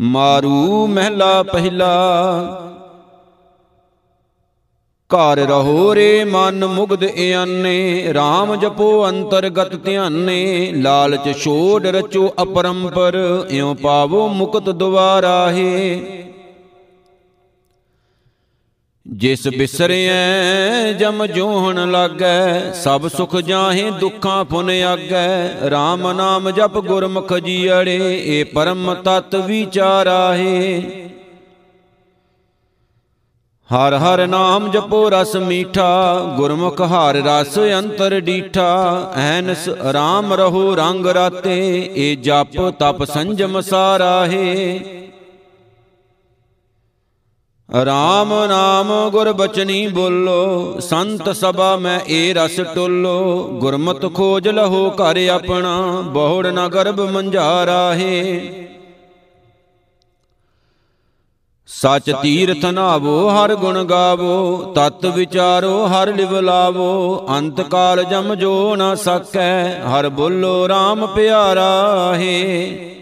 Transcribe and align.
ਮਾਰੂ 0.00 0.86
ਮਹਿਲਾ 0.86 1.42
ਪਹਿਲਾ। 1.42 1.90
ਘਰ 5.10 5.38
ਰਹੋ 5.38 5.94
ਰੇ 5.94 6.24
ਮਨ 6.24 6.66
ਮੁਗਧ 6.66 7.02
ਇਆਨੇ 7.02 8.06
RAM 8.12 8.56
ਜਪੋ 8.56 9.08
ਅੰਤਰਗਤ 9.08 9.84
ਧਿਆਨੇ, 9.84 10.72
ਲਾਲਚ 10.72 11.38
ਛੋੜ 11.38 11.86
ਰਚੋ 11.86 12.34
ਅਪਰੰਪਰ, 12.42 13.46
ਇਉ 13.50 13.74
ਪਾਵੋ 13.74 14.28
ਮੁਕਤ 14.28 14.70
ਦੁਆਰਾਹੇ 14.70 16.00
ਜਿਸ 19.06 19.48
ਬਿਸਰਿਐ 19.48 20.92
ਜਮ 20.92 21.26
ਜੋਹਣ 21.26 21.90
ਲਾਗੈ, 21.90 22.72
ਸਭ 22.72 23.08
ਸੁਖ 23.08 23.36
ਜਾਹੇ 23.36 23.90
ਦੁੱਖਾਂ 23.90 24.44
ਪੁਨ 24.44 24.70
ਆਗੈ। 24.70 25.50
RAM 25.68 26.12
ਨਾਮ 26.12 26.50
ਜਪ 26.50 26.78
ਗੁਰਮੁਖ 26.78 27.32
ਜੀਅੜੇ, 27.32 28.22
ਏ 28.24 28.44
ਪਰਮ 28.44 28.94
ਤਤ 28.94 29.34
ਵਿਚਾਰਾਹੇ। 29.36 30.82
ਹਰ 33.70 33.94
ਹਰ 33.94 34.26
ਨਾਮ 34.26 34.70
ਜਪੋ 34.70 35.08
ਰਸ 35.10 35.36
ਮੀਠਾ, 35.36 36.20
ਗੁਰਮੁਖ 36.36 36.80
ਹਰ 36.82 37.14
ਰਸ 37.14 37.58
ਅੰਤਰ 37.58 38.20
ਡੀਠਾ। 38.20 38.70
ਐਨਸ 39.16 39.68
RAM 39.68 40.34
ਰਹੋ 40.34 40.74
ਰੰਗ 40.74 41.06
ਰਾਤੇ, 41.06 41.58
ਏ 41.96 42.14
ਜਪ 42.16 42.68
ਤਪ 42.70 43.04
ਸੰਜਮ 43.04 43.60
ਸਾਰਾਹੇ। 43.60 44.80
ਰਾਮ 47.74 48.46
ਨਾਮ 48.46 49.10
ਗੁਰ 49.10 49.32
ਬਚਨੀ 49.32 49.86
ਬੋਲੋ, 49.86 50.80
ਸੰਤ 50.80 51.28
ਸਭਾ 51.28 51.76
ਮੈਂ 51.76 52.00
ਏ 52.08 52.32
ਰਸ 52.34 52.60
ਟੋਲੋ। 52.74 53.42
ਗੁਰਮਤ 53.52 54.14
ਖੋਜ 54.14 54.48
ਲਹੋ 54.48 54.90
ਘਰ 54.90 55.28
ਆਪਣਾ, 55.28 56.02
ਬਹੁੜ 56.04 56.46
ਨਾ 56.46 56.68
ਗਰਭ 56.68 57.00
ਮੰਝਾਰਾਹੇ 57.00 58.50
ਸਚ 61.68 62.10
ਤੀਰਥ 62.22 62.64
ਨਾਵੋ, 62.64 63.28
ਹਰ 63.28 63.54
ਗੁਣ 63.54 63.84
ਗਾਵੋ, 63.84 64.72
ਤਤ 64.76 65.06
ਵਿਚਾਰੋ, 65.06 65.86
ਹਰ 65.86 66.14
ਲਿਵ 66.14 66.40
ਲਾਵੋ। 66.40 67.26
ਅੰਤ 67.28 67.60
ਕਾਲ 67.60 68.04
ਜਮ 68.04 68.34
ਜੋ 68.34 68.76
ਨਾ 68.76 68.94
ਸਕੈ, 68.94 69.80
ਹਰ 69.80 70.08
ਬੋਲੋ 70.08 70.66
RAM 70.66 71.06
ਪਿਆਰਾ 71.06 72.14
ਹੈ। 72.14 72.99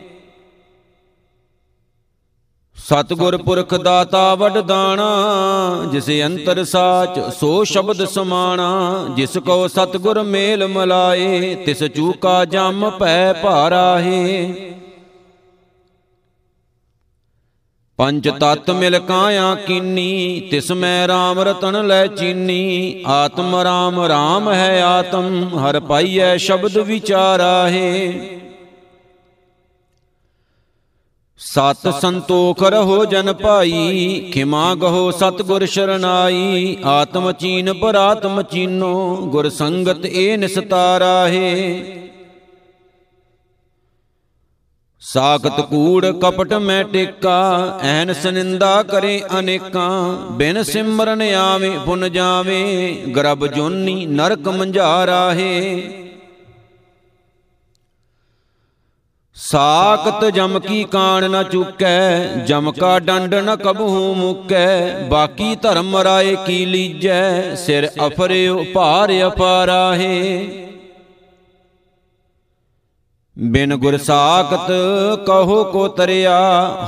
ਸਤਗੁਰ 2.89 3.37
ਪੁਰਖ 3.37 3.75
ਦਾਤਾ 3.75 4.35
ਵਡਦਾਣਾ, 4.35 5.07
ਜਿਸ 5.93 6.09
ਅੰਤਰ 6.27 6.63
ਸਾਚ 6.65 7.19
ਸੋ 7.35 7.65
ਸ਼ਬਦ 7.65 8.05
ਸਮਾਣਾ, 8.05 8.69
ਜਿਸ 9.17 9.37
ਕੋ 9.39 9.67
ਸਤਗੁਰ 9.69 10.23
ਮੇਲ 10.23 10.67
ਮਲਾਏ, 10.67 11.55
ਤਿਸ 11.55 11.83
ਚੂਕਾ 11.85 12.45
ਜਮ 12.45 12.89
ਭੈ 12.91 13.33
ਭਾਰਾ 13.33 13.99
ਹੈ 13.99 14.55
ਪੰਜ 17.99 18.29
ਤਤ 18.41 18.71
ਮਿਲ 18.71 18.99
ਕਾਇਆ 18.99 19.55
ਕੀਨੀ, 19.67 20.49
ਤਿਸ 20.51 20.73
ਮੈਂ 20.73 21.09
RAM 21.09 21.43
ਰਤਨ 21.45 21.87
ਲੈ 21.87 22.07
ਚੀਨੀ, 22.07 23.05
ਆਤਮ 23.07 23.55
RAM 23.61 24.01
RAM 24.11 24.53
ਹੈ 24.55 24.83
ਆਤਮ, 24.83 25.59
ਹਰ 25.59 25.81
ਪਾਈਐ 25.81 26.37
ਸ਼ਬਦ 26.37 26.79
ਵਿਚਾਰਾ 26.79 27.69
ਹੈ 27.69 28.38
ਸਤ 31.41 31.87
ਸੰਤੋਖ 32.01 32.63
ਰਹੋ 32.63 33.05
ਜਨ 33.05 33.33
ਭਾਈ, 33.33 34.31
ਖਿਮਾ 34.33 34.75
ਗਹੋ 34.75 35.11
ਸਤਗੁਰ 35.11 35.65
ਸ਼ਰਨਾਈ, 35.67 36.77
ਆਤਮ 36.85 37.31
ਚੀਨ 37.33 37.73
ਪਰ 37.73 37.95
ਆਤਮ 37.95 38.43
ਚੀਨੋ, 38.43 39.17
ਗੁਰ 39.27 39.49
ਸੰਗਤ 39.49 40.07
ਏ 40.07 40.37
ਨਿਸਤਾਰਾ 40.37 41.29
ਹੈ 41.29 41.55
ਸਾਖਤ 45.03 45.61
ਕੂੜ 45.61 46.07
ਕਪਟ 46.23 46.53
ਮੈਂ 46.55 46.83
ਟੇਕਾ 46.85 47.79
ਐਨ 47.83 48.13
ਸਨਿੰਦਾ 48.13 48.83
ਕਰੇ 48.83 49.21
ਅਨੇਕਾਂ, 49.39 50.17
ਬਿਨ 50.33 50.63
ਸਿਮਰਨ 50.63 51.23
ਆਵੇ, 51.35 51.71
ਪੁਨ 51.79 52.09
ਜਾਵੇ 52.09 52.93
ਗਰਬ 53.17 53.47
ਜੋਨੀ 53.47 54.07
ਨਰਕ 54.07 54.49
ਮੰਝਾਰਾ 54.49 55.33
ਹੈ 55.35 55.63
ਸਾਖਤ 59.39 60.25
ਜਮ 60.25 60.59
ਕੀ 60.59 60.85
ਕਾਣ 60.85 61.29
ਨ 61.31 61.43
ਚੁਕੈ, 61.43 62.25
ਜਮ 62.47 62.71
ਕਾ 62.73 62.99
ਡੰਡ 62.99 63.35
ਨ 63.35 63.55
ਕਬਹੂ 63.57 64.15
ਮੁਕੈ, 64.15 65.07
ਬਾਕੀ 65.09 65.55
ਧਰਮ 65.57 65.97
ਰਾਏ 65.97 66.35
ਕੀ 66.47 66.65
ਲੀਜੈ, 66.65 67.55
ਸਿਰ 67.55 67.89
ਅਫਰਿਓ 68.07 68.65
ਭਾਰ 68.75 69.13
ਅਪਾਰਾ 69.27 69.95
ਹੈ 69.95 70.43
ਬਿਨ 73.37 73.77
ਗੁਰ 73.77 73.97
ਸਾਖਤ 73.99 74.71
ਕਹੋ 75.27 75.63
ਕੋ 75.65 75.87
ਤਰਿਆ, 75.89 76.39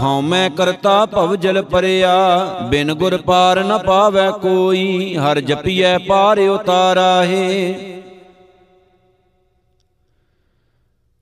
ਹਉ 0.02 0.20
ਮੈਂ 0.20 0.50
ਕਰਤਾ 0.50 1.04
ਭਵ 1.06 1.36
ਜਲ 1.36 1.62
ਪਰਿਆ, 1.62 2.16
ਬਿਨ 2.70 2.94
ਗੁਰ 2.94 3.16
ਪਾਰ 3.16 3.62
ਨ 3.64 3.78
ਪਾਵੈ 3.78 4.30
ਕੋਈ, 4.30 5.16
ਹਰ 5.16 5.40
ਜਪੀਐ 5.40 5.96
ਪਾਰ 5.98 6.40
ਉਤਾਰਾ 6.40 7.22
ਹੈ 7.24 7.74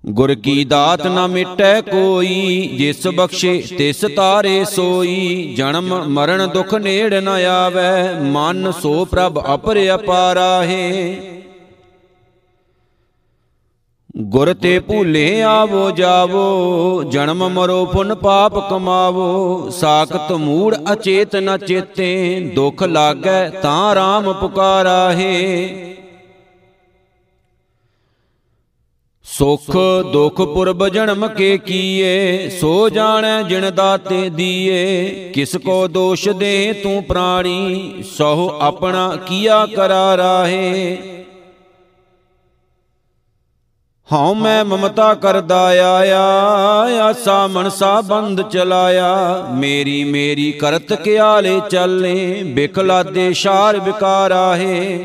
ਗੁਰ 0.09 0.35
ਕੀ 0.35 0.65
ਦਾਤ 0.65 1.07
ਨ 1.07 1.27
ਮਿਟੈ 1.27 1.81
ਕੋਈ, 1.81 2.69
ਜਿਸ 2.79 3.07
ਬਖਸ਼ੇ 3.07 3.63
ਤਿਸ 3.79 4.05
ਤਾਰੇ 4.17 4.65
ਸੋਈ। 4.65 5.55
ਜਨਮ 5.57 5.95
ਮਰਨ 6.09 6.47
ਦੁਖ 6.49 6.75
ਨੇੜ 6.75 7.15
ਨ 7.15 7.29
ਆਵੈ, 7.29 8.21
ਮਨ 8.23 8.71
ਸੋ 8.73 9.05
ਪ੍ਰਭ 9.05 9.41
ਅਪਰ 9.55 9.79
ਅਪਾਰਾ 9.95 10.63
ਹੈ 10.65 11.17
ਗੁਰ 14.17 14.53
ਤੇ 14.55 14.79
ਭੂਲੇ 14.79 15.43
ਆਵੋ 15.43 15.91
ਜਾਵੋ, 15.91 17.03
ਜਨਮ 17.03 17.49
ਮਰੋ 17.49 17.85
ਪੁਨ 17.87 18.15
ਪਾਪ 18.15 18.59
ਕਮਾਵੋ। 18.71 19.71
ਸਾਖਤ 19.71 20.33
ਮੂੜ 20.33 20.77
ਅਚੇਤ 20.93 21.37
ਨ 21.37 21.57
ਚੇਤੇ, 21.59 22.41
ਦੁਖ 22.55 22.83
ਲਾਗੈ 22.83 23.49
ਤਾਂ 23.63 23.95
RAM 23.95 24.33
ਪੁਕਾਰਾ 24.33 25.13
ਹੈ 25.13 25.98
ਸੁਖ 29.39 29.71
ਦੁਖ 30.13 30.41
ਪੁਰਬ 30.45 30.89
ਜਨਮ 30.89 31.27
ਕੇ 31.29 31.57
ਕੀਏ, 31.59 32.49
ਸੋ 32.61 32.89
ਜਾਣੈ 32.89 33.43
ਜਿਣ 33.43 33.71
ਦਾਤੇ 33.71 34.29
ਦੀਏ। 34.29 35.31
ਕਿਸ 35.35 35.57
ਕੋ 35.57 35.87
ਦੋਸ਼ 35.89 36.29
ਦੇ 36.29 36.73
ਤੂੰ 36.83 37.03
ਪ੍ਰਾਣੀ, 37.03 38.03
ਸਹੁ 38.17 38.49
ਆਪਣਾ 38.61 39.17
ਕੀਆ 39.27 39.67
ਕਰਾਰਾ 39.67 40.47
ਹੈ 40.47 40.97
ਹਉ 44.09 44.35
ਮੈਂ 44.35 44.65
ਮਮਤਾ 44.65 45.13
ਕਰਦਾ 45.15 45.61
ਆਇਆ, 45.67 46.23
ਆਸਾ 47.03 47.47
ਮਨਸਾ 47.47 48.01
ਬੰਦ 48.01 48.43
ਚਲਾਇਆ। 48.43 49.15
ਮੇਰੀ 49.55 50.03
ਮੇਰੀ 50.05 50.51
ਕਰਤ 50.53 50.93
ਕਿਆਲੇ 50.95 51.61
ਚੱਲੇ 51.71 52.43
ਬਿਖਲਾਦੇ 52.45 53.33
ਸ਼ਾਰ 53.33 53.79
ਵਿਕਾਰਾ 53.81 54.55
ਹੈ 54.57 54.99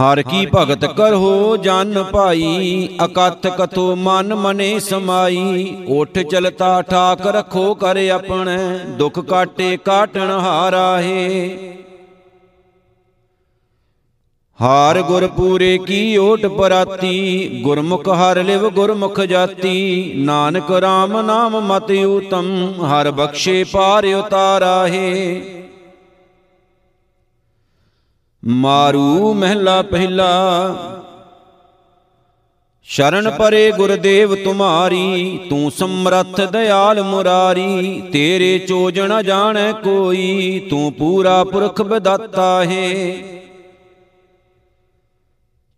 ਹਰ 0.00 0.22
ਕੀ 0.22 0.46
ਭਗਤ 0.54 0.84
ਕਰੋ 0.84 1.56
ਜਨ 1.56 2.04
ਭਾਈ 2.04 2.88
ਅਕਥ 3.04 3.46
ਕਥੋ 3.46 3.96
ਮਨ 3.96 4.34
ਮਨੇ 4.34 4.78
ਸਮਾਈ। 4.78 5.76
ਉਠ 5.88 6.18
ਚਲਤਾ 6.18 6.82
ਠਾਕ 6.82 7.26
ਰਖੋ 7.26 7.74
ਕਰ 7.74 7.96
ਆਪਣੇ। 8.14 8.56
ਦੁਖ 8.88 9.18
ਕਾਟੇ 9.18 9.76
ਕਾਟਣ 9.76 10.30
ਹਾਰਾ 10.30 11.02
ਹੈ। 11.02 11.50
ਹਾਰ 14.60 15.02
ਗੁਰ 15.02 15.26
ਪੂਰੇ 15.26 15.78
ਕੀ 15.78 16.16
ਓਟ 16.16 16.46
ਪਰਾਤੀ। 16.46 17.48
ਗੁਰਮੁਖ 17.62 18.08
ਹਰ 18.08 18.44
ਲਿਵ 18.44 18.70
ਗੁਰਮੁਖ 18.70 19.20
ਜਾਤੀ। 19.20 20.12
ਨਾਨਕ 20.16 20.70
RAM 20.70 21.22
ਨਾਮ 21.22 21.60
ਮਤ 21.60 21.90
ਊਤਮ 21.90 22.74
ਹਰ 22.84 23.10
ਬਖਸ਼ੇ 23.10 23.64
ਪਾਰ 23.64 24.06
ਉਤਾਰਾ 24.06 24.88
ਹੈ। 24.88 25.40
ਮਾਰੂ 28.46 29.34
ਮਹਿਲਾ 29.34 29.82
ਪਹਿਲਾ। 29.82 30.28
ਸ਼ਰਨ 32.82 33.30
ਪਰੇ 33.30 33.70
ਗੁਰਦੇਵ 33.70 34.34
ਤੁਮਾਰੀ, 34.34 35.40
ਤੂੰ 35.50 35.70
ਸਮਰੱਥ 35.70 36.40
ਦਿਆਲ 36.40 37.02
ਮੁਰਾਰੀ, 37.02 38.02
ਤੇਰੇ 38.12 38.58
ਚੋਜ 38.58 39.00
ਨ 39.00 39.22
ਜਾਣੈ 39.22 39.72
ਕੋਈ, 39.72 40.66
ਤੂੰ 40.70 40.92
ਪੂਰਾ 40.92 41.44
ਪੁਰਖ 41.44 41.82
ਬਦਾਤਾ 41.82 42.64
ਹੈ। 42.64 43.16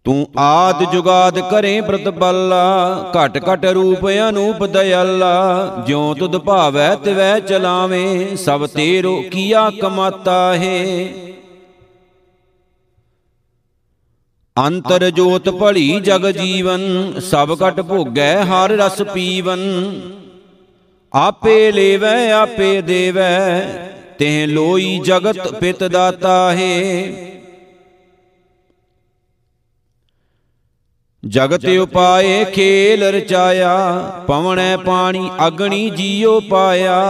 ਤੂੰ 0.04 0.28
ਆਦ 0.38 0.92
ਜੁਗਾਦ 0.92 1.50
ਕਰੇ 1.50 1.80
ਪ੍ਰਤਪਾਲਾ 1.80 2.96
ਘਟ 3.12 3.42
ਘਟ 3.52 3.64
ਰੂਪ 3.64 4.10
ਅਨੂਪ 4.28 4.64
ਦਇਆਲਾ, 4.64 5.84
ਜਿਉ 5.86 6.14
ਤੁਧ 6.14 6.36
ਭਾਵੈ 6.36 6.94
ਤਿਵੈ 6.94 7.40
ਚਲਾਵੇਂ, 7.40 8.36
ਸਭ 8.36 8.66
ਤੇਰੋ 8.66 9.22
ਕੀਆ 9.32 9.70
ਕਮਾਤਾ 9.80 10.54
ਹੈ। 10.54 11.08
ਅੰਤਰ 14.58 15.10
ਜੋਤ 15.10 15.48
ਭਲੀ 15.48 16.00
ਜਗ 16.00 16.30
ਜੀਵਨ, 16.30 17.12
ਸਭ 17.20 17.58
ਕਟ 17.58 17.80
ਭੋਗੈ 17.80 18.44
ਹਰ 18.44 18.70
ਰਸ 18.70 19.02
ਪੀਵਨ। 19.02 19.60
ਆਪੇ 21.14 21.72
ਲੇਵੈ, 21.72 22.32
ਆਪੇ 22.32 22.82
ਦੇਵੈ, 22.82 23.60
ਤਿਹ 24.18 24.48
ਲੋਈ 24.48 24.98
ਜਗਤ 24.98 25.52
ਪਿਤ 25.52 25.84
ਦਾਤਾ 25.84 26.52
ਹੈ। 26.52 27.12
ਜਗਤ 31.26 31.66
ਉਪਾਏ, 31.66 32.44
ਖੇਲ 32.44 33.02
ਰਚਾਇਆ, 33.02 34.00
ਪਵਣੈ 34.26 34.76
ਪਾਣੀ 34.76 35.30
ਅਗਣੀ 35.46 35.90
ਜੀਉ 35.90 36.40
ਪਾਇਆ। 36.40 37.02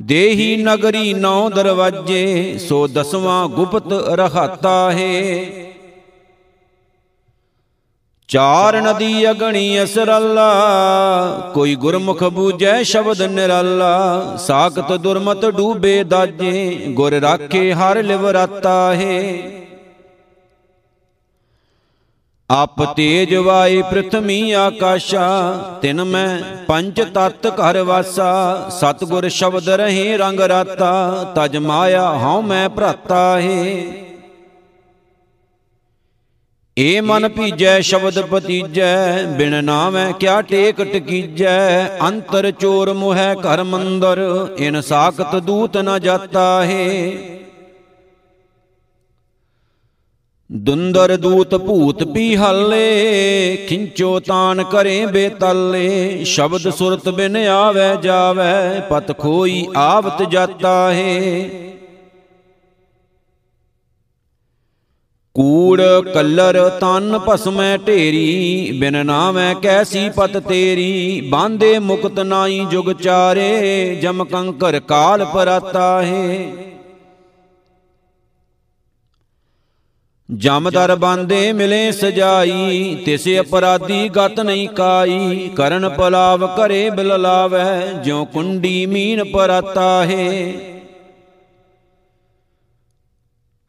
ਦੇਹੀ 0.00 0.56
ਨਗਰੀ 0.56 1.14
ਨੌ 1.14 1.50
ਦਰਵਾਜੇ, 1.50 2.58
ਸੋ 2.58 2.86
ਦਸਵਾਂ 2.86 3.48
ਗੁਪਤ 3.48 3.92
ਰਹਾਤਾ 3.92 4.92
ਹੈ। 4.92 5.71
ਚਾਰ 8.32 8.80
ਨਦੀ 8.82 9.30
ਅਗਣੀ 9.30 9.82
ਅਸਰੱਲਾ, 9.82 10.52
ਕੋਈ 11.54 11.74
ਗੁਰਮੁਖ 11.74 12.24
ਬੂਝੈ 12.24 12.82
ਸ਼ਬਦ 12.82 13.22
ਨਿਰਾਲਾ। 13.22 14.36
ਸਾਖਤ 14.36 14.92
ਦੁਰਮਤ 14.92 15.44
ਡੂਬੇ 15.46 16.04
ਦਾਜੇ, 16.04 16.84
ਗੁਰ 16.88 17.12
ਰਾਖੇ 17.12 17.72
ਹਰ 17.72 18.02
ਲਿਵ 18.02 18.26
ਰਾਤਾ 18.28 18.94
ਹੈ। 18.94 19.42
ਆਪ 22.50 22.96
ਤੇਜ 22.96 23.34
ਵਾਈ 23.34 23.82
ਪ੍ਰਥਮੀ 23.82 24.52
ਆਕਾਸ਼ਾ, 24.52 25.52
ਤਿਨ 25.82 26.04
ਮੈਂ 26.04 26.38
ਪੰਜ 26.66 27.00
ਤਤ 27.14 27.46
ਘਰ 27.46 27.82
ਵਾਸਾ। 27.82 28.68
ਸਤਗੁਰ 28.70 29.28
ਸ਼ਬਦ 29.28 29.68
ਰਹੇ 29.68 30.16
ਰੰਗ 30.16 30.40
ਰਾਤਾ, 30.40 31.24
ਤਜ 31.34 31.56
ਮਾਇਆ 31.56 32.10
ਹਉ 32.12 32.40
ਮੈਂ 32.42 32.68
ਭਰਾਤਾ 32.68 33.40
ਹੈ। 33.40 33.76
ਏ 36.78 37.00
ਮਨ 37.00 37.28
ਭੀਜੈ, 37.28 37.80
ਸ਼ਬਦ 37.80 38.20
ਪਤੀਜੈ 38.20 39.22
ਬਿਨ 39.22 39.64
ਨਾਮੈ 39.64 40.12
ਕਿਆ 40.12 40.42
ਟੇਕ 40.42 40.82
ਟਕੀਜੈ? 40.82 41.86
ਅੰਤਰ 42.08 42.50
ਚੋਰ 42.50 42.92
ਮੁਹਿ 42.92 43.34
ਘਰ 43.34 43.62
ਮੰਦਰ, 43.62 44.48
ਇਨ 44.58 44.80
ਸਾਖਤ 44.80 45.36
ਦੂਤ 45.36 45.76
ਨ 45.76 46.00
ਜਾਤਾ 46.00 46.64
ਹੈ। 46.64 47.12
ਦੁੰਦਰ 50.52 51.16
ਦੂਤ 51.16 51.54
ਭੂਤ 51.54 52.04
ਪੀ 52.04 52.36
ਹੱਲੇ, 52.36 53.56
ਖਿੰਚੋ 53.68 54.20
ਤਾਨ 54.20 54.62
ਕਰੇ 54.62 55.06
ਬੇਤੱਲੇ। 55.06 56.24
ਸ਼ਬਦ 56.24 56.70
ਸੁਰਤ 56.70 57.08
ਬਿਨ 57.08 57.36
ਆਵੇ 57.36 58.02
ਜਾਵੇ, 58.02 58.80
ਪਤ 58.90 59.18
ਖੋਈ 59.18 59.66
ਆਵਤ 59.76 60.22
ਜਾਤਾ 60.22 60.92
ਹੈ। 60.92 61.50
ਕੂੜ 65.34 65.82
ਕੱਲਰ 66.14 66.68
ਤਨ 66.68 67.18
ਭਸਮੈ 67.28 67.76
ਢੇਰੀ, 67.76 68.72
ਬਿਨ 68.80 69.06
ਨਾਮੈ 69.06 69.54
ਕੈਸੀ 69.54 70.10
ਪਤ 70.10 70.36
ਤੇਰੀ, 70.36 71.20
ਬਾਂਦੇ 71.20 71.78
ਮੁਕਤ 71.78 72.20
ਨਾਈ 72.20 72.64
ਜੁਗ 72.70 72.92
ਚਾਰੇ, 72.92 73.94
ਜਮ 74.02 74.24
ਕੰਕਰ 74.24 74.80
ਕਾਲ 74.80 75.24
ਪਰਾਤਾ 75.24 76.02
ਹੈ। 76.02 76.46
ਜਮਦਰ 80.34 80.96
ਬਾਂਦੇ 80.96 81.52
ਮਿਲੇ 81.52 81.92
ਸਜਾਈ, 81.92 83.02
ਤਿਸ 83.06 83.24
ਅਪਰਾਧੀ 83.40 84.08
ਗਤ 84.08 84.40
ਨਹੀਂ 84.40 84.68
ਕਾਈ, 84.68 85.50
ਕਰਨ 85.56 85.88
ਪਲਾਵ 85.88 86.46
ਕਰੇ 86.56 86.90
ਬਿਲ 86.90 87.20
ਲਾਵੈ, 87.20 87.80
ਜਿਉ 88.04 88.24
ਕੁੰਡੀ 88.24 88.86
ਮੀਨ 88.86 89.24
ਪਰਾਤਾ 89.24 90.04
ਹੈ। 90.04 90.52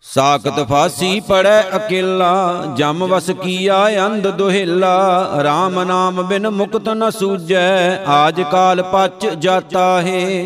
ਸਾਖਤ 0.04 0.68
ਫਾਸੀ 0.70 1.20
ਪੜੈ 1.20 1.62
ਅਕੇਲਾ 1.62 2.64
ਜਮ 2.78 3.06
ਵਸ 3.06 3.32
ਕੀਆ 3.32 4.06
ਅੰਧ 4.06 4.28
ਦੁਹਿਲਾ 4.28 5.30
RAM 5.42 5.86
ਨਾਮ 5.86 6.24
ਬਿਨ 6.24 6.50
ਮੁਕਤ 6.50 6.90
ਨ 6.90 7.10
ਸੂਜੈ 7.10 7.98
ਆਜ 8.06 8.42
ਕਾਲ 8.42 8.84
ਪਚ 8.84 9.28
ਜਾਤਾ 9.28 10.02
ਹੈ। 10.02 10.46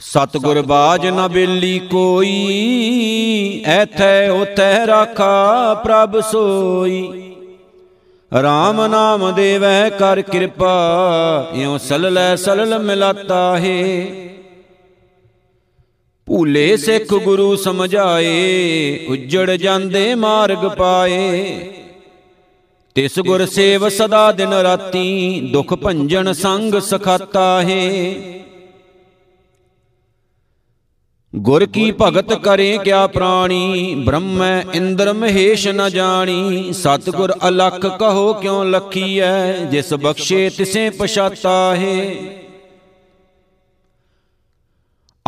ਸਤਗੁਰ 0.00 0.62
ਬਾਜ 0.62 1.06
ਨ 1.06 1.28
ਬੇਲੀ 1.28 1.78
ਕੋਈ 1.78 3.62
ਐਥੈ 3.66 4.30
ਉਥੈ 4.30 4.86
ਰਾਖਾ 4.86 5.74
ਪ੍ਰਭ 5.74 6.20
ਸੋਈ। 6.20 7.32
RAM 8.32 8.88
ਨਾਮ 8.88 9.34
ਦੇਵੈ 9.34 9.90
ਕਰ 9.90 10.22
ਕਿਰਪਾ 10.22 10.74
ਇਉ 11.52 11.78
ਸਲਲੈ 11.78 12.36
ਸਲਲ 12.36 12.78
ਮਿਲਾਤਾ 12.78 13.58
ਹੈ। 13.58 14.06
ਭੂਲੇ 16.26 16.76
ਸਿੱਖ 16.76 17.14
ਗੁਰੂ 17.14 17.56
ਸਮਝਾਏ, 17.56 19.06
ਉੱਜੜ 19.08 19.50
ਜਾਂਦੇ 19.50 20.14
ਮਾਰਗ 20.14 20.68
ਪਾਏ। 20.68 21.44
ਤਿਸ 22.94 23.18
ਗੁਰ 23.18 23.46
ਸੇਵ 23.46 23.88
ਸਦਾ 23.88 24.32
ਦਿਨ 24.32 24.52
ਰਾਤੀ, 24.52 25.40
ਦੁਖ 25.52 25.74
ਭੰਜਨ 25.74 26.32
ਸੰਗ 26.32 26.74
ਸਖਾਤਾ 26.74 27.62
ਹੈ। 27.62 28.14
ਗੁਰ 31.36 31.66
ਕੀ 31.66 31.92
ਭਗਤ 32.00 32.32
ਕਰੇ 32.32 32.78
ਕਿਆ 32.84 33.06
ਪ੍ਰਾਣੀ, 33.06 33.94
ਬ੍ਰਹਮੈ 33.94 34.64
ਇੰਦਰ 34.74 35.12
ਮਹੇਸ਼ 35.12 35.68
ਨ 35.68 35.90
ਜਾਣੀ। 35.90 36.72
ਸਤਗੁਰ 36.72 37.34
ਅਲਖ 37.48 37.86
ਕਹੋ 37.86 38.32
ਕਿਉ 38.34 38.64
ਲਖੀਐ, 38.64 39.52
ਜਿਸ 39.52 39.94
ਬਖਸ਼ੇ 39.94 40.50
ਤਿਸੇ 40.50 40.90
ਪਛਾਤਾ 40.90 41.76
ਹੈ। 41.76 42.14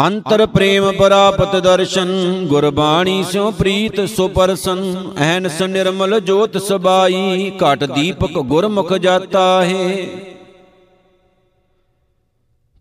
ਅੰਤਰ 0.06 0.46
ਪ੍ਰੇਮ 0.46 0.92
ਪਰਾਪਤ 0.92 1.56
ਦਰਸ਼ਨ, 1.56 2.08
ਗੁਰਬਾਣੀ 2.46 3.24
ਸਿਉ 3.24 3.50
ਪ੍ਰੀਤ 3.50 4.00
ਸੁਪਰਸਨ 4.08 5.12
ਐਨਸ 5.18 5.62
ਨਿਰਮਲ 5.62 6.20
ਜੋਤ 6.20 6.56
ਸਬਾਈ, 6.58 7.52
ਘਟ 7.64 7.84
ਦੀਪਕ 7.84 8.38
ਗੁਰਮੁਖ 8.38 8.92
ਜਾਤਾ 8.92 9.64
ਹੈ। 9.64 10.06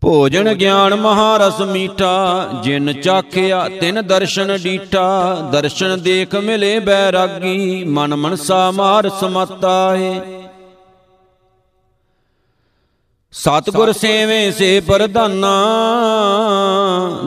ਭੋਜਨ 0.02 0.52
ਗਿਆਨ 0.54 0.94
ਮਹਾਰਸ 0.94 1.60
ਮੀਠਾ, 1.60 2.48
ਜਿਨ 2.62 2.92
ਚਾਖਿਆ 2.92 3.68
ਤਿਨ 3.80 4.02
ਦਰਸ਼ਨ 4.02 4.56
ਡੀਠਾ, 4.62 5.34
ਦਰਸ਼ਨ 5.52 6.00
ਦੇਖ 6.02 6.34
ਮਿਲੇ 6.34 6.78
ਬੈਰਾਗੀ, 6.78 7.84
ਮਨ 7.84 8.14
ਮਨਸਾ 8.14 8.70
ਮਾਰ 8.70 9.08
ਸਮਤਾ 9.08 9.96
ਹੈ। 9.96 10.37
ਸਤਗੁਰ 13.32 13.92
ਸੇਵੇ 13.92 14.50
ਸੇ 14.50 14.68
ਪਰਦਾਨਾ 14.80 15.48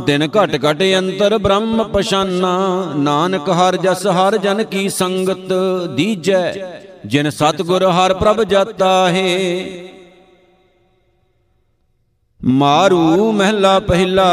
ਦਿਨ 0.06 0.28
ਘਟ 0.28 0.56
ਘਟ 0.66 0.82
ਅੰਤਰ 0.98 1.38
ਬ੍ਰਹਮ 1.38 1.84
ਪਛਾਨਾ। 1.84 2.54
ਨਾਨਕ 2.98 3.50
ਹਰ 3.50 3.76
ਜਸ 3.78 4.06
ਹਰ 4.08 4.38
ਜਨ 4.38 4.64
ਕੀ 4.64 4.88
ਸੰਗਤ 4.90 5.54
ਦੀਜੈ, 5.96 6.54
ਜਿਨ 7.06 7.30
ਸਤਗੁਰ 7.30 7.86
ਹਰ 7.90 8.14
ਪ੍ਰਭ 8.14 8.42
ਜਾਤਾ 8.44 9.10
ਹੈ। 9.10 9.38
ਮਾਰੂ 12.42 13.32
ਮਹਿਲਾ 13.32 13.80
ਪਹਿਲਾ, 13.80 14.28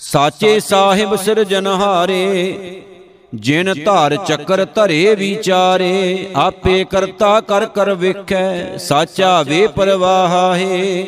ਸਾਚੇ 0.00 0.58
ਸਾਹਿਬ 0.60 1.16
ਸਿਰਜਨਹਾਰੇ 1.16 2.82
ਜਿਨ 3.32 3.72
ਧਾਰ 3.84 4.16
ਚੱਕਰ 4.18 4.64
ਧਰੇ 4.64 5.14
ਵਿਚਾਰੇ, 5.14 6.26
ਆਪੇ 6.36 6.84
ਕਰਤਾ 6.84 7.40
ਕਰ 7.40 7.66
ਕਰ 7.66 7.94
ਵੇਖੈ, 7.94 8.76
ਸਾਚਾ 8.78 9.42
ਵੇ 9.42 9.66
ਪਰਵਾਹ 9.66 10.56
ਹੈ 10.56 11.06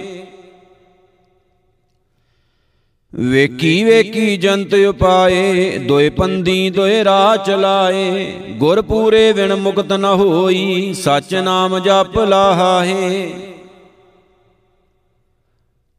ਵੇਖੀ 3.13 3.83
ਵੇਖੀ 3.85 4.37
ਜੰਤ 4.37 4.75
ਉਪਾਏ, 4.89 5.79
ਦੋਏ 5.79 6.09
ਪੰਦੀ 6.11 6.71
ਦੋਏ 6.71 7.03
ਰਾਹ 7.05 7.37
ਚਲਾਏ 7.37 8.33
ਗੁਰ 8.59 8.81
ਪੂਰੇ 8.83 9.33
ਵਿਣ 9.33 9.55
ਮੁਕਤ 9.57 9.93
ਨ 9.93 10.05
ਹੋਈ, 10.05 10.93
ਸਚ 10.95 11.35
ਨਾਮ 11.35 11.79
ਜਪ 11.79 12.19
ਲਾਹੇ 12.19 13.52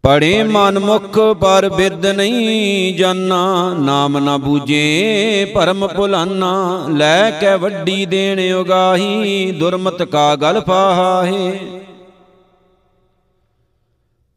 ਪੜੇ 0.03 0.43
ਮਨ 0.43 0.79
ਮੁਖ 0.79 1.19
ਪਰ 1.41 1.69
ਬਿਦ 1.69 2.05
ਨਹੀਂ 2.05 2.95
ਜਾਨਾ 2.98 3.74
ਨਾਮ 3.79 4.17
ਨਾ 4.17 4.38
ਬੂਝੇ 4.38 5.45
ਭਰਮ 5.55 5.88
ਭੁਲਾਨਾ 5.88 6.86
ਲੈ 6.89 7.31
ਕੇ 7.31 7.55
ਵੱਡੀ 7.55 8.05
ਦੇਣ 8.05 8.53
ਉਗਾਹੀ 8.53 9.51
ਦੁਰਮਤ 9.51 10.03
ਕਾ 10.03 10.36
ਗਲ 10.36 10.62
ਫਾਹੇ। 10.62 11.60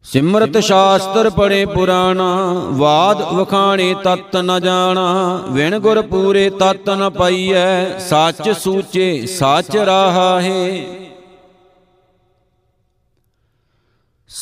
ਸਿਮਰਤ 0.04 0.58
ਸ਼ਾਸਤਰ 0.58 1.30
ਪੜੇ 1.30 1.64
ਪੁਰਾਣਾ 1.66 2.54
ਬਾਦ 2.73 3.23
ਵਖਾਣੇ 3.35 3.94
ਤਤ 4.04 4.37
ਨ 4.37 4.61
ਜਾਣਾ 4.61 5.40
ਵਿਣ 5.50 5.78
ਗੁਰ 5.78 6.02
ਪੂਰੇ 6.02 6.50
ਤਤ 6.50 6.90
ਨ 6.90 7.11
ਪਾਈਐ 7.11 7.99
ਸੱਚ 7.99 8.50
ਸੂਚੇ 8.50 9.26
ਸੱਚ 9.26 9.76
ਰਾਹਾ 9.76 10.40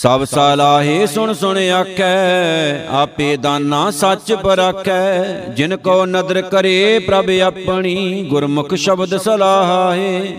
ਸਭ 0.03 0.25
ਸਲਾਹੇ 0.25 1.07
ਸੁਣ 1.07 1.33
ਸੁਣ 1.33 1.59
ਆਖੈ, 1.59 2.87
ਆਪੇ 2.87 3.37
ਦਾਨਾ 3.37 3.91
ਸੱਚ 3.91 4.33
ਪਰਖੈ। 4.33 5.25
ਜਿਨ 5.35 5.77
ਕੋ 5.77 6.07
ਨਦਰ 6.07 6.43
ਕਰੇ 6.43 6.99
ਪ੍ਰਭ 6.99 7.31
ਆਪਣੀ, 7.43 8.27
ਗੁਰਮੁਖ 8.31 8.75
ਸ਼ਬਦ 8.75 9.17
ਸਲਾਹੇ। 9.17 10.37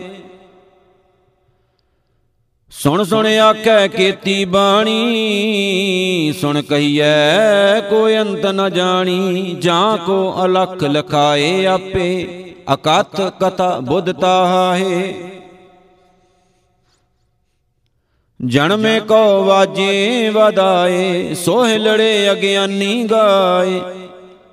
ਸੁਣ 2.72 3.04
ਸੁਣ 3.04 3.28
ਆਖੈ, 3.28 3.88
ਕੀਤੀ 3.88 4.46
ਬਾਣੀ, 4.46 6.34
ਸੁਣ 6.42 6.62
ਕਹੀਐ, 6.62 7.80
ਕੋਈ 7.90 8.18
ਅੰਤ 8.18 8.46
ਨ 8.46 8.70
ਜਾਣੀ। 8.74 9.56
ਜਾਂ 9.60 9.98
ਕੋ 9.98 10.36
ਅਲਖ 10.46 10.84
ਲਖਾਏ 10.84 11.66
ਆਪੇ 11.66 12.28
ਅਕਥ 12.74 13.22
ਕਥਾ 13.22 13.80
ਬੁੱਧ 13.80 14.12
ਤਾਹੇ। 14.12 15.14
ਜਨਮੇ 18.42 19.00
ਕੋ 19.00 19.44
ਵਾਜੇ 19.44 20.30
ਵਦਾਏ 20.30 21.34
ਸੋਹ 21.34 21.68
ਲੜੇ 21.68 22.32
ਅਗਿਆਨੀ 22.32 23.04
ਗਾਏ। 23.04 23.82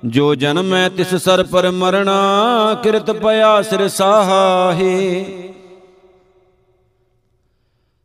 ਜੋ 0.05 0.35
ਜਨਮੈ 0.35 0.89
ਤਿਸ 0.89 1.15
ਸਰ 1.15 1.43
ਪਰ 1.43 1.71
ਮਰਣਾ 1.71 2.79
ਕਿਰਤ 2.83 3.11
ਪਿਆ 3.11 3.61
ਸਿਰ 3.61 3.87
ਸਾਹਾਹੇ 3.87 5.25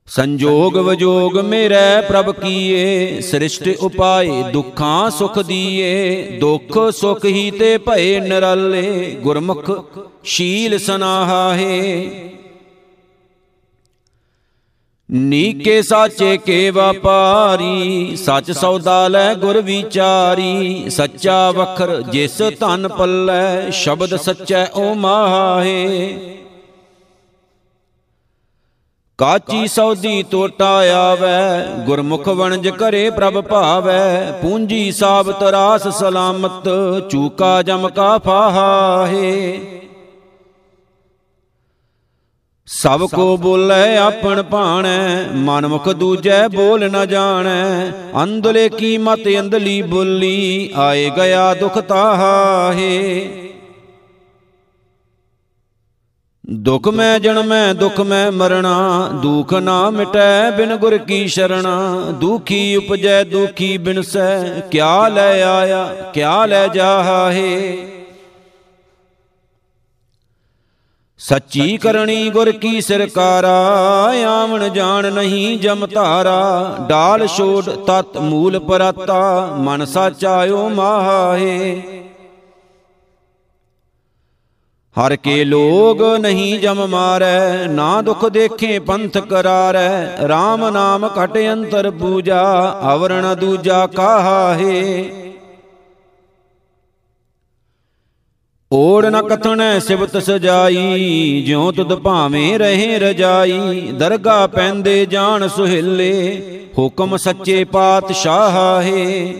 ਸੰਜੋਗ 0.07 0.77
ਵਜੋਗ 0.77 1.39
ਮੇਰੇ 1.39 2.03
ਪ੍ਰਭ 2.09 2.31
ਕੀਏ 2.31 3.21
ਸ੍ਰਿਸ਼ਟ 3.21 3.69
ਉਪਾਏ 3.81 4.43
ਦੁੱਖਾਂ 4.53 5.11
ਸੁਖ 5.11 5.39
ਦੀਏ। 5.39 6.23
ਦੁੱਖ 6.41 6.93
ਸੁਖ 6.93 7.25
ਹੀ 7.25 7.51
ਤੇ 7.51 7.79
ਭਏ 7.79 8.21
ਨਿਰਾਲੇ 8.21 9.17
ਗੁਰਮੁਖ 9.21 9.71
ਸ਼ੀਲ 10.25 10.79
ਸਨਾਹਾਹੇ 10.79 12.11
ਨੀਕੇ 15.13 15.83
ਸਾਚੇ 15.83 16.37
ਕੇ 16.37 16.71
ਵਪਾਰੀ, 16.71 18.17
ਸਚ 18.17 18.51
ਸੌਦਾ 18.51 19.09
ਲੈ 19.09 19.35
ਗੁਰ 19.35 19.61
ਵਿਚਾਰੀ, 19.61 20.91
ਸੱਚਾ 20.91 21.51
ਵਖਰ 21.51 22.03
ਜਿਸ 22.03 22.43
ਧਨ 22.61 22.89
ਪੱਲੇ, 22.89 23.71
ਸ਼ਬਦ 23.71 24.17
ਸੱਚੈ 24.17 24.67
ਓ 24.75 24.95
ਮਾਹੇ। 24.95 26.19
ਕਾਚੀ 29.19 29.69
ਸੌਦੀ 29.69 30.23
ਟੋਟਾ 30.23 30.71
ਆਵੇ, 30.95 31.85
ਗੁਰਮੁਖ 31.85 32.29
ਵਣਜ 32.29 32.69
ਕਰੇ 32.69 33.11
ਪ੍ਰਭ 33.11 33.41
ਭਾਵੈ, 33.41 34.33
ਪੂੰਜੀ 34.43 34.93
ਸਾਬਤ 34.93 35.43
ਰਾਸ 35.43 35.89
ਸਲਾਮਤ, 35.89 36.69
ਚੂਕਾ 37.11 37.63
ਜਮ 37.63 37.89
ਕਾ 37.89 38.19
ਫਾਹਾਏ 38.19 39.61
ਸਭ 42.71 43.09
ਕੋ 43.15 43.37
ਬੋਲੇ 43.37 43.97
ਆਪਣ 43.97 44.43
ਭਾਣੈ 44.43 45.27
ਮਨਮੁਖ 45.35 45.89
ਦੂਜੈ 45.89 46.49
ਬੋਲ 46.49 46.91
ਨ 46.93 47.07
ਜਾਣੈ। 47.09 47.91
ਅੰਦਲੇ 48.23 48.69
ਕੀ 48.69 48.99
ਮਤ 48.99 49.21
ਅੰਦਲੀ 49.41 49.83
ਬੋਲੀ 49.83 50.71
ਆਏ 50.77 51.11
ਗਿਆ 51.11 51.55
ਦੁਖ 51.55 51.79
ਤਾਹਾਏ 51.79 53.29
ਦੁਖ 56.51 56.89
ਮੈਂ 56.89 57.19
ਜਨਮੈ 57.19 57.73
ਦੁਖ 57.73 58.01
ਮੈਂ 58.01 58.33
ਮਰਣਾ। 58.33 59.09
ਦੁਖ 59.23 59.55
ਨਾ 59.55 59.91
ਮਿਟੈ 59.91 60.51
ਬਿਨ 60.51 60.77
ਗੁਰ 60.77 60.99
ਕੀ 60.99 61.29
ਸ਼ਰਣਾ। 61.29 62.07
ਦੁਖੀ 62.21 62.77
ਉਪਜੈ 62.77 63.25
ਦੁਖੀ 63.25 63.79
ਬਿਨਸੈ। 63.79 64.61
ਕਿਆ 64.61 65.09
ਲੈ 65.09 65.43
ਆਇਆ 65.43 65.85
ਕਿਆ 66.15 66.47
ਲੈ 66.47 66.69
ਜਾਹੇ। 66.69 67.79
ਸੱਚੀ 71.21 71.77
ਕਰਣੀ 71.77 72.31
ਗੁਰ 72.31 72.51
ਕੀ 72.53 72.81
ਸਰਕਾਰਾ 72.81 73.55
ਆਵਣ 74.29 74.69
ਜਾਣ 74.69 75.13
ਨਹੀਂ 75.13 75.59
ਜਮ 75.59 75.87
ਧਾਰਾ। 75.87 76.77
ਡਾਲ 76.89 77.27
ਛੋੜ 77.27 77.65
ਤਤ 77.65 78.19
ਮੂਲ 78.19 78.59
ਪਰਾਤਾ। 78.59 79.47
ਮਨ 79.59 79.85
ਸਾਚਾਇਓ 79.85 80.69
ਮਾਹੇ 80.69 81.83
ਹਰ 84.97 85.17
ਕੇ 85.17 85.45
ਲੋਗ 85.45 86.03
ਨਹੀਂ 86.17 86.59
ਜਮ 86.61 86.87
ਮਾਰੈ। 86.87 87.67
ਨਾ 87.67 88.03
ਦੁਖ 88.03 88.25
ਦੇਖੇ 88.29 88.79
ਪੰਥ 88.79 89.19
ਕਰਾਰੈ। 89.19 90.17
RAM 90.25 90.71
ਨਾਮ 90.71 91.11
ਘਟ 91.19 91.39
ਅੰਤਰ 91.53 91.91
ਪੂਜਾ। 91.91 92.43
ਅਵਰਣ 92.95 93.35
ਦੂਜਾ 93.35 93.87
ਕਾਹੇ 93.87 95.11
ਓੜ 98.73 99.07
ਨ 99.07 99.21
ਕਥਣੈ 99.23 99.79
ਸਿਵਤ 99.79 100.17
ਸਜਾਈ, 100.17 101.43
ਜਿਉ 101.47 101.71
ਤੁਧ 101.73 101.95
ਭਾਵੇਂ 101.95 102.59
ਰਹੇ 102.59 102.99
ਰਜਾਈ, 102.99 103.81
ਦਰਗਾ 103.93 104.47
ਪੈਂਦੇ 104.47 105.07
ਜਾਣ 105.07 105.47
ਸੁਹਿਲੇ, 105.49 106.43
ਹੁਕਮ 106.79 107.17
ਸੱਚੇ 107.17 107.65
ਪਾਤਸ਼ਾਹੇ 107.65 109.35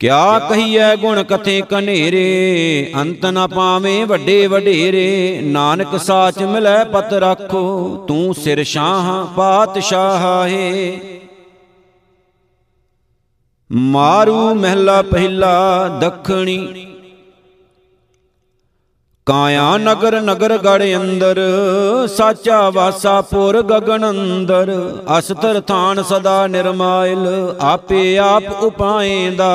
ਕਿਆ 0.00 0.38
ਕਹੀਐ 0.38 0.94
ਗੁਣ 0.96 1.22
ਕਥੇ 1.22 1.60
ਕਨੇਰੇ, 1.60 2.92
ਅੰਤ 2.96 3.26
ਨ 3.26 3.46
ਪਾਵੇਂ 3.46 4.06
ਵੱਡੇ 4.06 4.46
ਵਡੇਰੇ, 4.46 5.40
ਨਾਨਕ 5.44 5.96
ਸਾਚ 5.96 6.42
ਮਿਲੈ 6.42 6.84
ਪਤ 6.84 7.12
ਰੱਖੋ, 7.12 8.04
ਤੂੰ 8.08 8.34
ਸਿਰ 8.34 8.64
ਸ਼ਾਹ 8.64 9.26
ਪਾਤਸ਼ਾਹੇ 9.36 11.00
ਮਾਰੂ 13.72 14.54
ਮਹਿਲਾ 14.54 15.02
ਪਹਿਲਾ 15.02 15.88
ਦੱਖਣੀ। 16.00 16.86
ਕਾਇਆ 19.26 19.76
ਨਗਰ 19.76 20.20
ਨਗਰ 20.20 20.58
ਗੜ 20.58 20.82
ਅੰਦਰ, 20.96 21.40
ਸਾਚਾ 22.08 22.70
ਵਾਸਾ 22.70 23.20
ਪੁਰ 23.20 23.62
ਗਗਨ 23.62 24.10
ਅੰਦਰ 24.10 24.96
ਅਸਤਰ 25.18 25.60
ਥਾਨ 25.60 26.02
ਸਦਾ 26.02 26.46
ਨਿਰਮਾਇਲ, 26.46 27.54
ਆਪੇ 27.60 28.18
ਆਪ 28.18 28.62
ਉਪਾਏਂਦਾ। 28.62 29.52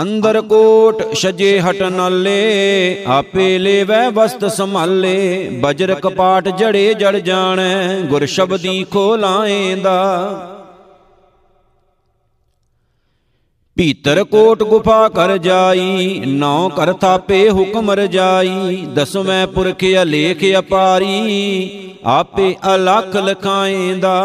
ਅੰਦਰ 0.00 0.40
ਕੋਟ 0.40 1.02
ਛਜੇ 1.14 1.58
ਹਟ 1.60 1.82
ਨਾਲੇ, 1.82 3.04
ਆਪੇ 3.06 3.58
ਲੇਵੈ 3.58 4.08
ਵਸਤ 4.10 4.44
ਸੰਭਾਲੇ। 4.46 5.48
ਬਜਰ 5.62 5.94
ਕਪਾਟ 5.94 6.48
ਜੜੇ 6.48 6.92
ਜੜ 6.94 7.16
ਜਾਣੈ, 7.16 8.00
ਗੁਰ 8.00 8.26
ਸ਼ਬਦੀ 8.26 8.84
ਖੋਲਾਏਂਦਾ 8.90 9.96
ਭੀਤਰ 13.76 14.22
ਕੋਟ 14.24 14.62
ਗੁਫਾ 14.62 15.08
ਕਰ 15.08 15.36
ਜਾਈ 15.36 16.20
ਨੌ 16.26 16.68
ਕਰ 16.68 16.92
ਥਾਪੇ 16.92 17.48
ਹੁਕਮ 17.50 17.90
ਰਜਾਈ। 17.90 18.86
ਦਸਵੇਂ 18.94 19.46
ਪੁਰਖ 19.46 19.84
ਅਲੇਖ 20.02 20.44
ਅਪਾਰੀ, 20.58 21.96
ਆਪੇ 22.04 22.54
ਅਲਖ 22.74 23.16
ਲਖਾਏਂਦਾ। 23.16 24.16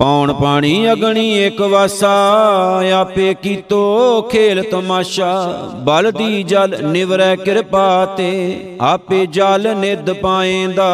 ਪੌਣ 0.00 0.32
ਪਾਣੀ 0.32 0.92
ਅਗਣੀ 0.92 1.46
ਇੱਕ 1.46 1.60
ਵਾਸਾ, 1.60 2.10
ਆਪੇ 2.94 3.34
ਕੀਤੋ 3.34 4.22
ਖੇਲ 4.22 4.62
ਤਮਾਸ਼ਾ। 4.62 5.52
ਬਲ 5.74 6.10
ਦੀ 6.12 6.42
ਜਲ 6.42 6.76
ਨਿਵਰੈ 6.82 7.36
ਕਿਰਪਾ 7.36 8.04
ਤੇ, 8.16 8.30
ਆਪੇ 8.80 9.26
ਜਲ 9.26 9.76
ਨਿਦ 9.76 10.12
ਪਾਏਂਦਾ। 10.12 10.88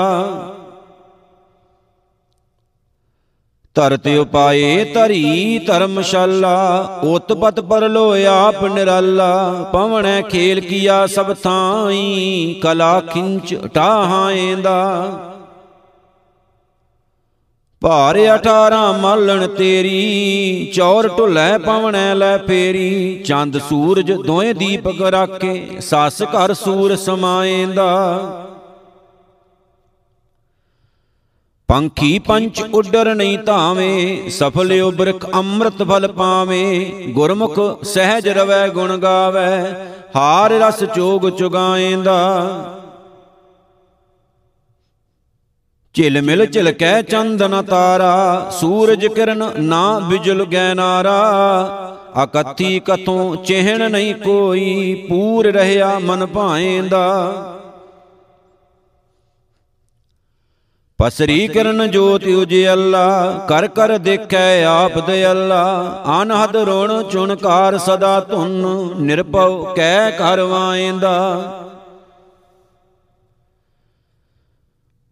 ਧਰਤਿ 3.74 4.16
ਉਪਾਏ 4.16 4.84
ਧਰੀ 4.84 5.58
ਧਰਮਸ਼ਾਲਾ 5.58 6.56
ਉਤਪਤ 7.04 7.60
ਪਰਲੋ 7.60 8.14
ਆਪ 8.28 8.64
ਨਿਰਾਲਾ। 8.64 9.52
ਪਵਣੈ 9.72 10.20
ਖੇਲ 10.22 10.60
ਕੀਆ 10.60 11.06
ਸਭ 11.06 11.34
ਥਾਈ, 11.34 12.60
ਕਲਾ 12.62 13.00
ਖਿੰਚ 13.00 13.54
ਟਾਹਾਏਂਦਾ 13.74 14.78
ਭਾਰ 17.86 18.16
18 18.34 18.78
ਮਾਲਣ 18.92 19.46
ਤੇਰੀ, 19.46 20.70
ਚੌਰ 20.74 21.08
ਢੁੱਲੇ 21.08 21.58
ਪਵਣੈ 21.58 22.14
ਲੈ 22.14 22.36
ਫੇਰੀ। 22.38 23.22
ਚੰਦ 23.26 23.58
ਸੂਰਜ 23.58 24.10
ਦੋਏ 24.12 24.52
ਦੀਪਕ 24.52 25.02
ਰਾਖੇ, 25.02 25.80
ਸੱਸ 25.80 26.22
ਘਰ 26.22 26.54
ਸੂਰ 26.54 26.96
ਸਮਾਏਂਦਾ। 26.96 27.86
ਪੰਖੀ 31.68 32.18
ਪੰਚ 32.18 32.62
ਉੱਡਰ 32.74 33.14
ਨਹੀਂ 33.14 33.38
ਧਾਵੇਂ 33.38 34.30
ਸਫਲਿਓ 34.30 34.90
ਬ੍ਰਿਖ 34.90 35.26
ਅੰਮ੍ਰਿਤ 35.34 35.82
ਫਲ 35.82 36.08
ਪਾਵੇਂ। 36.08 36.90
ਗੁਰਮੁਖ 37.08 37.60
ਸਹਿਜ 37.84 38.28
ਰਵੈ 38.28 38.68
ਗੁਣ 38.68 38.96
ਗਾਵੇ, 38.96 39.74
ਹਾਰ 40.16 40.50
ਰਸ 40.50 40.84
ਚੋਗ 40.84 41.28
ਚੁਗਾਏਂਦਾ 41.28 42.16
ਝਿਲ 45.96 46.22
ਮਿਲ 46.22 46.46
ਝਿਲਕੈ 46.46 47.02
ਚੰਦਨ 47.02 47.62
ਤਾਰਾ, 47.62 48.50
ਸੂਰਜ 48.50 49.06
ਕਿਰਨ 49.06 49.52
ਨਾ 49.58 49.98
ਬਿਜਲ 49.98 50.44
ਗੈ 50.44 50.74
ਨਾਰਾ। 50.74 51.20
ਅਕਥੀ 52.22 52.80
ਕਥੋਂ 52.80 53.36
ਚਿਹਣ 53.36 53.90
ਨਹੀਂ 53.90 54.14
ਕੋਈ, 54.14 55.06
ਪੂਰ 55.08 55.46
ਰਹਿਆ 55.46 55.98
ਮਨ 55.98 56.26
ਭਾਏਂਦਾ। 56.26 57.32
ਪਸਰੀ 60.98 61.48
ਕਰਨ 61.48 61.90
ਜੋਤ 61.90 62.26
ਉਜਿਅਲਾ 62.26 63.46
ਕਰ 63.48 63.66
ਕਰ 63.66 63.98
ਦੇਖੈ 63.98 64.64
ਆਪ 64.64 65.06
ਦੇ 65.06 65.30
ਅੱਲਾ। 65.30 65.64
ਅਨਹਦ 66.22 66.56
ਰੋਣ 66.56 67.02
ਚੁਣਕਾਰ 67.02 67.78
ਸਦਾ 67.78 68.20
ਧੁਨ, 68.20 68.90
ਨਿਰਭਉ 69.00 69.74
ਕਹਿ 69.74 70.12
ਕਰਵਾਏਂਦਾ 70.12 71.16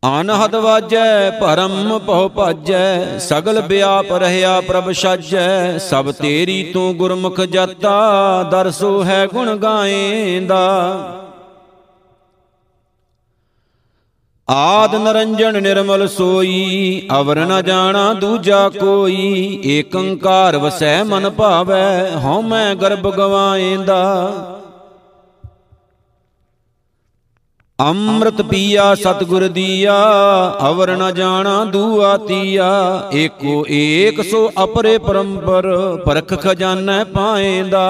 ਅਨਹਦ 0.05 0.55
ਵਾਜੈ, 0.55 1.31
ਭਰਮ 1.31 1.99
ਭਉ 1.99 2.29
ਭਾਜੈ, 2.29 3.19
ਸਗਲ 3.19 3.61
ਬਿਆਪ 3.61 4.13
ਰਹਿਆ 4.13 4.61
ਪ੍ਰਭ 4.61 4.91
ਸਾਜੈ, 4.93 5.79
ਸਭ 5.79 6.11
ਤੇਰੀ 6.13 6.63
ਤੂੰ 6.73 6.97
ਗੁਰਮੁਖ 6.97 7.41
ਜਤਾ 7.41 8.43
ਦਰਸੋ 8.43 9.03
ਹੈ 9.05 9.27
ਗੁਣ 9.27 9.57
ਗਾਏਂਦਾ 9.57 10.59
ਆਦ 14.49 14.95
ਨਰੰਜਨ 14.95 15.63
ਨਿਰਮਲ 15.63 16.07
ਸੋਈ, 16.09 17.09
ਅਵਰ 17.21 17.39
ਨ 17.39 17.63
ਜਾਣਾ 17.63 18.13
ਦੂਜਾ 18.13 18.69
ਕੋਈ, 18.69 19.61
ਏਕੰਕਾਰ 19.67 20.57
ਵਸੈ 20.57 21.03
ਮਨ 21.05 21.31
ਭਾਵੈ, 21.31 22.11
ਹਉ 22.25 22.43
ਮੈਂ 22.43 22.75
ਗਰਭ 22.75 23.11
ਗਵਾਏਂਦਾ 23.11 24.54
ਅੰਮ੍ਰਿਤ 27.81 28.43
ਪੀਆ, 28.43 28.95
ਸਤਿਗੁਰ 28.95 29.49
ਦੀਆ, 29.49 29.95
ਅਵਰ 30.71 30.97
ਨ 30.97 31.15
ਜਾਣਾ 31.15 31.65
ਦੂਆ 31.65 32.17
ਤੀਆ। 32.17 32.69
ਏਕੋ 33.15 33.67
ਏਕ 33.71 34.23
ਸੋ 34.31 34.53
ਅਪਰੇ 34.65 34.99
ਪਰੰਪਰ, 34.99 35.97
ਪਰਖ 36.07 36.35
ਖਜ਼ਾਨਾ 36.41 37.05
ਪਾਏਂਦਾ। 37.05 37.87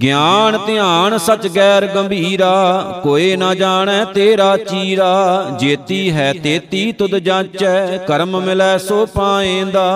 ਗਿਆਨ 0.00 0.58
ਧਿਆਨ 0.66 1.18
ਸਚ 1.18 1.48
ਗੈਰ 1.56 1.86
ਗੰਭੀਰਾ 1.86 2.82
ਕੋਏ 3.02 3.36
ਨਾ 3.36 3.54
ਜਾਣੈ 3.54 4.04
ਤੇਰਾ 4.04 4.56
ਚੀਰਾ। 4.56 5.44
ਜੇਤੀ 5.60 6.10
ਹੈ 6.12 6.32
ਤੇਤੀ, 6.32 6.92
ਤੁਧ 6.92 7.16
ਜਾਚੈ, 7.16 7.98
ਕਰਮ 7.98 8.40
ਮਿਲੈ 8.40 8.78
ਸੋ 8.78 9.06
ਪਾਏਂਦਾ। 9.06 9.86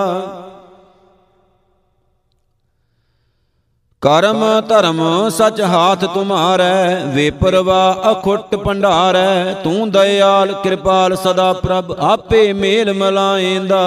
ਕਰਮ 4.01 4.43
ਧਰਮ 4.69 5.01
ਸਚ 5.29 5.59
ਹਾਥ 5.61 6.03
ਤੁਮਾਰੈ 6.05 6.95
ਵੇ 7.05 7.29
ਪਰਵਾ 7.31 8.11
ਅਖੁੱਟ 8.11 8.55
ਭੰਡਾਰੈ, 8.55 9.53
ਤੂੰ 9.53 9.89
ਦਇਆਲ 9.91 10.53
ਕਿਰਪਾਲ 10.53 11.15
ਸਦਾ 11.15 11.51
ਪ੍ਰਭ, 11.53 11.91
ਆਪੇ 11.99 12.53
ਮੇਲ 12.53 12.93
ਮਲਾਏਂਦਾ। 12.93 13.81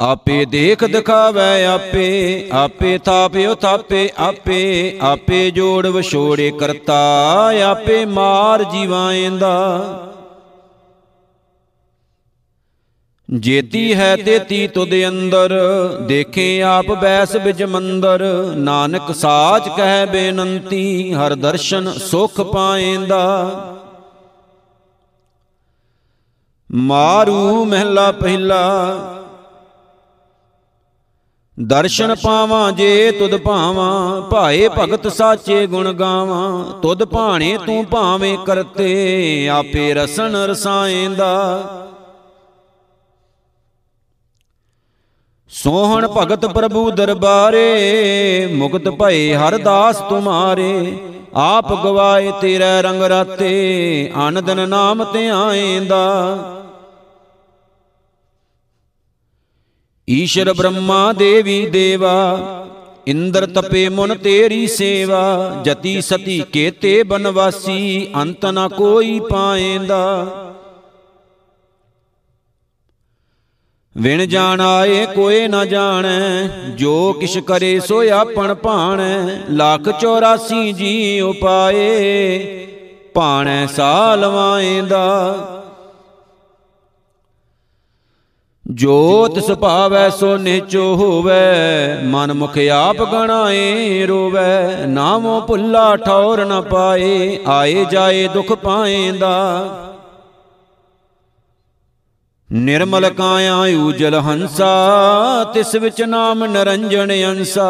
ਆਪੇ 0.00 0.44
ਦੇਖ 0.44 0.84
ਦਿਖਾਵੇ 0.84 1.64
ਆਪੇ 1.66 2.48
ਆਪੇ 2.52 2.96
ਥਾਪਿਓ 2.98 3.54
ਥਾਪੇ, 3.54 4.08
ਆਪੇ 4.18 4.98
ਆਪੇ 5.02 5.50
ਜੋੜ 5.50 5.86
ਵਿਛੋੜੇ 5.86 6.50
ਕਰਤਾ, 6.50 7.00
ਆਪੇ 7.64 8.04
ਮਾਰ 8.04 8.64
ਜੀਵਾਏਂਦਾ 8.64 9.52
ਜੇਤੀ 13.30 13.94
ਹੈ 13.94 14.16
ਤੇਤੀ 14.16 14.68
ਤੁਧ 14.68 14.88
ਅੰਦਰ, 15.08 15.52
ਦੇਖੇ 16.00 16.62
ਆਪ 16.62 16.86
ਬੈਸ 16.86 17.36
ਬਿਜ 17.36 17.62
ਮੰਦਰ। 17.62 18.22
ਨਾਨਕ 18.56 19.14
ਸਾਚ 19.14 19.68
ਕਹਿ 19.76 20.06
ਬੇਨੰਤੀ, 20.06 21.12
ਹਰ 21.14 21.34
ਦਰਸ਼ਨ 21.34 21.92
ਸੁਖ 21.92 22.40
ਪਾਏਂਦਾ। 22.40 23.22
ਮਾਰੂ 26.70 27.64
ਮਹਿਲਾ 27.64 28.12
ਪਹਿਲਾ, 28.12 28.96
ਦਰਸ਼ਨ 31.58 32.14
ਪਾਵਾਂ 32.14 32.72
ਜੇ 32.72 33.10
ਤੁਧ 33.10 33.36
ਭਾਵਾਂ, 33.36 34.20
ਭਾਏ 34.22 34.68
ਭਗਤ 34.68 35.08
ਸਾਚੇ 35.12 35.66
ਗੁਣ 35.66 35.92
ਗਾਵਾਂ। 35.92 36.80
ਤੁਧ 36.80 37.04
ਭਾਣੇ 37.04 37.58
ਤੂੰ 37.66 37.84
ਭਾਵੇਂ 37.86 38.38
ਕਰਤੇ, 38.38 39.48
ਆਪੇ 39.48 39.94
ਰਸਨ 39.94 40.36
ਰਸਾਏਂਦਾ। 40.36 41.86
ਸੋਹਣ 45.52 46.08
ਭਗਤ 46.08 46.46
ਪ੍ਰਭੂ 46.46 46.90
ਦਰਬਾਰੇ, 46.90 48.48
ਮੁਕਤ 48.52 48.88
ਭਏ 48.88 49.34
ਹਰ 49.34 49.58
ਦਾਸ 49.58 49.96
ਤੁਮਾਰੇ, 49.96 50.98
ਆਪ 51.34 51.84
ਗਵਾਏ 51.84 52.32
ਤੇਰੇ 52.40 52.82
ਰੰਗ 52.82 53.02
ਰਾਤੇ, 53.02 54.12
ਆਨੰਦਨ 54.16 54.68
ਨਾਮ 54.68 55.04
ਤੇ 55.04 55.28
ਆਏਂਦਾ। 55.28 56.02
ਈਸ਼ਰ 60.10 60.52
ਬ੍ਰਹਮਾ 60.52 61.12
ਦੇਵੀ 61.12 61.66
ਦੇਵਾ, 61.66 62.38
ਇੰਦਰ 63.06 63.46
ਤਪੇ 63.46 63.88
ਮਨ 63.88 64.14
ਤੇਰੀ 64.14 64.66
ਸੇਵਾ, 64.66 65.56
ਜਤੀ 65.64 66.00
ਸਤੀ 66.00 66.44
ਕੇਤੇ 66.52 67.02
ਬਨਵਾਸੀ, 67.02 68.10
ਅੰਤ 68.16 68.46
ਨ 68.46 68.68
ਕੋਈ 68.68 69.20
ਪਾਏਂਦਾ। 69.20 70.26
ਵਿਣ 73.96 74.26
ਜਾਣ 74.26 74.60
ਆਏ 74.60 75.06
ਕੋਏ 75.06 75.48
ਨਾ 75.48 75.64
ਜਾਣੈ, 75.64 76.48
ਜੋ 76.76 77.12
ਕਿਛ 77.12 77.38
ਕਰੇ 77.38 77.80
ਸੋ 77.80 78.02
ਆਪਣ 78.10 78.54
ਭਾਣੈ, 78.54 79.38
ਲੱਖ 79.50 79.88
84 79.88 80.72
ਜੀ 80.72 81.20
ਉਪਾਏ, 81.20 82.38
ਭਾਣੈ 83.14 83.66
ਸਾਲਵਾਏਂਦਾ 83.66 85.06
ਜੋਤ 88.70 89.38
ਸੁਭਾਵੈ 89.38 90.08
ਸੋ 90.10 90.36
ਨਿਚੋ 90.36 90.94
ਹੋਵੇ, 90.94 91.32
ਮਨ 92.04 92.32
ਮੁਖ 92.32 92.58
ਆਪ 92.72 92.96
ਗਣਾਏ 93.12 94.06
ਰੋਵੇ, 94.06 94.86
ਨਾਮੋ 94.86 95.40
ਭੁੱਲਾ 95.40 95.96
ਠੌਰ 95.96 96.44
ਨ 96.44 96.60
ਪਾਏ, 96.60 97.38
ਆਏ 97.46 97.84
ਜਾਏ 97.84 98.28
ਦੁਖ 98.28 98.52
ਪਾਏਂਦਾ। 98.52 99.89
ਨਿਰਮਲ 102.52 103.10
ਕਾਇਆ 103.10 103.56
ਊਜਲ 103.56 104.14
ਹੰਸਾ, 104.14 104.70
ਤਿਸ 105.54 105.74
ਵਿੱਚ 105.74 106.02
ਨਾਮ 106.02 106.44
ਨਰੰਜਣ 106.44 107.12
ਅੰਸਾ। 107.12 107.68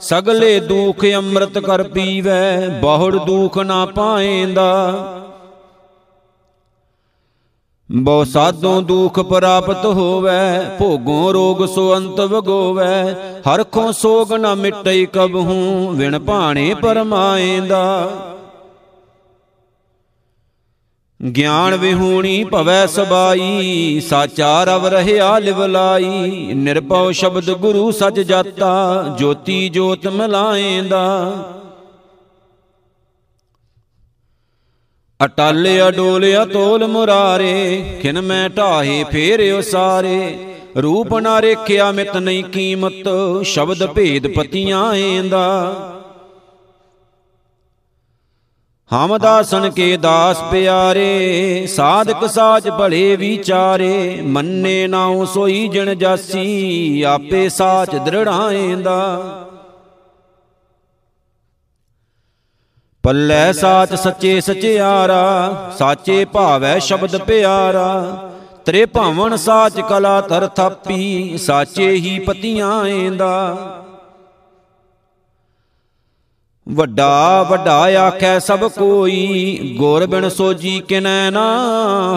ਸਗਲੇ 0.00 0.60
ਦੁਖ 0.60 1.04
ਅੰਮ੍ਰਿਤ 1.14 1.58
ਕਰ 1.58 1.82
ਪੀਵੈ, 1.82 2.68
ਬਹੁੜ 2.82 3.16
ਦੁਖ 3.16 3.58
ਨਾ 3.58 3.86
ਪਾਏਂਦਾ। 3.86 4.94
ਬਹੁ 7.92 8.24
ਸਾਧੋਂ 8.24 8.82
ਦੁਖ 8.82 9.20
ਪ੍ਰਾਪਤ 9.20 9.84
ਹੋਵੇ, 9.84 10.60
ਭੋਗੋਂ 10.78 11.32
ਰੋਗ 11.32 11.66
ਸੋ 11.66 11.96
ਅੰਤ 11.96 12.20
ਵਗੋਵੇ। 12.20 13.14
ਹਰਖੋਂ 13.54 13.92
ਸੋਗ 13.92 14.32
ਨ 14.32 14.54
ਮਿਟਈ 14.54 15.06
ਕਬਹੂ, 15.06 15.90
ਵਿਣ 15.90 16.18
ਭਾਣੇ 16.18 16.74
ਪਰਮਾਏਂਦਾ। 16.74 18.10
ਗਿਆਨ 21.30 21.76
ਵਿਹੂਣੀ 21.76 22.44
ਭਵੈ 22.44 22.86
ਸਬਾਈ, 22.86 24.00
ਸਾਚਾ 24.00 24.64
ਰਵ 24.64 24.86
ਰਹਿਆ 24.86 25.38
ਲਿਵਲਾਈ 25.38 26.52
ਨਿਰਭਉ 26.54 27.10
ਸ਼ਬਦ 27.12 27.50
ਗੁਰੂ 27.50 27.90
ਸਚ 27.90 28.20
ਜਾਤਾ, 28.20 29.04
ਜੋਤੀ 29.18 29.68
ਜੋਤ 29.68 30.06
ਮਿਲਾਏਂਦਾ। 30.08 31.34
ਅਟਲ 35.24 35.88
ਅਡੋਲ 35.88 36.24
ਅਤੋਲ 36.42 36.86
ਮੁਰਾਰੇ, 36.86 37.84
ਖਿਨ 38.02 38.20
ਮੈਂ 38.20 38.50
ਢਾਹੇ 38.50 39.04
ਫੇਰਿਓ 39.04 39.60
ਸਾਰੇ 39.60 40.38
ਰੂਪ 40.78 41.14
ਨਾ 41.14 41.42
ਰੇਖਿਆ 41.42 41.92
ਮਿਤ 41.92 42.16
ਨਹੀਂ 42.16 42.44
ਕੀਮਤ, 42.44 43.08
ਸ਼ਬਦ 43.42 43.86
ਭੇਦ 43.86 44.26
ਪਤੀਆਂ 44.26 44.94
ਏਂਦਾ। 44.94 45.72
ਹਮ 48.94 49.18
ਦਾਸਨ 49.18 49.70
ਕੇ 49.70 49.96
ਦਾਸ 49.96 50.42
ਪਿਆਰੇ, 50.50 51.66
ਸਾਧਕ 51.66 52.26
ਸਾਚ 52.26 52.68
ਭਲੇ 52.68 53.16
ਵਿਚਾਰੇ, 53.16 54.20
ਮੰਨੇ 54.22 54.86
ਨਾਉ 54.86 55.24
ਸੋਈ 55.24 55.68
ਜਣ 55.68 55.94
ਜਾਸੀ, 55.94 57.02
ਆਪੇ 57.02 57.48
ਸਾਚ 57.48 57.96
ਦ੍ਰਿੜਾਏਂਦਾ। 57.96 59.18
ਪੱਲੇ 63.02 63.52
ਸਾਚ 63.52 63.94
ਸੱਚੇ 63.94 64.40
ਸਚਿਆਰਾ, 64.40 65.72
ਸਾਚੇ 65.78 66.24
ਭਾਵੈ 66.24 66.78
ਸ਼ਬਦ 66.78 67.16
ਪਿਆਰਾ। 67.16 68.18
ਤ੍ਰੇ 68.64 68.86
ਭਾਵਨ 68.86 69.36
ਸਾਚ 69.36 69.80
ਕਲਾ 69.80 70.20
ਤਰ 70.20 70.48
ਥਾਪੀ, 70.48 71.38
ਸਾਚੇ 71.38 71.90
ਹੀ 71.90 72.18
ਪਤੀਆਂ 72.18 72.86
ਏਂਦਾ। 72.86 73.56
ਵੱਡਾ 76.66 77.42
ਵੱਡਾ 77.42 77.78
ਆਖੈ 77.98 78.38
ਸਭ 78.38 78.68
ਕੋਈ, 78.68 79.74
ਗੁਰ 79.78 80.06
ਬਿਨ 80.06 80.28
ਸੋਜੀ 80.28 80.80
ਕਿਨੈ 80.80 81.30
ਨਾ 81.30 81.44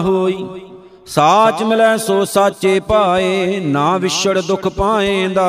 ਹੋਈ। 0.02 0.36
ਸਾਚ 1.06 1.62
ਮਿਲੈ 1.62 1.96
ਸੋ 1.96 2.24
ਸਾਚੇ 2.24 2.80
ਪਾਏ 2.80 3.60
ਨਾ 3.60 3.96
ਵਿਛੜ 3.98 4.40
ਦੁਖ 4.40 4.68
ਪਾਏਂਦਾ 4.68 5.48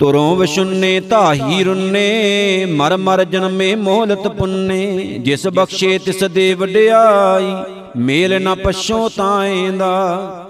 ਤੁਰੋਂ 0.00 0.36
ਵਿਸ਼ੁੰਨੇ 0.36 1.00
ਧਾਹੀ 1.00 1.64
ਰੁੰਨੇ, 1.64 2.66
ਮਰ 2.70 2.96
ਮਰ 2.96 3.24
ਜਨਮੇ 3.24 3.74
ਮੋਹਲਤ 3.74 4.28
ਪੁੰਨੇ, 4.28 5.18
ਜਿਸ 5.18 5.46
ਬਖਸ਼ੇ 5.48 5.98
ਤਿਸ 5.98 6.24
ਦੇ 6.24 6.54
ਵਡਿਆਈ, 6.54 7.52
ਮੇਲ 7.96 8.42
ਨ 8.42 8.54
ਪਛੋ 8.54 9.08
ਤਾਏਂਦਾ। 9.08 10.47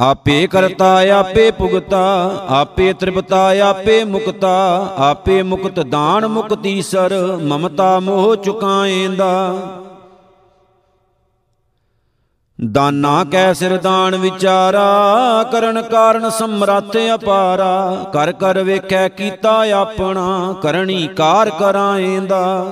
ਆਪੇ 0.00 0.46
ਕਰਤਾ 0.46 1.18
ਆਪੇ 1.18 1.50
ਭੁਗਤਾ 1.50 2.34
ਆਪੇ 2.48 2.92
ਤ੍ਰਿਪਤਾ 2.92 3.70
ਆਪੇ 3.70 4.04
ਮੁਕਤਾ 4.04 4.94
ਆਪੇ 4.98 5.42
ਮੁਕਤ 5.42 5.80
ਦਾਨ 5.80 6.26
ਮੁਕਤੀ 6.26 6.82
ਸਰ 6.82 7.38
ਮਮਤਾ 7.42 8.00
ਮੋਹ 8.00 8.36
ਚੁਕਾਏਂਦਾ। 8.36 9.56
ਦਾਨਾ 12.72 13.24
ਕੈ 13.24 13.52
ਸਿਰ 13.52 13.76
ਦਾਨ 13.78 14.16
ਵਿਚਾਰਾ 14.16 14.88
ਕਰਨ 15.52 15.82
ਕਾਰਨ 15.82 16.30
ਸਮਰੱਥ 16.30 16.96
ਅਪਾਰਾ। 17.14 18.04
ਕਰ 18.12 18.32
ਕਰ 18.32 18.62
ਵੇਖੈ 18.62 19.08
ਕੀਤਾ 19.08 19.64
ਆਪਣਾ 19.72 20.54
ਕਰਨੀ 20.62 21.08
ਕਾਰ 21.08 21.50
ਕਰਾਏਂਦਾ। 21.50 22.66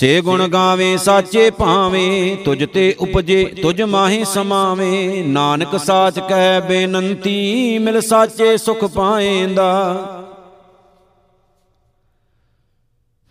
ਸੇ 0.00 0.20
ਗੁਣ 0.20 0.48
ਗਾਵੇ 0.48 0.96
ਸਾਚੇ 0.96 1.50
ਭਾਵੇਂ 1.50 2.36
ਤੁਜ 2.36 2.64
ਤੇ 2.74 2.94
ਉਪਜੇ 2.98 3.44
ਤੁਜ 3.62 3.82
ਮਾਹੀ 3.82 4.24
ਸਮਾਵੇ। 4.24 5.24
ਨਾਨਕ 5.26 5.78
ਸਾਚ 5.80 6.18
ਕਹਿ 6.18 6.60
ਬੇਨੰਤੀ 6.60 7.78
ਮਿਲ 7.78 8.00
ਸਾਚੇ 8.00 8.56
ਸੁਖ 8.56 8.84
ਪਾਏਂਦਾ। 8.84 9.70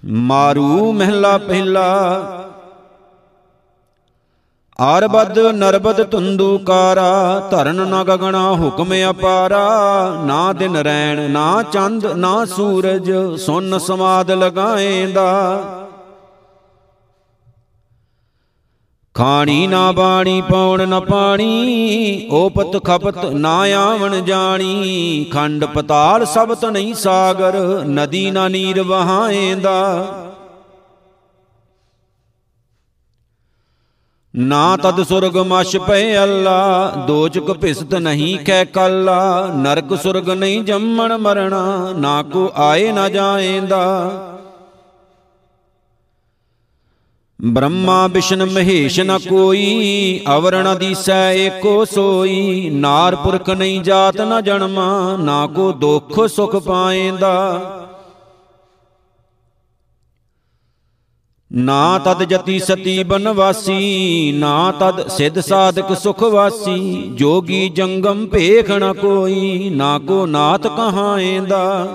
ਮਾਰੂ 0.06 0.91
ਮਹਿਲਾ 0.91 1.38
ਪਹਿਲਾ। 1.38 1.88
ਆਰਬਦ 4.80 5.39
ਨਰਬਦ 5.39 6.04
ਤੁੰਦੂਕਾਰਾ 6.04 7.39
ਧਰਨ 7.52 7.76
ਨ 7.76 8.04
ਗਗਣਾ 8.04 8.52
ਹੁਕਮ 8.52 8.93
ਅਪਾਰਾ। 9.10 9.67
ਨਾ 10.26 10.54
ਦਿਨ 10.54 10.76
ਰੈਣ 10.76 11.32
ਨਾ 11.32 11.63
ਚੰਦ 11.63 12.06
ਨਾ 12.06 12.45
ਸੂਰਜ 12.45 13.12
ਸੁਨ 13.41 13.78
ਸਮਾਦ 13.80 14.32
ਲਗਾਏਂਦਾ। 14.32 15.32
ਖਾਣੀ 19.15 19.65
ਨਾ 19.67 19.91
ਬਾਣੀ 19.91 20.41
ਪੌਣ 20.41 20.82
ਨ 20.88 21.00
ਪਾਣੀ 21.00 22.28
ਓਪਤ 22.32 22.78
ਖਪਤ 22.86 23.26
ਨਾ 23.26 23.56
ਆਵਣ 23.78 24.21
ਜਾਣੀ। 24.26 25.26
ਖੰਡ 25.34 25.65
ਪਤਾਲ 25.65 26.26
ਸਬਤ 26.26 26.65
ਨਹੀਂ 26.65 26.93
ਸਾਗਰ 26.93 27.58
ਨਦੀ 27.88 28.30
ਨਾ 28.32 28.47
ਨੀਰ 28.47 28.82
ਵਹਾਏਂਦਾ। 28.84 29.78
ਨਾ 34.34 34.78
ਤਦ 34.78 35.04
ਸੁਰਗ 35.04 35.38
ਮਛ 35.38 35.76
ਪਏ 35.78 36.17
ਅੱਲਾ 36.17 36.91
ਦੋਚਕ 37.08 37.52
ਭਿਸਤ 37.54 37.95
ਨਹੀਂ 37.95 38.38
ਕਹਿ 38.39 38.65
ਕੱਲਾ। 38.65 39.47
ਨਰਕ 39.56 39.95
ਸੁਰਗ 40.04 40.30
ਨਹੀਂ 40.30 40.63
ਜੰਮਣ 40.63 41.17
ਮਰਣਾ 41.17 41.93
ਨਾ 41.97 42.21
ਕੋ 42.24 42.52
ਆਏ 42.58 42.91
ਨਾ 42.91 43.10
ਜਾਏਂਦਾ। 43.10 43.82
ਬ੍ਰਹਮਾ 47.43 48.08
ਵਿਸ਼ਨ 48.08 48.45
ਮਹੇਸ਼ 48.45 48.99
ਨ 48.99 49.19
ਕੋਈ, 49.30 50.21
ਅਵਰਣ 50.38 50.75
ਦੀਸੈ 50.75 51.34
ਏਕੋ 51.34 51.86
ਸੋਈ। 51.86 52.69
ਨਾਰ 52.69 53.15
ਪੁਰਖ 53.15 53.49
ਨਹੀਂ 53.49 53.82
ਜਾਤ 53.82 54.21
ਨ 54.21 54.41
ਜਨਮਾ, 54.41 55.17
ਨਾ 55.17 55.47
ਕੋ 55.47 55.71
ਦੁਖ 55.71 56.27
ਸੁਖ 56.27 56.56
ਪਾਏਂਦਾ। 56.56 57.77
ਨਾ 61.54 61.97
ਤਦ 61.97 62.23
ਜਤੀ 62.23 62.60
ਸਤੀ 62.60 63.04
ਬਨਵਾਸੀ, 63.04 64.32
ਨਾ 64.32 64.71
ਤਦ 64.71 65.08
ਸਿਧ 65.08 65.39
ਸਾਧਕ 65.39 65.97
ਸੁਖ 65.97 66.23
ਵਾਸੀ। 66.23 67.12
ਜੋਗੀ 67.15 67.69
ਜੰਗਮ 67.69 68.25
ਭੇਖ 68.25 68.71
ਨ 68.71 68.93
ਕੋਈ, 68.93 69.69
ਨਾ 69.69 69.99
ਕੋ 69.99 70.25
ਨਾਥ 70.25 70.67
ਕਹਾਏਂਦਾ। 70.67 71.88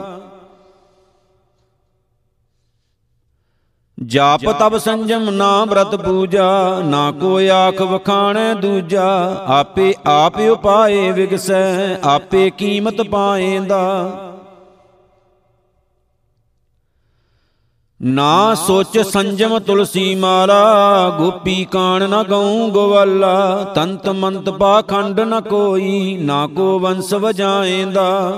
ਜਾਪ 4.05 4.41
ਤਬ 4.51 4.79
ਸੰਜਮ 4.79 5.31
ਨਾ 5.31 5.65
ਬ੍ਰਤ 5.65 5.95
ਪੂਜਾ, 5.95 6.81
ਨਾ 6.85 7.11
ਕੋ 7.11 7.39
ਆਖ 7.53 7.83
ਵਖਾਣੈ 7.83 8.55
ਦੂਜਾ। 8.55 9.45
ਆਪੇ 9.47 9.95
ਆਪ 10.07 10.41
ਉਪਾਏ 10.41 11.11
ਵਿਗਸੈ, 11.11 11.97
ਆਪੇ 12.05 12.51
ਕੀਮਤ 12.51 13.03
ਪਾਏਂਦਾ। 13.03 14.13
ਨਾ 18.03 18.55
ਸੋਚ 18.55 18.99
ਸੰਜਮ 18.99 19.59
ਤੁਲਸੀ 19.59 20.15
ਮਾਲਾ, 20.15 21.11
ਗੋਪੀ 21.19 21.65
ਕਾਣ 21.65 22.09
ਨ 22.09 22.25
ਗਉ 22.25 22.71
ਗੋਵਾਲਾ। 22.71 23.65
ਤੰਤ 23.75 24.09
ਮੰਤ 24.09 24.51
ਪਾਖੰਡ 24.51 25.21
ਨ 25.21 25.41
ਕੋਈ, 25.41 26.17
ਨਾ 26.17 26.47
ਕੋ 26.47 26.79
ਵੰਸ 26.79 27.15
ਵਜਾਏਂਦਾ। 27.15 28.33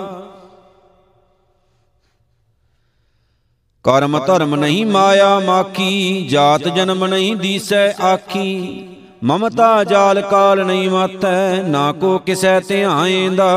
ਕਰਮ 3.89 4.19
ਧਰਮ 4.27 4.55
ਨਹੀਂ 4.55 4.87
ਮਾਇਆ 4.87 5.39
ਮਾਖੀ, 5.41 6.27
ਜਾਤ 6.27 6.69
ਜਨਮ 6.69 7.07
ਨਹੀਂ 7.07 7.37
ਦੀਸੈ 7.37 7.93
ਆਖੀ। 8.03 8.89
ਮਮਤਾ 9.25 9.85
ਜਾਲ 9.85 10.21
ਕਾਲ 10.21 10.67
ਨਹੀਂ 10.67 10.91
ਮਾਤੈ, 10.91 11.63
ਨਾ 11.63 11.93
ਕੋ 11.93 12.19
ਕਿਸੈ 12.19 12.61
ਧਿਆਏਂਦਾ 12.61 13.49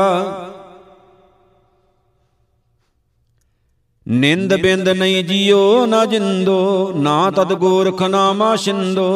ਨਿੰਦ 4.08 4.54
ਬਿੰਦ 4.54 4.88
ਨਹੀਂ 4.88 5.24
ਜਿਉ 5.24 5.86
ਨਾ 5.86 6.04
ਜਿੰਦੋ, 6.04 6.92
ਨਾ 6.96 7.30
ਤਦ 7.30 7.52
ਗੋਰਖ 7.52 8.02
ਨਾਮਾ 8.02 8.56
ਛਿੰਦੋ। 8.56 9.08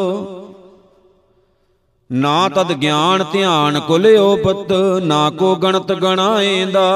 ਨਾ 2.12 2.48
ਤਦ 2.48 2.72
ਗਿਆਨ 2.72 3.24
ਧਿਆਨ 3.32 3.80
ਕੁਲਿਓ 3.80 4.36
ਪਤ, 4.36 4.72
ਨਾ 5.02 5.30
ਕੋ 5.30 5.54
ਗਣਤ 5.56 5.92
ਗਣਾਏਂਦਾ 5.92 6.86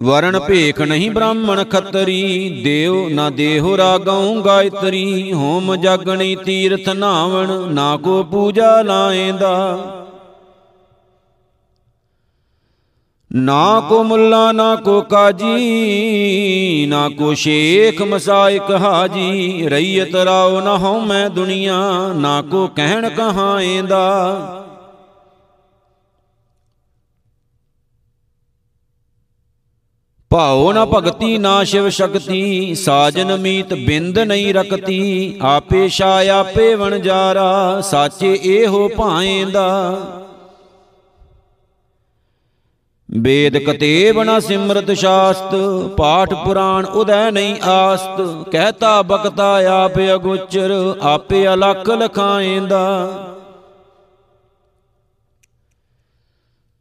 ਵਰਣ 0.00 0.38
ਭੇਖ 0.38 0.80
ਨਹੀਂ 0.80 1.10
ਬ੍ਰਾਹਮਣ 1.10 1.64
ਖੱਤਰੀ 1.64 2.60
ਦੇਵ 2.64 3.08
ਨਾ 3.08 3.30
ਦੇਹੁ 3.30 3.76
ਰਾਗਉ 3.76 4.42
ਗਾਇਤਰੀ, 4.42 5.32
ਹੋਮ 5.32 5.76
ਜਾਗਣੀ 5.76 6.36
ਤੀਰਥ 6.36 6.88
ਨਾਵਣ, 6.88 7.52
ਨਾ 7.72 7.96
ਕੋ 7.96 8.22
ਪੂਜਾ 8.22 8.82
ਲਾਏਂਦਾ। 8.82 9.78
ਨਾ 13.32 13.80
ਕੋ 13.88 14.02
ਮੁੱਲਾ, 14.02 14.52
ਨਾ 14.52 14.76
ਕੋ 14.76 15.00
ਕਾਜੀ, 15.00 16.86
ਨਾ 16.86 17.08
ਕੋ 17.08 17.34
ਸ਼ੇਖ 17.34 18.02
ਮਸਾਇਕ 18.02 18.70
ਹਾਜੀ, 18.70 19.68
ਰਈਅਤ 19.68 20.14
ਰਾਉ 20.14 20.60
ਨਾ 20.60 20.78
ਹਉ 20.78 21.00
ਮੈਂ 21.00 21.30
ਦੁਨੀਆ, 21.30 22.12
ਨਾ 22.16 22.42
ਕੋ 22.42 22.66
ਕਹਿਣ 22.76 23.08
ਕਹਾਏਂਦਾ 23.08 24.62
ਭਾਉ 30.30 30.72
ਨਾ 30.72 30.84
ਭਗਤੀ, 30.84 31.38
ਨਾ 31.38 31.64
ਸ਼ਿਵ 31.64 31.88
ਸ਼ਕਤੀ, 31.88 32.74
ਸਾਜਨ 32.74 33.36
ਮੀਤ 33.36 33.74
ਬਿੰਦ 33.74 34.18
ਨਹੀਂ 34.18 34.54
ਰਕਤੀ, 34.54 35.38
ਆਪੇ 35.42 35.88
ਸ਼ਾ 35.88 36.20
ਆਪੇ 36.32 36.74
ਵਣਜਾਰਾ 36.74 37.80
ਸਾਚੇ 37.80 38.38
ਇਹੋ 38.42 38.88
ਭਾਏਂਦਾ। 38.88 39.96
ਵੇਦ 43.10 43.56
ਕਤੇਬ 43.58 44.22
ਨ 44.22 44.40
ਸਿਮਰਤ 44.40 44.90
ਸ਼ਾਸਤ, 44.90 45.54
ਪਾਠ 45.96 46.34
ਪੁਰਾਣ 46.34 46.84
ਉਦੈ 46.84 47.30
ਨਹੀਂ 47.30 47.56
ਆਸਤ, 47.62 48.20
ਕਹਤਾ 48.52 49.02
ਬਕਤਾ 49.02 49.54
ਆਪ 49.72 49.98
ਅਗੋਚਰ, 50.14 50.94
ਆਪੇ 51.02 51.46
ਅਲਖ 51.54 51.90
ਲਖਾਏਂਦਾ। 51.90 52.86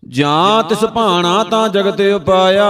ਜਾਂ 0.08 0.64
ਤਿਸ 0.64 0.86
ਭਾਣਾ 0.86 1.44
ਤਾਂ 1.44 1.70
ਜਗਤ 1.70 2.02
ਉਪਾਇਆ 2.16 2.66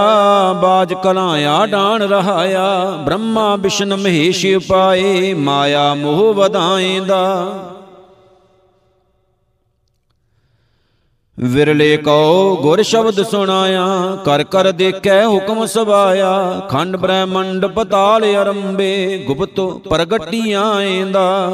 ਬਾਜ 0.52 0.94
ਕਲਾਇਆ 0.94 1.66
ਡਾਣ 1.66 2.02
ਰਹਾਇਆ 2.02 2.90
ਬ੍ਰਹਮਾ 3.06 3.56
ਵਿਸ਼ਨ 3.56 3.96
ਮਹੇਸ਼ 3.96 4.46
ਉਪਾਏ 4.46 5.34
ਮਾਇਆ 5.34 5.94
ਮੋਹ 5.94 6.34
ਵਧਾਏਂਦਾ। 6.34 7.22
ਵਿਰਲੇ 11.38 11.96
ਕਉ 11.96 12.56
ਗੁਰ 12.56 12.82
ਸ਼ਬਦ 12.82 13.22
ਸੁਣਾਇਆ 13.22 13.86
ਕਰ 14.24 14.44
ਕਰ 14.44 14.70
ਦੇਖੈ 14.72 15.26
ਹੁਕਮ 15.26 15.66
ਸਵਾਇਆ 15.66 16.60
ਖੰਡ 16.68 16.96
ਬ੍ਰਹਮੰਡ 16.96 17.66
ਪਤਾਲ 17.66 18.24
ਅਰੰਭੇ 18.42 19.24
ਗੁਪਤ 19.26 19.60
ਪ੍ਰਗਟੀਆਂ 19.88 20.64
ਆਏਂਦਾ। 20.74 21.52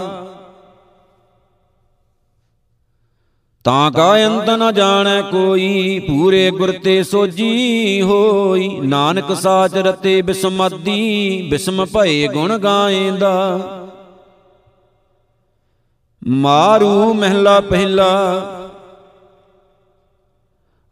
ਤਾਂ 3.64 3.90
ਕਾ 3.90 4.14
ਅੰਤ 4.26 4.48
ਨ 4.50 4.72
ਜਾਣੈ 4.74 5.20
ਕੋਈ 5.22 5.98
ਪੂਰੇ 5.98 6.50
ਗੁਰ 6.50 6.72
ਤੇ 6.84 7.02
ਸੋਜੀ 7.02 8.02
ਹੋਈ। 8.02 8.68
ਨਾਨਕ 8.80 9.36
ਸਾਚ 9.36 9.74
ਰਤੇ 9.76 10.20
ਬਿਸਮਦੀ 10.22 11.48
ਬਿਸਮ 11.50 11.84
ਭਏ 11.84 12.26
ਗੁਣ 12.28 12.56
ਗਾਏਂਦਾ 12.58 13.58
ਮਾਰੂ 16.22 17.12
ਮਹਿਲਾ 17.14 17.60
ਪਹਿਲਾ 17.60 18.10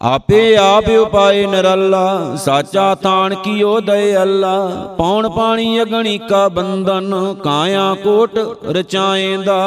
ਆਪੇ 0.01 0.57
ਆਪ 0.57 0.89
ਉਪਾਏ 0.91 1.47
ਨਰੱਲਾ। 1.47 2.37
ਸਾਚਾ 2.37 2.95
ਤਾਣ 2.95 3.35
ਕੀਓ 3.35 3.81
ਦਇ 3.81 4.17
ਅੱਲਾ 4.23 4.95
ਪੌਣ 4.99 5.29
ਪਾਣੀ 5.29 5.83
ਅਗਣੀ 5.83 6.19
ਕਾ 6.19 6.47
ਬੰਧਨ 6.49 7.35
ਕਾਇਆ 7.45 7.95
ਕੋਟ 8.05 8.39
ਰਚਾਏਂਦਾ। 8.67 9.61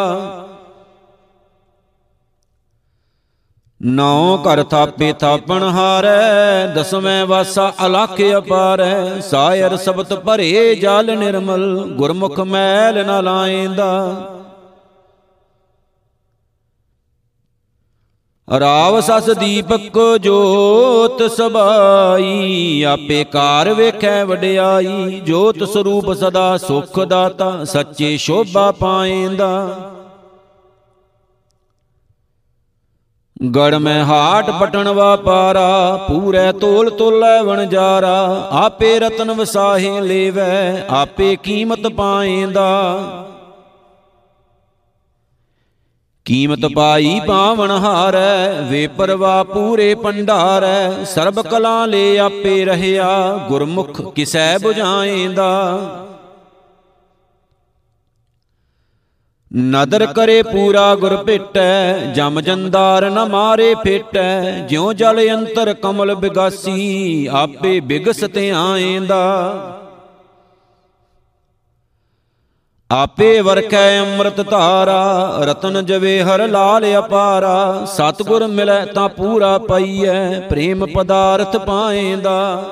ਨੌ 3.85 4.37
ਘਰ 4.37 4.63
ਥਾਪੇ 4.63 5.13
ਥਾਪਣ 5.13 5.63
ਹਾਰੈ, 5.63 6.67
ਦਸਵੇਂ 6.67 7.25
ਵਾਸਾ 7.25 7.71
ਅਲਖ 7.85 8.21
ਅਪਾਰੈ, 8.37 9.19
ਸਾਇਰ 9.19 9.75
ਸਬਤ 9.77 10.13
ਭਰੇ 10.13 10.75
ਜਲ 10.75 11.17
ਨਿਰਮਲ, 11.17 11.83
ਗੁਰਮੁਖ 11.95 12.39
ਮੈਲ 12.39 13.05
ਨ 13.05 13.23
ਲਾਏਂਦਾ 13.23 13.89
ਰਾਵ 18.59 18.99
ਸਸ 19.01 19.29
ਦੀਪਕ 19.29 20.17
ਜੋਤ 20.21 21.21
ਸਬਾਈ, 21.31 22.83
ਆਪੇ 22.83 23.23
ਕਾਰ 23.23 23.73
ਵੇਖੈ 23.73 24.23
ਵਡਿਆਈ, 24.25 25.19
ਜੋਤ 25.19 25.63
ਸਰੂਪ 25.63 26.11
ਸਦਾ 26.13 26.57
ਸੁਖ 26.57 26.99
ਦਾਤਾ, 26.99 27.63
ਸੱਚੇ 27.65 28.17
ਸ਼ੋਭਾ 28.17 28.71
ਪਾਏਂਦਾ 28.71 29.89
ਗੜ 33.49 33.75
ਮੈਂ 33.75 34.05
ਹਾਟ 34.05 34.49
ਪਟਣ 34.49 34.87
ਵਾਪਾਰਾ, 34.87 35.97
ਪੂਰੇ 36.07 36.51
ਤੋਲ 36.51 36.89
ਤੋਲੇ 36.89 37.43
ਵਣਜਾਰਾ। 37.43 38.49
ਆਪੇ 38.51 38.99
ਰਤਨ 38.99 39.31
ਵਸਾਹੇ 39.31 40.01
ਲੇਵੈ, 40.01 40.85
ਆਪੇ 40.89 41.35
ਕੀਮਤ 41.35 41.87
ਪਾਏਂਦਾ। 41.87 42.97
ਕੀਮਤ 46.25 46.65
ਪਾਈ 46.75 47.21
ਪਾਵਨ 47.27 47.71
ਹਾਰੈ 47.71 48.61
ਵੇ 48.61 48.87
ਪਰਵਾ 48.87 49.43
ਪੂਰੇ 49.43 49.95
ਪੰਡਾਰੈ। 49.95 51.03
ਸਰਬ 51.03 51.41
ਕਲਾ 51.41 51.85
ਲੈ 51.85 52.17
ਆਪੇ 52.17 52.65
ਰਹਿਆ, 52.65 53.39
ਗੁਰਮੁਖ 53.47 54.13
ਕਿਸੈ 54.15 54.57
부ਝਾਏਂਦਾ 54.57 55.79
ਨਦਰ 59.53 60.05
ਕਰੇ 60.05 60.41
ਪੂਰਾ 60.43 60.83
ਗੁਰ 60.95 61.15
ਭੇਟੈ 61.17 61.97
ਜਮ 62.13 62.39
ਜੰਦਾਰ 62.41 63.09
ਨ 63.09 63.25
ਮਾਰੇ 63.25 63.73
ਫੇਟੈ 63.75 64.59
ਜਿਉ 64.59 64.93
ਜਲ 64.93 65.19
ਅੰਤਰ 65.33 65.73
ਕਮਲ 65.73 66.13
ਬਿਗਾਸੀ 66.15 67.27
ਆਪੇ 67.31 67.79
ਬਿਗਸਤ 67.79 68.37
ਆਏਂਦਾ। 68.37 69.19
ਆਪੇ 72.89 73.39
ਵਰਖੈ 73.41 73.99
ਅੰਮ੍ਰਿਤ 73.99 74.41
ਧਾਰਾ 74.49 75.39
ਰਤਨ 75.43 75.85
ਜਵੇ 75.85 76.21
ਹਰ 76.21 76.47
ਲਾਲ 76.47 76.85
ਅਪਾਰਾ। 76.97 77.85
ਸਤਗੁਰ 77.87 78.47
ਮਿਲੈ 78.47 78.83
ਤਾਂ 78.85 79.07
ਪੂਰਾ 79.09 79.57
ਪਈਐ 79.59 80.39
ਪ੍ਰੇਮ 80.39 80.85
ਪਦਾਰਥ 80.85 81.57
ਪਾਏਂਦਾ। 81.57 82.63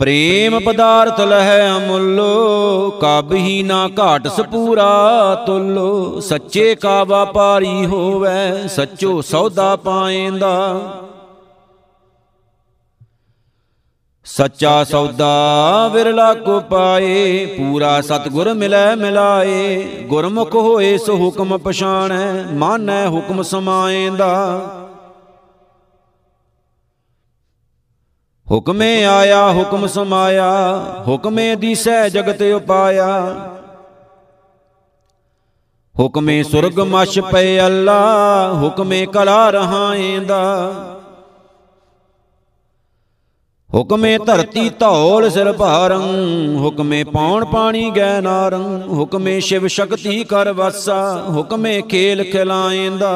ਪ੍ਰੇਮ 0.00 0.58
ਪਦਾਰਥ 0.60 1.20
ਲਹਿ 1.20 1.70
ਅਮੁੱਲੋ 1.76 2.90
ਕਬ 3.02 3.32
ਹੀ 3.32 3.62
ਨਾ 3.62 3.88
ਘਾਟ 3.98 4.26
ਸਪੂਰਾ 4.28 5.34
ਤੁਲੋ। 5.46 6.20
ਸੱਚੇ 6.20 6.74
ਕਾ 6.74 7.04
ਵਪਾਰੀ 7.04 7.86
ਹੋਵੇ 7.86 8.68
ਸੱਚੋ 8.68 9.20
ਸੌਦਾ 9.20 9.76
ਪਾਏਂਦਾ। 9.76 10.52
ਸੱਚਾ 14.24 14.84
ਸੌਦਾ 14.84 15.90
ਵਿਰਲਾ 15.92 16.32
ਕੋ 16.34 16.60
ਪਾਏ 16.60 17.46
ਪੂਰਾ 17.46 18.00
ਸਤਗੁਰ 18.00 18.54
ਮਿਲੈ 18.54 18.94
ਮਿਲਾਏ। 18.96 19.82
ਗੁਰਮੁਖ 20.02 20.54
ਹੋਏ 20.54 20.96
ਸੋ 20.98 21.16
ਹੁਕਮ 21.16 21.58
ਪਛਾਣੈ 21.58 22.32
ਮਾਨੈ 22.52 23.06
ਹੁਕਮ 23.06 23.42
ਸਮਾਏਂਦਾ। 23.42 24.32
ਹੁਕਮੇ 28.50 29.04
ਆਇਆ, 29.04 29.52
ਹੁਕਮ 29.52 29.86
ਸਮਾਇਆ, 29.86 30.50
ਹੁਕਮੇ 31.08 31.54
ਦੀਸੈ 31.56 32.08
ਜਗਤ 32.08 32.42
ਉਪਾਇਆ। 32.42 33.08
ਹੁਕਮੇ 36.00 36.42
ਸੁਰਗ 36.42 36.80
ਮਛ 36.80 37.18
ਪਏ 37.32 37.58
ਅੱਲਾ, 37.66 38.52
ਹੁਕਮੇ 38.52 39.06
ਕਲਾ 39.06 39.50
ਰਹਾਏਂਦਾ 39.50 40.42
ਹੁਕਮੇ 43.74 44.18
ਧਰਤੀ 44.18 44.68
ਧੌਲ 44.70 45.30
ਸਿਰ 45.30 45.52
ਭਾਰੰ, 45.52 46.02
ਹੁਕਮੇ 46.56 47.04
ਪੌਣ 47.04 47.44
ਪਾਣੀ 47.44 47.90
ਗੈ 47.90 48.20
ਨਾਰੰ, 48.20 48.82
ਹੁਕਮੇ 48.88 49.40
ਸ਼ਿਵ 49.40 49.66
ਸ਼ਕਤੀ 49.66 50.24
ਕਰ 50.24 50.52
ਵਾਸਾ, 50.52 51.24
ਹੁਕਮੇ 51.30 51.82
ਖੇਲ 51.82 52.24
ਖਿਲਾਏਂਦਾ। 52.32 53.12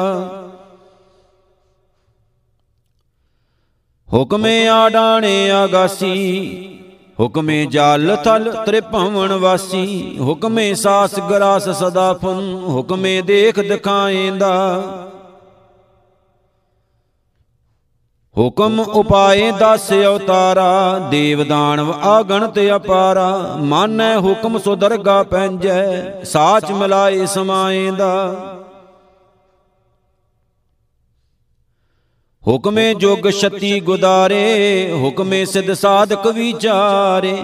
ਹੁਕਮੇ 4.13 4.67
ਆਡਾਣੇ 4.67 5.51
ਆਗਾਸੀ, 5.51 6.79
ਹੁਕਮੇ 7.19 7.65
ਜਾਲ 7.65 8.15
ਥਲ 8.15 8.51
ਤ੍ਰਿਭਵਨ 8.65 9.33
ਵਾਸੀ, 9.33 10.17
ਹੁਕਮੇ 10.19 10.73
ਸਾਸ 10.73 11.19
ਗਰਾਸ 11.19 11.69
ਸਦਾ 11.69 12.13
ਫਨ, 12.13 12.63
ਹੁਕਮੇ 12.69 13.21
ਦੇਖ 13.21 13.59
ਦਿਖਾਏਂਦਾ। 13.59 14.51
ਹੁਕਮ 18.37 18.79
ਉਪਾਏ 18.79 19.51
ਦਸ 19.51 19.91
ਅਵਤਾਰਾ 19.93 20.99
ਦੇਵ 21.11 21.43
ਦਾਨਵ 21.43 21.91
ਆਗਣਤ 21.91 22.59
ਅਪਾਰਾ, 22.75 23.55
ਮਾਨੈ 23.59 24.15
ਹੁਕਮ 24.17 24.57
ਸੋ 24.57 24.75
ਦਰਗਾ 24.75 25.23
ਪੈਂਜੈ, 25.23 26.23
ਸਾਚ 26.23 26.71
ਮਿਲਾਏ 26.71 27.25
ਸਮਾਏਂਦਾ। 27.25 28.35
ਹੁਕਮੇ 32.47 32.93
ਜੁਗ 32.93 33.29
ਛਤੀ 33.29 33.79
ਗੁਦਾਰੇ, 33.79 34.91
ਹੁਕਮੇ 34.93 35.45
ਸਿਧ 35.45 35.73
ਸਾਧਕ 35.73 36.27
ਵਿਚਾਰੇ। 36.27 37.37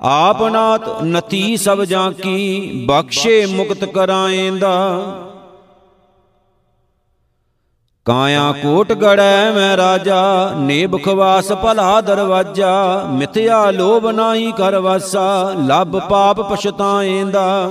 ਆਪ 0.00 0.42
ਨਾਤ 0.42 1.02
ਨਤੀ 1.02 1.56
ਸਭ 1.56 1.82
ਜਾਂ 1.84 2.12
ਕੀ, 2.12 2.70
ਬਖਸ਼ੇ 2.88 3.46
ਮੁਕਤ 3.46 3.84
ਕਰਾਏਂਦਾ। 3.84 5.02
ਕਾਇਆ 8.04 8.52
ਕੋਟ 8.52 8.92
ਗੜੈ 8.92 9.52
ਮੈਂ 9.52 9.76
ਰਾਜਾ, 9.76 10.52
ਨੇਬ 10.58 11.02
ਖਵਾਸ 11.02 11.52
ਭਲਾ 11.52 12.00
ਦਰਵਾਜਾ, 12.00 13.04
ਮਿਥਿਆ 13.10 13.70
ਲੋਭ 13.70 14.06
ਨਾਹੀ 14.06 14.52
ਕਰ 14.52 14.78
ਵਾਸਾ 14.78 15.54
ਲਬ 15.66 16.00
ਪਾਪ 16.08 16.52
ਪਛਤਾਏਂਦਾ। 16.52 17.68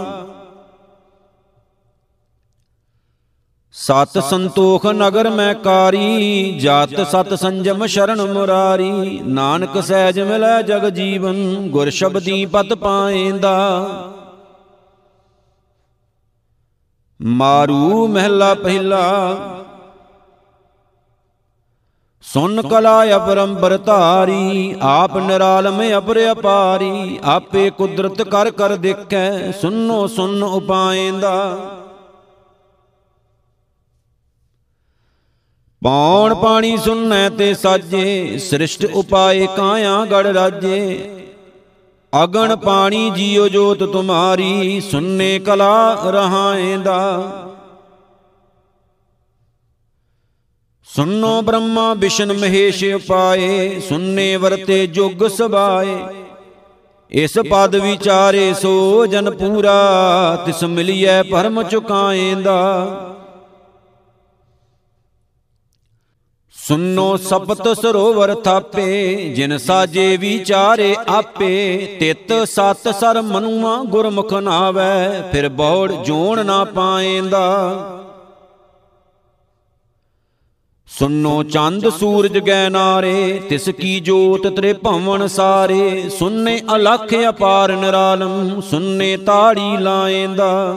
ਸਤ 3.80 4.24
ਸੰਤੋਖ 4.24 4.86
ਨਗਰ 4.86 5.30
ਮੈਂ 5.30 5.56
ਕਾਰੀ, 5.56 6.60
ਜਤ 6.60 7.08
ਸਤ 7.08 7.34
ਸੰਜਮ 7.34 7.86
ਸ਼ਰਨ 7.86 8.34
ਮੁਰਾਰੀ। 8.34 9.20
ਨਾਨਕ 9.24 9.84
ਸਹਿਜ 9.84 10.20
ਮਿਲੈ 10.20 10.62
ਜਗ 10.62 10.90
ਜੀਵਨ, 10.90 11.70
ਗੁਰ 11.70 11.90
ਸ਼ਬਦੀ 11.90 12.46
ਪਤ 12.46 12.74
ਪਾਏਂਦਾ। 12.74 13.88
ਮਾਰੂ 17.22 18.08
ਮਹਿਲਾ 18.08 18.54
ਪਹਿਲਾ। 18.54 19.36
ਸੁਨ 22.22 22.62
ਕਲਾ 22.62 23.06
ਅਪਰੰਪਰ 23.16 23.78
ਧਾਰੀ, 23.78 24.76
ਆਪ 24.82 25.18
ਨਿਰਾਲਮ 25.18 25.82
ਅਪਰ 25.98 26.32
ਅਪਾਰੀ। 26.32 27.20
ਆਪੇ 27.24 27.70
ਕੁਦਰਤ 27.70 28.22
ਕਰ 28.22 28.52
ਕਰ 28.52 28.76
ਦੇਖੈ, 28.76 29.52
ਸੁਨੋ 29.52 30.08
ਸੁਨ 30.08 30.44
ਉਪਾਏਂਦਾ। 30.44 31.58
ਪੌਣ 35.82 36.34
ਪਾਣੀ 36.36 36.78
ਸੁਨੈ 36.78 37.30
ਤੇ 37.30 37.54
ਸਾਜੇ, 37.54 38.38
ਸ੍ਰਿਸ਼ਟ 38.38 38.86
ਉਪਾਏ 38.86 39.48
ਕਾਇਆ 39.58 40.06
ਗੜ 40.06 40.26
ਰਾਜੇ। 40.28 41.10
ਅਗਣ 42.14 42.56
ਪਾਣੀ 42.56 43.10
ਜੀਉ 43.10 43.48
ਜੋਤ 43.48 43.84
ਤੁਮਾਰੀ 43.84 44.82
ਸੁਨਨੇ 44.82 45.40
ਕਲਾ 45.40 45.94
ਰਹਾਏਂਦਾ 46.06 46.98
ਸੁਨੋ 50.88 51.42
ਬ੍ਰਹਮਾ 51.42 51.94
ਵਿਸ਼ਨ 51.94 52.34
ਮਹੇਸ਼ 52.34 52.84
ਉਪਾਏ 52.96 53.80
ਸੁਨਨੇ 53.80 54.36
ਵਰਤੇ 54.36 54.86
ਜੁਗ 54.88 55.28
ਸਬਾਏ 55.28 55.98
ਇਸ 57.12 57.38
ਪਦ 57.50 57.76
ਵਿਚਾਰੇ 57.76 58.54
ਸੋ 58.54 59.06
ਜਨ 59.06 59.30
ਪੂਰਾ, 59.32 60.44
ਤਿਸ 60.46 60.64
ਮਿਲਿਐ 60.64 61.22
ਪਰਮ 61.24 61.64
ਚੁਕਾਏਂਦਾ। 61.64 62.58
ਸੁਨੋ 66.68 67.18
ਸਪਤ 67.18 67.68
ਸਰੋਵਰ 67.82 68.36
ਥਾਪੇ, 68.36 69.34
ਜਿਨ 69.36 69.58
ਸਾਜੇ 69.58 70.18
ਵਿਚਾਰੇ 70.18 70.96
ਆਪੇ, 71.08 71.86
ਤਿਤ 72.00 72.34
ਸਤ 72.44 72.96
ਸਰ 73.00 73.22
ਮਨੁਆ 73.22 73.84
ਗੁਰਮੁਖ 73.84 74.34
ਨਾਵੇ, 74.34 75.22
ਫਿਰ 75.32 75.50
ਬੌੜ 75.50 75.92
ਜੋਣ 75.92 76.46
ਨਾ 76.46 76.64
ਪਾਏਂਦਾ। 76.64 77.44
ਸੁਨੋ 81.00 81.44
ਚੰਦ 81.44 81.90
ਸੂਰਜ 81.90 82.38
ਗੈ 82.38 82.70
ਨਾਰੇ, 82.70 83.42
ਤਿਸ 83.50 83.70
ਕੀ 83.70 84.00
ਜੋਤ 84.00 84.48
ਤ੍ਰੇ 84.48 84.74
ਭਵਨ 84.74 85.28
ਸਾਰੇ, 85.28 86.10
ਸੁਨਨੇ 86.10 86.62
ਅਲਖ 86.76 87.14
ਅਪਾਰ 87.30 87.72
ਨਿਰਾਲਮ, 87.72 88.62
ਸੁਨਨੇ 88.62 89.18
ਤਾੜੀ 89.18 89.78
ਲਾਏਂਦਾ। 89.78 90.76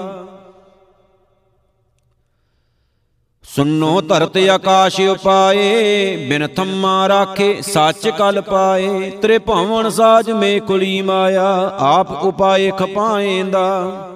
ਸੁਨੋ 3.56 4.00
ਧਰਤ 4.00 4.36
ਆਕਾਸ਼ 4.36 5.00
ਉਪਾਏ, 5.00 6.16
ਬਿਨ 6.28 6.46
ਥੰਮਾ 6.46 7.08
ਰਾਖੇ 7.08 7.62
ਸੱਚ 7.62 8.08
ਕਲ 8.08 8.40
ਪਾਏ। 8.40 9.10
ਤ੍ਰੇ 9.10 9.38
ਭਵਨ 9.38 9.90
ਸਾਜ 9.90 10.30
ਮੇ 10.30 10.60
ਕੁਲੀ 10.60 11.02
ਮਾਇਆ, 11.02 11.76
ਆਪ 11.78 12.24
ਉਪਾਏ 12.24 12.70
ਖਪਾਏਂਦਾ। 12.70 14.06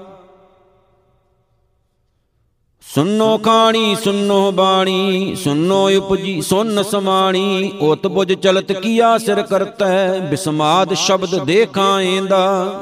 ਸੁਨੋ 2.95 3.39
ਖਾਣੀ, 3.39 3.97
ਸੁਨੋ 4.05 4.53
ਬਾਣੀ, 4.53 5.37
ਸੁਨੋ 5.45 5.91
ਉਪਜੀ, 5.91 6.41
ਸੁਨ 6.41 6.83
ਸਮਾਣੀ। 6.83 7.73
ਉਤ 7.81 8.07
ਬੁਝ 8.07 8.33
ਚਲਤ 8.33 8.73
ਕੀਆ 8.73 9.19
ਸਿਰ 9.19 9.43
ਕਰਤੈ, 9.43 10.19
ਬਿਸਮਾਦ 10.19 10.95
ਸ਼ਬਦ 10.95 11.45
ਦੇਖਾਏਂਦਾ। 11.45 12.73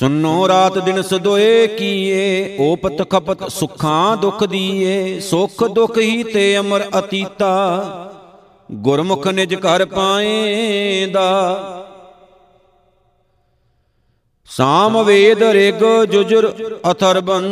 ਸੁਨੋ 0.00 0.48
ਰਾਤ 0.48 0.78
ਦਿਨ 0.78 1.02
ਸਦੋਏ 1.02 1.66
ਕੀਏ, 1.66 2.56
ਓਪਤ 2.60 3.10
ਖਪਤ 3.10 3.50
ਸੁਖਾਂ 3.50 4.16
ਦੁਖ 4.16 4.44
ਦੀਏ, 4.44 5.20
ਸੁਖ 5.20 5.64
ਦੁਖ 5.64 5.98
ਹੀ 5.98 6.22
ਤੇ 6.22 6.58
ਅਮਰ 6.58 6.84
ਅਤੀਤਾ। 6.98 7.52
ਗੁਰਮੁਖ 8.72 9.26
ਨਿਜ 9.28 9.54
ਘਰ 9.54 9.84
ਪਾਏਂਦਾ। 9.84 11.28
ਸਾਮ 14.50 15.02
ਵੇਦ 15.02 15.42
ਰਿਗ 15.42 16.04
ਜੁਜੁਰ 16.12 16.80
ਅਥਰਬਨ 16.90 17.46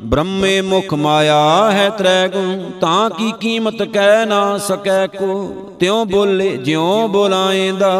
ਬ੍ਰਹਮੇ 0.00 0.60
ਮੁਖ 0.60 0.94
ਮਾਇਆ 0.94 1.70
ਹੈ 1.72 1.88
ਤ੍ਰੈ 1.90 2.28
ਗੁਣ 2.28 2.70
ਤਾਂ 2.70 3.10
ਕੀ 3.10 3.32
ਕੀਮਤ 3.40 3.82
ਕਹਿ 3.82 4.26
ਨਾ 4.26 4.58
ਸਕੈ 4.58 5.06
ਕੋ, 5.06 5.48
ਤਿਉ 5.80 6.04
ਬੋਲੇ 6.04 6.56
ਜਿਉ 6.56 7.08
ਬੁਲਾਏਂਦਾ। 7.08 7.92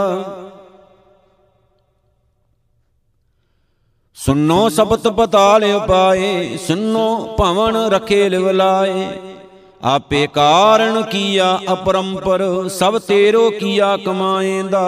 ਸੁਨੋ 4.27 4.69
ਸਬਤ 4.69 5.09
ਪਤਾਲ 5.09 5.65
ਉਪਾਏ 5.65 6.57
ਸੁਨੋ 6.57 7.37
ਭਵਨ 7.39 7.77
ਰਖੇ 7.77 8.29
ਲਿਵਲਾਏ 8.29 9.07
ਆਪੇ 9.85 10.27
ਕਾਰਣ 10.27 11.03
ਕੀਆ 11.03 11.59
ਅਪਰੰਪਰ, 11.73 12.69
ਸਭ 12.69 12.99
ਤੇਰੋ 12.99 13.51
ਕੀਆ 13.51 13.97
ਕਮਾਏਂਦਾ। 13.97 14.85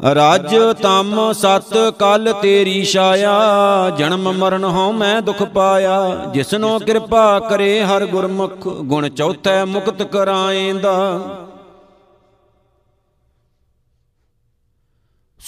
ਰਜ 0.00 0.56
ਤਮ 0.82 1.32
ਸਤ 1.32 1.76
ਕਲ 1.98 2.32
ਤੇਰੀ 2.42 2.84
ਛਾਇਆ, 2.84 3.34
ਜਨਮ 3.98 4.32
ਮਰਨ 4.32 4.64
ਹਉ 4.64 4.92
ਮੈਂ 4.92 5.20
ਦੁਖ 5.22 5.42
ਪਾਇਆ। 5.42 6.14
ਜਿਸਨੋ 6.32 6.78
ਕਿਰਪਾ 6.78 7.38
ਕਰੇ 7.40 7.82
ਹਰ 7.82 8.06
ਗੁਰਮੁਖ, 8.06 8.68
ਗੁਣ 8.68 9.08
ਚੌਥੈ 9.08 9.64
ਮੁਕਤ 9.64 10.02
ਕਰਾਏਂਦਾ। 10.02 11.20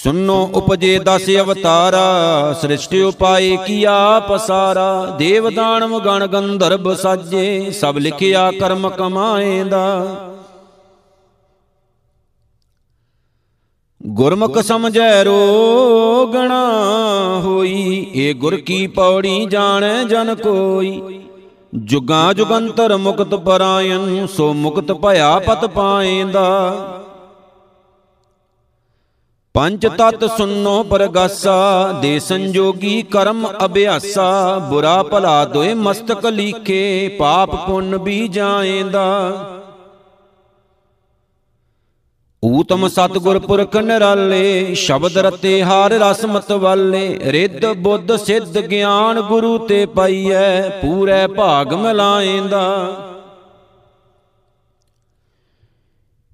ਸੁਨੋ 0.05 0.51
ਉਪਜੇ 0.55 0.99
ਦਸ 0.99 1.23
ਅਵਤਾਰਾ, 1.41 2.53
ਸ੍ਰਿਸ਼ਟਿ 2.61 3.03
ਉਪਾਏ 3.03 3.57
ਕੀਆ 3.67 4.21
ਪਸਾਰਾ 4.21 5.07
ਦੇਵ 5.19 5.51
ਦਾਨਵ 5.51 5.99
ਗਣ 5.99 6.27
ਗੰਧਰਵ 6.27 6.95
ਸਾਜੇ, 6.95 7.71
ਸਭ 7.71 7.95
ਲਿਖਿਆ 7.99 8.51
ਕਰਮ 8.51 8.89
ਕਮਾਏਂਦਾ। 8.89 10.07
ਗੁਰਮੁਖ 14.07 14.59
ਸਮਝੈ 14.59 15.25
ਰੋਗਣਾ 15.25 16.71
ਹੋਈ, 17.45 18.11
ਏ 18.15 18.33
ਗੁਰ 18.33 18.57
ਕੀ 18.57 18.87
ਪੌੜੀ 18.87 19.47
ਜਾਣੈ 19.47 20.05
ਜਨ 20.05 20.35
ਕੋਈ। 20.35 21.21
ਜੁਗਾ 21.75 22.33
ਜੁਗੰਤਰ 22.33 22.97
ਮੁਕਤ 22.97 23.35
ਪਰਾਇਨ 23.35 24.27
ਸੋ 24.27 24.53
ਮੁਕਤ 24.53 24.93
ਭਇਆ 24.93 25.39
ਪਤ 25.39 25.65
ਪਾਏਂਦਾ। 25.65 26.75
ਪੰਜ 29.55 29.87
ਤਤ 29.87 30.25
ਸੁਨੋ 30.37 30.83
ਪਰਗਾਸਾ 30.83 31.57
ਦੇ 32.03 32.19
ਸੰਜੋਗੀ 32.19 33.03
ਕਰਮ 33.03 33.47
ਅਭਿਆਸਾ। 33.65 34.59
ਬੁਰਾ 34.71 35.03
ਭਲਾ 35.03 35.45
ਦੋਏ 35.45 35.75
ਮਸਤਕ 35.75 36.27
ਲੀਖੇ 36.27 37.17
ਪਾਪ 37.19 37.55
ਪੁੰਨ 37.67 37.97
ਵੀ 37.97 38.29
ਜਾਏਂਦਾ। 38.29 39.05
ਊਤਮ 42.43 42.89
ਸਤਗੁਰ 42.89 43.39
ਪੁਰਖ 43.39 43.77
ਨਿਰਾਲੇ 43.77 44.75
ਸ਼ਬਦ 44.75 45.19
ਰਤੇ 45.19 45.63
ਹਾਰ 45.63 45.93
ਰਸ 46.01 46.25
ਮਤ 46.25 46.51
ਵਾਲੇ 46.53 47.19
ਰਿੱਧ 47.33 47.67
ਬੁੱਧ 47.83 48.17
ਸਿੱਧ 48.17 48.59
ਗਿਆਨ 48.61 49.21
ਗੁਰੂ 49.21 49.57
ਤੇ 49.59 49.85
ਪਾਈਐ 49.87 50.69
ਪੂਰੇ 50.81 51.27
ਭਾਗ 51.27 51.75
ਮਿਲਾਏਂਦਾ 51.75 52.65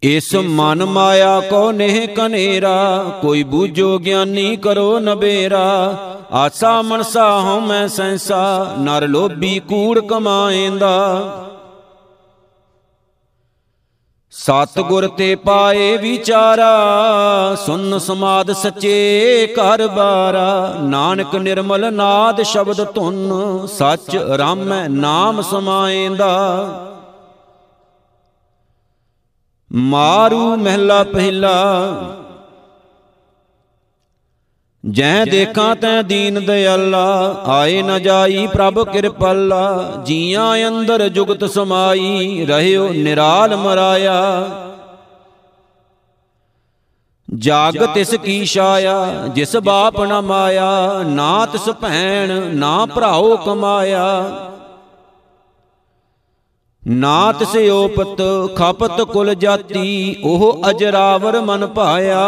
ਇਸ 0.03 0.35
ਮਨ 0.35 0.85
ਮਾਇਆ 0.85 1.41
ਕੋ 1.41 1.73
ਨਹਿ 1.73 2.07
ਕਨੇਰਾ, 2.07 3.05
ਕੋਈ 3.23 3.43
ਬੂਝੋ 3.43 3.99
ਗਿਆਨੀ 3.99 4.57
ਕਰੋ 4.57 4.99
ਨਬੇਰਾ 4.99 5.97
ਆਸਾ 6.33 6.83
ਮਨਸਾ 6.83 7.41
ਹਉ 7.41 7.61
ਮੈਂ 7.61 7.89
ਸੈਂਸਾ, 7.89 8.75
ਨਰ 8.79 9.09
ਲੋਭੀ 9.09 9.59
ਕੂੜ 9.59 10.01
ਕਮਾਏਂਦਾ। 10.01 11.23
ਸਤ 14.31 14.81
ਗੁਰ 14.81 15.07
ਤੇ 15.09 15.35
ਪਾਏ 15.35 15.97
ਵਿਚਾਰਾ, 15.97 17.55
ਸੁਨ 17.67 17.99
ਸਮਾਦ 17.99 18.53
ਸਚੇ 18.53 19.55
ਘਰ 19.55 19.87
ਬਾਰਾ। 19.87 20.75
ਨਾਨਕ 20.83 21.35
ਨਿਰਮਲ 21.37 21.93
ਨਾਦ 21.93 22.43
ਸ਼ਬਦ 22.43 22.85
ਧੁਨ, 22.95 23.67
ਸੱਚ 23.67 24.17
ਰਾਮੈ 24.17 24.89
ਨਾਮ 24.89 25.43
ਸਮਾਏਂਦਾ। 25.43 26.85
ਮਾਰੂ 29.73 30.57
ਮਹਿਲਾ 30.57 31.05
ਪਹਿਲਾ। 31.05 31.55
ਜੈ 34.91 35.25
ਦੇਖਾਂ 35.25 35.77
ਤੈ 35.77 36.03
ਦੀਨ 36.03 36.47
ਦਿਆਲਾ, 36.47 37.35
ਆਏ 37.47 37.83
ਨ 37.83 38.03
ਜਾਈ 38.03 38.47
ਪ੍ਰਭ 38.47 38.93
ਕਿਰਪਾਲਾ। 38.93 39.93
ਜੀਆਂ 40.05 40.69
ਅੰਦਰ 40.69 41.09
ਜੁਗਤ 41.09 41.45
ਸਮਾਈ, 41.45 42.47
ਰਹਿਓ 42.49 42.89
ਨਿਰਾਲ 42.89 43.57
ਮਰਾਇਆ। 43.57 44.49
ਜਾਗ 47.35 47.75
ਤਿਸ 47.95 48.15
ਕੀ 48.15 48.45
ਛਾਇਆ, 48.45 49.27
ਜਿਸ 49.29 49.57
ਬਾਪ 49.57 50.01
ਨ 50.01 50.21
ਮਾਇਆ। 50.21 51.03
ਨਾ 51.07 51.47
ਤਿਸ 51.47 51.71
ਭੈਣ, 51.71 52.33
ਨਾ 52.57 52.87
ਭਰਾਓ 52.87 53.37
ਕਮਾਇਆ। 53.37 54.25
ਨਾ 56.89 57.33
ਤਿਸ 57.33 57.55
ਓਪਤ 57.71 58.21
ਖਪਤ 58.57 59.01
ਕੁਲ 59.03 59.35
ਜਾਤੀ, 59.35 60.17
ਉਹ 60.25 60.63
ਅਜਰਾਵਰ 60.71 61.41
ਮਨ 61.41 61.67
ਭਾਇਆ। 61.67 62.21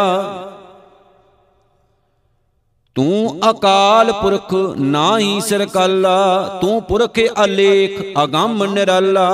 ਤੂੰ 2.95 3.39
ਅਕਾਲ 3.49 4.11
ਪੁਰਖ 4.11 4.53
ਨਾਹੀ 4.79 5.39
ਸਿਰ 5.41 5.65
ਕਾਲਾ 5.65 6.59
ਤੂੰ 6.61 6.81
ਪੁਰਖ 6.83 7.19
ਅਲੇਖ 7.43 8.01
ਅਗੰਮ 8.23 8.63
ਨਿਰਾਲਾ। 8.65 9.29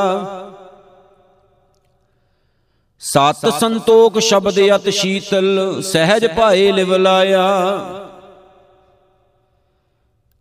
ਸਤ 3.01 3.47
ਸੰਤੋਖ 3.59 4.17
ਸ਼ਬਦ 4.19 4.59
ਅਤ 4.75 4.89
ਸ਼ੀਤਲ, 4.89 5.81
ਸਹਿਜ 5.81 6.25
ਭਾਏ 6.27 6.71
ਲਿਵ 6.71 6.95
ਲਾਇਆ 6.95 7.47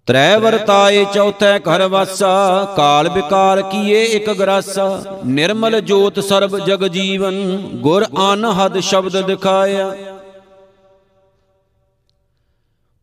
ਤ੍ਰੈ 0.07 0.39
ਵਰਤਾਏ 0.39 1.05
ਚੌਥੈ 1.15 1.59
ਘਰ 1.59 1.87
ਵਾਸਾ, 1.89 2.75
ਕਾਲ 2.77 3.09
ਵਿਕਾਰ 3.09 3.63
ਕੀਏ 3.63 4.03
ਇਕ 4.05 4.31
ਗਰਾਸਾ। 4.31 5.03
ਨਿਰਮਲ 5.27 5.81
ਜੋਤ 5.81 6.21
ਸਰਬ 6.21 6.59
ਜਗ 6.59 6.87
ਜੀਵਨ, 6.87 7.57
ਗੁਰ 7.75 8.05
ਅਨਹਦ 8.33 8.79
ਸ਼ਬਦ 8.81 9.21
ਦਿਖਾਇਆ। 9.21 9.95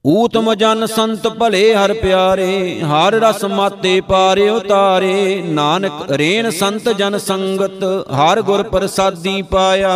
ਊਤਮ 0.05 0.53
ਜਨ 0.53 0.85
ਸੰਤ 0.85 1.27
ਭਲੇ 1.27 1.73
ਹਰ 1.75 1.93
ਪਿਆਰੇ, 1.93 2.79
ਹਰ 2.81 3.13
ਰਸ 3.13 3.43
ਮਾਤੇ 3.45 4.01
ਪਾਰੇ 4.01 4.49
ਉਤਾਰੇ। 4.49 5.41
ਨਾਨਕ 5.45 6.11
ਰੇਣ 6.11 6.49
ਸੰਤ 6.49 6.89
ਜਨ 6.89 7.17
ਸੰਗਤ, 7.17 7.83
ਹਰ 8.13 8.41
ਗੁਰ 8.41 8.63
ਪ੍ਰਸਾਦੀ 8.63 9.41
ਪਾਇਆ। 9.41 9.93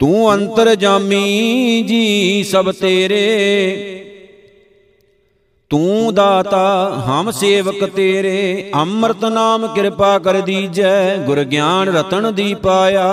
ਤੂੰ 0.00 0.34
ਅੰਤਰ 0.34 0.74
ਜਾਮੀ 0.74 1.82
ਜੀ 1.82 2.44
ਸਭ 2.44 2.72
ਤੇਰੇ। 2.72 3.24
ਤੂੰ 5.70 6.14
ਦਾਤਾ, 6.14 6.92
ਹਮ 7.06 7.30
ਸੇਵਕ 7.30 7.84
ਤੇਰੇ। 7.84 8.70
ਅੰਮ੍ਰਿਤ 8.74 9.24
ਨਾਮ 9.24 9.66
ਕਿਰਪਾ 9.66 10.18
ਕਰ 10.18 10.40
ਦੀਜੈ, 10.40 11.16
ਗੁਰ 11.16 11.42
ਗਿਆਨ 11.44 11.88
ਰਤਨ 11.88 12.34
ਦੀ 12.34 12.54
ਪਾਇਆ 12.54 13.08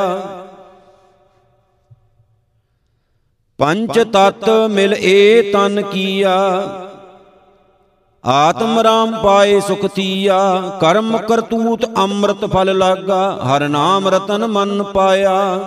ਪੰਚ 3.60 4.00
ਤਤ 4.14 4.50
ਮਿਲ 4.70 4.94
ਏ 4.94 5.52
ਤਨ 5.52 5.82
ਕੀਆ। 5.82 6.38
ਆਤਮ 8.26 8.80
ਰਾਮ 8.80 9.16
ਪਾਏ 9.24 9.60
ਸੁਖ 9.60 9.86
ਤੀਆ। 9.86 10.62
ਕਰਮ 10.82 11.18
ਕਰਤੂਤ 11.18 11.86
ਅੰਮ੍ਰਿਤ 11.98 12.46
ਫਲ 12.46 12.78
ਲਾਗਾ, 12.78 13.40
ਹਰ 13.48 13.68
ਨਾਮ 13.70 14.08
ਰਤਨ 14.08 14.48
ਮਨ 14.48 14.84
ਪਾਇਆ। 14.84 15.60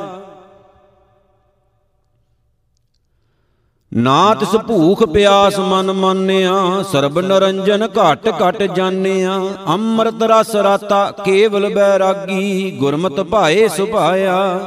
ਨਾ 3.95 4.35
ਤਿਸ 4.35 4.57
ਭੂਖ 4.57 5.05
ਪਿਆਸ 5.05 5.59
ਮਨ 5.59 5.93
ਮੰਨਿਆ, 5.93 6.83
ਸਰਬ 6.93 7.21
ਨਰੰਜਨ 7.21 7.87
ਘਟ 7.87 8.29
ਘਟ 8.29 8.63
ਜਾਣਿਆ, 8.63 9.41
ਅੰਮ੍ਰਿਤ 9.69 10.23
ਰਸ 10.23 10.57
ਰਾਤਾ 10.57 11.11
ਕੇਵਲ 11.25 11.75
ਬੈਰਾਗੀ, 11.75 12.71
ਗੁਰਮਤਿ 12.71 13.23
ਭਾਏ 13.23 13.69
ਸੁਭਾਇਆ। 13.69 14.61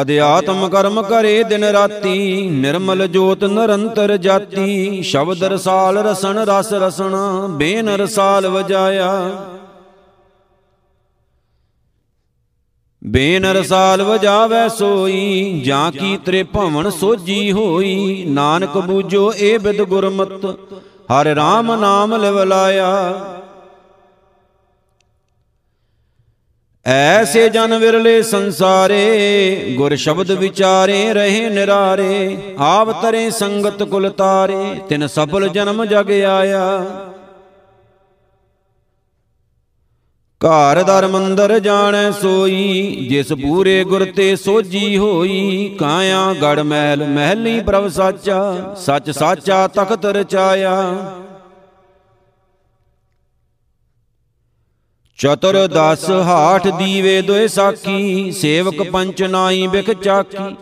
ਅਧਿਆਤਮ 0.00 0.68
ਕਰਮ 0.68 1.02
ਕਰੇ 1.02 1.42
ਦਿਨ 1.42 1.64
ਰਾਤੀ, 1.64 2.48
ਨਿਰਮਲ 2.48 3.06
ਜੋਤ 3.06 3.44
ਨਿਰੰਤਰ 3.44 4.16
ਜਾਤੀ, 4.16 5.02
ਸ਼ਬਦ 5.02 5.44
ਰਸਾਲ 5.44 5.98
ਰਸਣ 5.98 6.38
ਰਸ 6.38 6.72
ਰਸਣ, 6.72 7.16
ਬੇਨ 7.48 7.88
ਰਸਾਲ 7.88 8.48
ਵਜਾਇਆ। 8.48 9.36
ਬੇਨ 13.04 13.44
ਰਸਾਲ 13.44 14.02
ਵਜਾਵੇ 14.02 14.68
ਸੋਈ, 14.68 15.62
ਜਾਂ 15.64 15.92
ਕੀ 15.92 16.16
ਤ੍ਰੇ 16.16 16.42
ਭਵਨ 16.42 16.90
ਸੋਜੀ 16.90 17.52
ਹੋਈ। 17.52 18.24
ਨਾਨਕ 18.28 18.78
ਬੂਝੋ 18.78 19.32
ਏ 19.36 19.58
ਬਿਦ 19.58 19.82
ਗੁਰਮਤ, 19.82 20.44
ਹਰ 21.12 21.26
ਰਾਮ 21.26 21.74
ਨਾਮ 21.80 22.16
ਲਿਵ 22.16 22.42
ਲਾਇਆ। 22.42 22.88
ਐਸੇ 26.86 27.48
ਜਨ 27.48 27.78
ਵਿਰਲੇ 27.78 28.22
ਸੰਸਾਰੇ, 28.22 29.74
ਗੁਰ 29.76 29.94
ਸ਼ਬਦ 29.96 30.30
ਵਿਚਾਰੇ 30.30 31.12
ਰਹੇ 31.12 31.48
ਨਿਰਾਰੇ। 31.48 32.38
ਆਵ 32.58 32.92
ਤਰੇ 32.92 33.30
ਸੰਗਤ 33.30 33.82
ਕੁਲ 33.82 34.10
ਤਾਰੇ, 34.10 34.80
ਤਿਨ 34.88 35.06
ਸਫਲ 35.06 35.48
ਜਨਮ 35.48 35.84
ਜਗ 35.84 36.10
ਆਇਆ। 36.10 36.84
ਘਰ 40.40 40.82
ਦਰ 40.82 41.06
ਮੰਦਰ 41.06 41.58
ਜਾਣੈ 41.58 42.10
ਸੋਈ, 42.10 43.06
ਜਿਸ 43.10 43.32
ਪੂਰੇ 43.32 43.84
ਗੁਰ 43.84 44.04
ਤੇ 44.16 44.34
ਸੋਜੀ 44.36 44.98
ਹੋਈ, 44.98 45.76
ਕਾਇਆ 45.78 46.34
ਗੜ 46.42 46.60
ਮਹਿਲ, 46.60 47.04
ਮਹਿਲੀ 47.06 47.60
ਪ੍ਰਭ 47.60 47.88
ਸਾਚਾ, 47.88 48.74
ਸੱਚ 48.76 49.10
ਸਾਚਾ 49.10 49.66
ਤਖਤ 49.68 50.06
ਰਚਾਇਆ। 50.06 50.76
ਚਤੁਰ 55.18 55.56
ਦਸ 55.66 56.08
ਹਾਠ 56.10 56.68
ਦੀਵੇ 56.68 57.20
ਦੋਏ 57.22 57.46
ਸਾਖੀ, 57.48 58.30
ਸੇਵਕ 58.32 58.82
ਪੰਚ 58.82 59.22
ਨਾਈ 59.22 59.66
ਬਿਖ 59.66 59.90
ਚਾਕੀ 59.90 60.56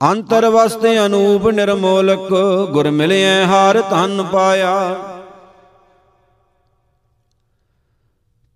ਅੰਤਰ 0.00 0.48
ਵਸਤੇ 0.48 0.98
ਅਨੂਪ 1.06 1.48
ਨਿਰਮੋਲਕ, 1.48 2.28
ਗੁਰ 2.72 2.90
ਮਿਲਿਐ 2.90 3.44
ਹਾਰ 3.46 3.80
ਧਨ 3.90 4.22
ਪਾਇਆ। 4.22 4.74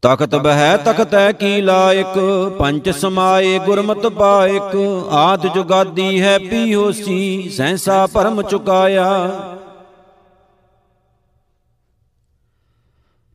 ਤਖਤ 0.04 0.34
ਬਹਿ 0.34 0.78
ਤਖਤੈ 0.78 1.32
ਕੀ 1.32 1.60
ਲਾਇਕ? 1.60 2.18
ਪੰਚ 2.58 2.88
ਸਮਾਏ 2.90 3.58
ਗੁਰਮਤਿ 3.58 4.08
ਪਾਇਕ। 4.08 4.76
ਆਦ 5.10 5.46
ਜੁਗਾਦੀ 5.46 6.22
ਹੈ 6.22 6.38
ਪੀਓਸੀ 6.38 7.50
ਸੈਂਸਾ 7.50 8.06
ਪਰਮ 8.06 8.42
ਚੁਕਾਇਆ। 8.42 9.30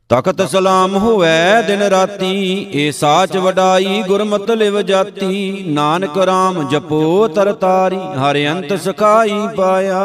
ਤਖਤ 0.09 0.41
ਸਲਾਮ 0.49 0.95
ਹੋਵੇ 0.95 1.63
ਦਿਨ 1.67 1.81
ਰਾਤੀ, 1.81 2.67
ਏ 2.73 2.91
ਸਾਚ 2.91 3.37
ਵਡਾਈ 3.37 4.03
ਗੁਰਮਤਿ 4.07 4.55
ਲਿਵ 4.55 4.81
ਜਾਤੀ। 4.81 5.63
ਨਾਨਕ 5.67 6.17
RAM 6.17 6.69
ਜਪੋ 6.69 7.27
ਤਰਤਾਰੀ 7.27 7.97
ਹਰਿ 7.97 8.47
ਅੰਤ 8.49 8.73
ਸਖਾਈ 8.73 9.47
ਪਾਇਆ। 9.57 10.03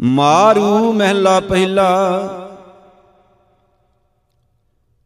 ਮਾਰੂ 0.00 0.92
ਮਹਿਲਾ 0.92 1.40
ਪਹਿਲਾ 1.40 1.90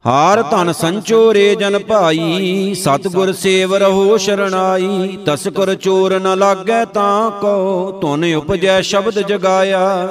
ਹਾਰ 0.04 0.42
ਧਨ 0.42 0.72
ਸੰਚੋਰੇ 0.72 1.54
ਜਨ 1.54 1.78
ਭਾਈ, 1.78 2.74
ਸਤਗੁਰ 2.74 3.32
ਸੇਵ 3.32 3.74
ਰਹੋ 3.74 4.16
ਸ਼ਰਣਾਈ 4.16 5.16
ਤਸਕਰ 5.26 5.74
ਚੋਰ 5.74 6.18
ਨ 6.20 6.38
ਲਾਗੈ 6.38 6.84
ਤਾਂ 6.84 7.30
ਕੋ 7.30 7.92
ਤੁਨ 8.00 8.34
ਉਪਜੈ 8.34 8.80
ਸ਼ਬਦ 8.80 9.18
ਜਗਾਇਆ। 9.20 10.08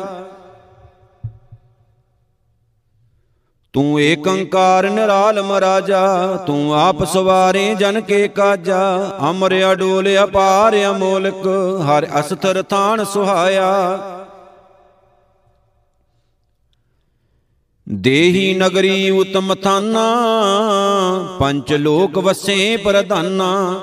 ਤੂੰ 3.74 4.02
ਏਕੰਕਾਰ 4.02 4.90
ਨਿਰਾਲਮ 4.90 5.52
ਰਾਜਾ, 5.54 6.38
ਤੂੰ 6.48 6.76
ਆਪ 6.76 7.04
ਸਵਾਰੇ 7.04 7.76
ਜਨ 7.76 8.02
ਕੇ 8.02 8.28
ਕਾਜਾ, 8.28 8.82
ਅਮਰ 9.30 9.54
ਅਡੋਲ 9.72 10.10
ਅਪਾਰ 10.24 10.76
ਅਮੋਲਕ, 10.86 11.48
ਹਰ 11.88 12.08
ਅਸਥਰ 12.20 12.62
ਥਾਨ 12.64 13.04
ਸੁਹਾਇਆ। 13.04 13.72
ਦੇਹੀ 17.90 18.54
ਨਗਰੀ 18.54 19.10
ਉਤਮ 19.10 19.56
ਥਾਨਾ 19.56 20.04
ਪੰਚ 21.40 21.74
ਲੋਕ 21.74 22.18
ਵਸੇ 22.18 22.78
ਪ੍ਰਧਾਨਾ। 22.78 23.80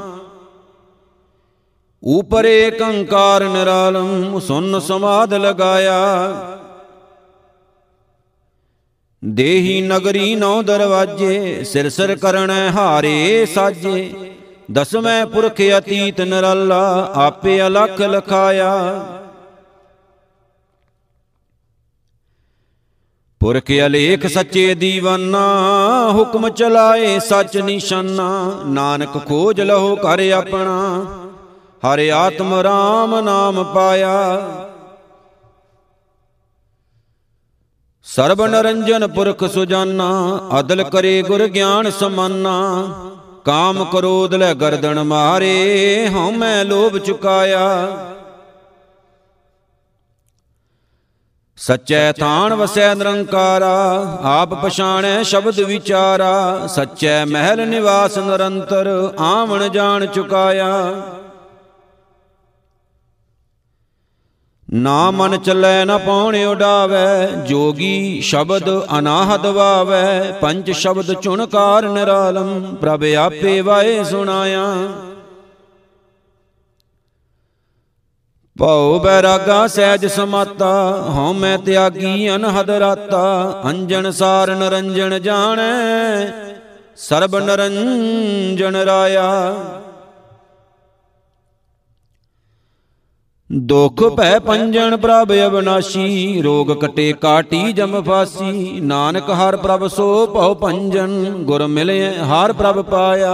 ਉਪਰੇ 2.04 2.70
ਕੰਕਾਰ 2.70 3.44
ਨਿਰਾਲਮ, 3.44 4.38
ਸੁਨ 4.38 4.80
ਸਮਾਦ 4.80 5.34
ਲਗਾਇਆ। 5.34 5.98
ਦੇਹੀ 9.24 9.80
ਨਗਰੀ 9.80 10.34
ਨੌ 10.34 10.62
ਦਰਵਾਜੇ, 10.62 11.64
ਸਿਰ 11.64 11.90
ਸਿਰ 11.90 12.16
ਕਰਣ 12.16 12.50
ਹਾਰੇ 12.50 13.46
ਸਾਜੇ। 13.54 14.32
ਦਸਵੇਂ 14.72 15.26
ਪੁਰਖ 15.26 15.60
ਅਤੀਤ 15.78 16.20
ਨਰਲਾ, 16.20 17.12
ਆਪੇ 17.14 17.66
ਅਲਖ 17.66 18.00
ਲਖਾਇਆ। 18.00 19.06
ਪੁਰਖ 23.40 23.70
ਅਲੇਖ 23.86 24.26
ਸੱਚੇ 24.26 24.74
ਦੀਵਾਨਾ, 24.74 25.42
ਹੁਕਮ 26.12 26.48
ਚਲਾਏ 26.48 27.18
ਸੱਚ 27.18 27.56
ਨਿਸ਼ਾਨਾ। 27.56 28.60
ਨਾਨਕ 28.66 29.26
ਖੋਜ 29.26 29.60
ਲਹੋ 29.60 29.96
ਘਰ 29.96 30.30
ਆਪਣਾ, 30.30 31.06
ਹਰਿ 31.82 32.12
ਆਤਮ 32.12 32.54
ਰਾਮ 32.54 33.20
ਨਾਮ 33.20 33.64
ਪਾਇਆ। 33.64 34.42
ਸਰਬ 38.02 38.42
ਨਰੰਜਨ 38.42 39.06
ਪੁਰਖ 39.06 39.44
ਸੁਜਾਨਾ, 39.44 40.40
ਅਦਲ 40.58 40.82
ਕਰੇ 40.82 41.22
ਗੁਰ 41.22 41.46
ਗਿਆਨ 41.46 41.90
ਸਮਾਨਾ। 41.90 42.88
ਕਾਮ 43.44 43.84
ਕਰੋਧ 43.84 44.34
ਲੈ 44.34 44.54
ਗਰਦਨ 44.54 45.02
ਮਾਰੇ, 45.02 46.08
ਹਉ 46.14 46.30
ਮੈਂ 46.30 46.64
ਲੋਭ 46.64 46.98
ਚੁਕਾਇਆ। 46.98 47.86
ਸਚੈ 51.60 52.12
ਥਾਨ 52.12 52.54
ਵਸੈ 52.54 52.94
ਨਿਰੰਕਾਰਾ, 52.94 54.18
ਆਪ 54.22 54.54
ਪਛਾਣੈ 54.64 55.22
ਸ਼ਬਦ 55.22 55.60
ਵਿਚਾਰਾ, 55.60 56.66
ਸਚੈ 56.66 57.24
ਮਹਿਲ 57.24 57.68
ਨਿਵਾਸ 57.68 58.18
ਨਿਰੰਤਰ, 58.18 59.14
ਆਵਣ 59.18 59.68
ਜਾਣ 59.68 60.06
ਚੁਕਾਇਆ। 60.06 60.92
ਨਾ 64.72 65.10
ਮਨ 65.10 65.36
ਚੱਲੈ 65.38 65.84
ਨਾ 65.84 65.98
ਪਉਣੇ 65.98 66.44
ਉਡਾਵੈ, 66.44 67.26
ਜੋਗੀ 67.26 68.20
ਸ਼ਬਦ 68.20 68.70
ਅਨਾਹਦ 68.98 69.46
ਵਾਵੈ, 69.46 70.32
ਪੰਜ 70.40 70.70
ਸ਼ਬਦ 70.70 71.12
ਚੁਣਕਾਰ 71.12 71.88
ਨਿਰਾਲਮ 71.88 72.76
ਪ੍ਰਭ 72.76 73.04
ਆਪੇ 73.18 73.60
ਵਾਏ 73.60 74.04
ਸੁਣਾਇਆ। 74.04 74.64
ਭਉ 78.60 78.98
ਬੈਰਾਗਾ 78.98 79.66
ਸਹਿਜ 79.66 80.06
ਸਮਾਤਾ, 80.06 80.72
ਹਉ 81.08 81.32
ਮੈਂ 81.32 81.58
ਤਿਆਗੀ 81.58 82.34
ਅਨਹਦ 82.34 82.70
ਰਾਤਾ। 82.70 83.62
ਅੰਜਨ 83.64 84.10
ਸਾਰ 84.10 84.54
ਨਰੰਜਨ 84.56 85.18
ਜਾਣੈ, 85.22 86.26
ਸਰਬ 86.96 87.36
ਨਰੰਜਨ 87.36 88.76
ਰਾਇਆ। 88.76 89.54
ਦੁਖ 93.50 94.02
ਭੈ 94.16 94.38
ਪੰਜਨ 94.38 94.96
ਪ੍ਰਭ 94.96 95.32
ਅਬਨਾਸ਼ੀ 95.46 96.42
ਰੋਗ 96.42 96.72
ਕਟੇ 96.76 97.12
ਕਾਟੀ 97.12 97.72
ਜਮ 97.72 98.02
ਫਾਸੀ। 98.02 98.80
ਨਾਨਕ 98.80 99.30
ਹਰ 99.30 99.56
ਪ੍ਰਭ 99.56 99.86
ਸੋ 99.86 100.26
ਭਉ 100.26 100.54
ਪੰਜਨ 100.54 101.24
ਗੁਰ 101.42 101.66
ਮਿਲੇ 101.66 102.18
ਹਰ 102.24 102.52
ਪ੍ਰਭ 102.52 102.82
ਪਾਇਆ। 102.82 103.32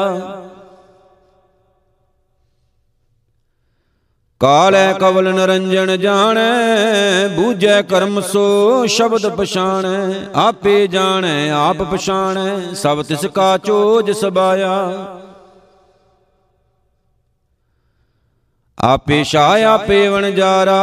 ਕਾਲੈ 4.40 4.92
ਕਵਲ 4.92 5.34
ਨਰੰਜਨ 5.34 5.96
ਜਾਣੈ, 5.96 7.28
ਬੂਝੈ 7.28 7.82
ਕਰਮ 7.82 8.20
ਸੋ 8.20 8.86
ਸ਼ਬਦ 8.86 9.26
ਪਛਾਣੈ, 9.28 10.14
ਆਪੇ 10.34 10.86
ਜਾਣੈ, 10.86 11.50
ਆਪ 11.50 11.76
ਪਛਾਣੈ, 11.76 12.74
ਸਭ 12.74 13.02
ਤਿਸ 13.02 13.26
ਕਾ 13.26 13.56
ਚੋਜ 13.58 14.10
ਸਬਾਇਆ। 14.10 14.74
ਆਪੇ 18.78 19.24
ਛਾਇ, 19.24 19.62
ਆਪੇ 19.64 20.08
ਵਣਜਾਰਾ, 20.08 20.80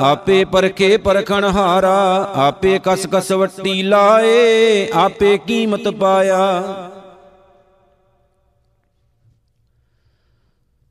ਆਪੇ 0.00 0.44
ਪਰਖੇ 0.44 0.96
ਪਰਖਣ 0.96 1.44
ਹਾਰਾ, 1.44 2.32
ਆਪੇ 2.34 2.80
ਕਸ 2.84 3.06
ਕਸ 3.12 3.32
ਵੱਟੀ 3.32 3.82
ਲਾਏ, 3.82 4.88
ਆਪੇ 4.94 5.38
ਕੀਮਤ 5.38 5.88
ਪਾਇਆ। 5.88 6.62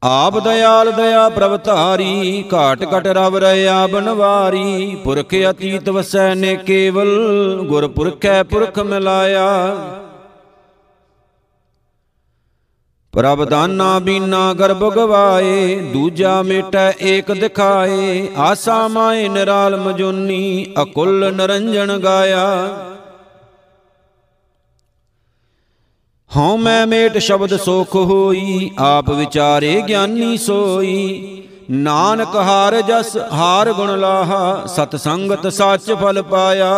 ਆਪ 0.08 0.39
ਦਇਆਲ 0.39 0.91
ਦਇਆ 0.91 1.30
ਪ੍ਰਭ 1.30 1.64
ਧਾਰੀ, 1.64 2.45
ਘਾਟ 2.53 2.84
ਘਟ 2.84 3.08
ਰਵ 3.08 3.38
ਰਿਆ 3.38 3.88
ਬਨਵਾਰੀ 3.88 4.97
ਪੁਰਖ 5.03 5.36
ਅਤੀਤ 5.49 5.89
ਵਸੈ 5.89 6.36
ਨੇ 6.36 6.56
ਕੇਵਲ, 6.56 7.08
ਗੁਰ 7.68 7.88
ਪੁਰਖੈ 7.88 8.43
ਪੁਰਖ 8.43 8.80
ਮਿਲਾਇਆ। 8.80 9.78
ਪ੍ਰਭ 13.14 13.45
ਦਾਨਾ 13.45 13.99
ਬੀਨਾ 13.99 14.53
ਗਰਭ 14.53 14.93
ਗਵਾਏ 14.93 15.76
ਦੂਜਾ 15.93 16.41
ਮੇਟੈ 16.41 16.91
ਏਕ 17.01 17.32
ਦਿਖਾਏ। 17.32 18.28
ਆਸਾ 18.38 18.88
ਮਾਏ 18.88 19.28
ਨਿਰਾਲ 19.28 19.78
ਮਜੋਨੀ, 19.78 20.66
ਅਕੁਲ 20.82 21.34
ਨਰੰਜਨ 21.36 21.97
ਗਾਇਆ। 21.97 22.68
ਹਉ 26.36 26.55
ਮੈਂ 26.57 26.86
ਮੇਟ 26.88 27.17
ਸ਼ਬਦ 27.17 27.55
ਸੋਖ 27.57 27.95
ਹੋਈ, 27.95 28.71
ਆਪ 28.79 29.09
ਵਿਚਾਰੇ 29.09 29.81
ਗਿਆਨੀ 29.81 30.38
ਸੋਈ। 30.38 31.43
ਨਾਨਕ 31.71 32.36
ਹਾਰ 32.38 32.75
ਜਸ 32.81 33.15
ਹਾਰ 33.33 33.71
ਗੁਣ 33.73 33.99
ਲਾਹਾ, 33.99 34.65
ਸਤ 34.65 34.95
ਸੰਗਤ 34.95 35.47
ਸੱਚ 35.47 35.91
ਫਲ 35.91 36.21
ਪਾਇਆ। 36.21 36.73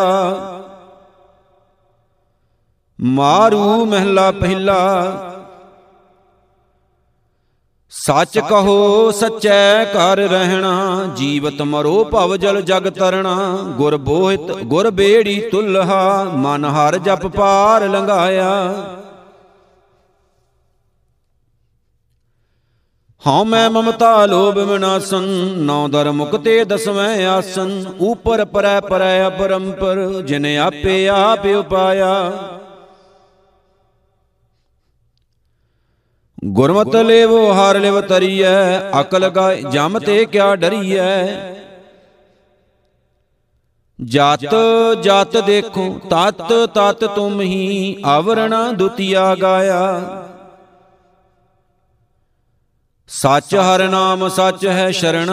ਮਾਰੂ 2.99 3.85
ਮਹਿਲਾ 3.85 4.29
ਪਹਿਲਾ, 4.31 4.77
ਸੱਚ 7.91 8.39
ਕਹੋ 8.39 9.11
ਸਚੈ 9.11 9.83
ਕਰ 9.85 10.17
ਰਹਿਣਾ, 10.19 11.05
ਜੀਵਤ 11.15 11.61
ਮਰੋ 11.61 12.03
ਭਵ 12.03 12.35
ਜਲ 12.35 12.61
ਜਗ 12.61 12.89
ਤਰਣਾ। 12.89 13.35
ਗੁਰ 13.77 13.97
ਬੋਹਿਤ, 13.97 14.51
ਗੁਰ 14.63 14.89
ਬੇੜੀ 14.91 15.39
ਤੁਲਹਾ, 15.51 16.23
ਮਨ 16.35 16.65
ਹਰ 16.67 16.97
ਜਪ 16.97 17.27
ਪਾਰ 17.27 17.87
ਲੰਘਾਇਆ। 17.87 18.53
ਹਉ 23.25 23.43
ਮੈਂ 23.43 23.69
ਮਮਤਾ 23.69 24.25
ਲੋਭ 24.25 24.57
ਵਿਨਾਸਨ 24.57 25.23
ਨੌ 25.57 25.87
ਦਰ 25.87 26.11
ਮੁਕਤੇ 26.11 26.65
ਦਸਵੇਂ 26.65 27.27
ਆਸਨ, 27.27 27.85
ਉਪਰ 27.99 28.45
ਪਰੈ 28.45 28.79
ਪਰੈ 28.79 29.27
ਅਪਰੰਪਰ, 29.27 30.21
ਜਿਨ 30.21 30.45
ਆਪੇ 30.57 31.07
ਆਪ 31.07 31.45
ਉਪਾਇਆ। 31.45 32.31
ਗੁਰਮਤ 36.45 36.95
ਲੇਵੋ, 36.95 37.53
ਹਰ 37.53 37.79
ਲਿਵ 37.79 38.01
ਤਰੀਐ, 38.01 38.79
ਅਕਲ 39.01 39.29
ਗਾਇ 39.29 39.61
ਜਮ 39.61 39.99
ਤੇ 39.99 40.25
ਕਿਆ 40.25 40.55
ਡਰੀਐ। 40.55 41.25
ਜਤ 44.03 44.55
ਜਤ 45.01 45.37
ਦੇਖੋ, 45.37 45.99
ਤਤ 46.09 46.53
ਤਤ 46.75 47.05
ਤੁਮ 47.05 47.41
ਹੀ, 47.41 47.97
ਆਵਰਣਾ 48.05 48.71
ਦੁਤੀਆ 48.71 49.35
ਗਾਇਆ। 49.35 50.01
ਸੱਚ 53.09 53.55
ਹਰ 53.55 53.87
ਨਾਮ 53.89 54.27
ਸੱਚ 54.29 54.65
ਹੈ 54.65 54.91
ਸ਼ਰਣ 54.91 55.29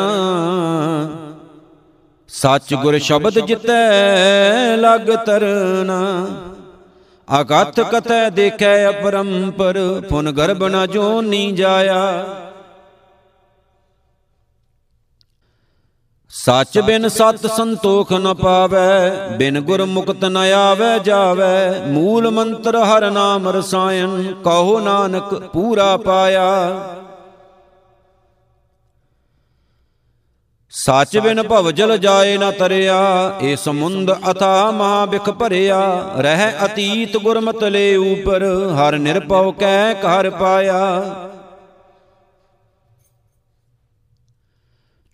ਸੱਚ 2.29 2.75
ਗੁਰ 2.75 2.99
ਸ਼ਬਦ 2.99 3.39
ਜਿਤੈ 3.39 4.77
ਲਗ 4.77 5.11
ਤਰਨਾ। 5.27 6.27
ਅਕਥ 7.41 7.81
ਕਥੈ 7.81 8.31
ਦੇਖੈ 8.31 8.89
ਅਪਰੰਪਰ, 8.89 9.79
ਪੁਨ 10.09 10.31
ਗਰਭ 10.33 10.64
ਨ 10.64 10.87
ਜੋਨੀ 10.87 11.53
ਜਾਇਆ। 11.53 12.27
ਸੱਚ 16.29 16.79
ਬਿਨ 16.79 17.09
ਸਤ 17.09 17.47
ਸੰਤੋਖ 17.47 18.12
ਨ 18.12 18.35
ਪਾਵੈ, 18.35 19.11
ਬਿਨ 19.37 19.61
ਗੁਰ 19.61 19.85
ਮੁਕਤ 19.85 20.25
ਨ 20.25 20.37
ਆਵੈ 20.37 20.99
ਜਾਵੈ। 20.99 21.83
ਮੂਲ 21.87 22.31
ਮੰਤਰ 22.31 22.77
ਹਰ 22.77 23.11
ਨਾਮ 23.11 23.49
ਰਸਾਇਨ 23.49 24.35
ਕਹੋ 24.45 24.81
ਨਾਨਕ 24.81 25.35
ਪੂਰਾ 25.35 25.97
ਪਾਇਆ। 25.97 26.51
ਸੱਚ 30.75 31.16
ਬਿਨ 31.18 31.43
ਭਵ 31.43 31.70
ਜਲ 31.70 31.97
ਜਾਏ 31.99 32.37
ਨ 32.39 32.51
ਤਰਿਆ 32.51 32.95
ਏ 33.43 33.55
ਸਮੁੰਦ 33.57 34.11
ਅਥਾ 34.31 34.70
ਮਹਾ 34.70 35.05
ਬਿਖ 35.07 35.29
ਭਰਿਆ। 35.31 35.83
ਰਹਿ 36.18 36.51
ਅਤੀਤ 36.64 37.16
ਗੁਰਮਤ 37.16 37.62
ਲੈ 37.64 37.97
ਉਪਰ 37.97 38.45
ਹਰ 38.77 38.99
ਨਿਰਭਉ 38.99 39.53
ਕੈ 39.53 39.95
ਘਰ 39.95 40.31
ਪਾਇਆ। 40.31 40.81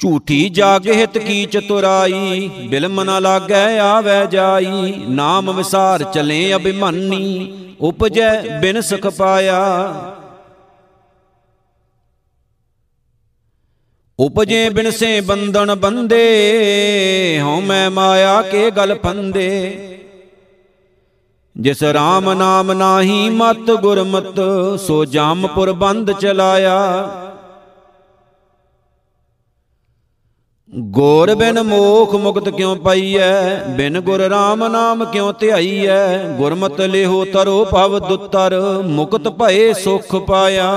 ਝੂਠੀ 0.00 0.48
ਜਾਗ 0.48 0.86
ਹਿਤ 0.88 1.18
ਕੀ 1.18 1.44
ਚਤੁਰਾਈ 1.46 2.48
ਬਿਲਮ 2.68 3.02
ਨ 3.02 3.20
ਲਾਗੈ 3.22 3.78
ਆਵੈ 3.78 4.24
ਜਾਈ। 4.26 4.92
ਨਾਮ 5.08 5.50
ਵਿਸਾਰ 5.56 6.02
ਚਲੇ 6.04 6.54
ਅਭਿਮਾਨੀ 6.56 7.52
ਉਪਜੈ 7.80 8.58
ਬਿਨ 8.60 8.80
ਸੁਖ 8.80 9.06
ਪਾਇਆ। 9.06 9.60
ਉਪਜੇ 14.20 14.68
ਬਿਨਸੇ 14.70 15.20
ਬੰਧਨ 15.20 15.74
ਬੰਦੇ, 15.74 17.40
ਹਉ 17.42 17.60
ਮੈਂ 17.60 17.90
ਮਾਇਆ 17.90 18.42
ਕੇ 18.42 18.70
ਗਲ 18.70 18.94
ਫੰਦੇ 18.94 19.48
ਜਿਸ 21.56 21.82
RAM 21.82 22.34
ਨਾਮ 22.34 22.72
ਨਾਹੀ 22.72 23.30
ਮਤ 23.30 23.70
ਗੁਰਮਤ, 23.70 24.40
ਸੋ 24.80 25.04
ਜਾਮਪੁਰ 25.04 25.72
ਬੰਦ 25.72 26.12
ਚਲਾਇਆ। 26.12 26.78
ਗੋਰ 30.74 31.34
ਬਿਨ 31.34 31.62
ਮੋਖ 31.62 32.14
ਮੁਕਤ 32.14 32.48
ਕਿਉ 32.48 32.74
ਪਈਐ? 32.74 33.54
ਬਿਨ 33.70 34.00
ਗੁਰ 34.00 34.20
RAM 34.26 34.68
ਨਾਮ 34.68 35.04
ਕਿਉ 35.04 35.32
ਧਿਆਈਐ? 35.32 36.18
ਗੁਰਮਤ 36.36 36.80
ਲਿਹੋ 36.80 37.24
ਤਰੋ 37.24 37.64
ਭਵ 37.64 37.98
ਦੁੱਤਰ, 37.98 38.82
ਮੁਕਤ 38.86 39.28
ਭਏ 39.28 39.72
ਸੁਖ 39.72 40.16
ਪਾਇਆ। 40.16 40.70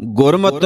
ਗੁਰਮਤ 0.00 0.64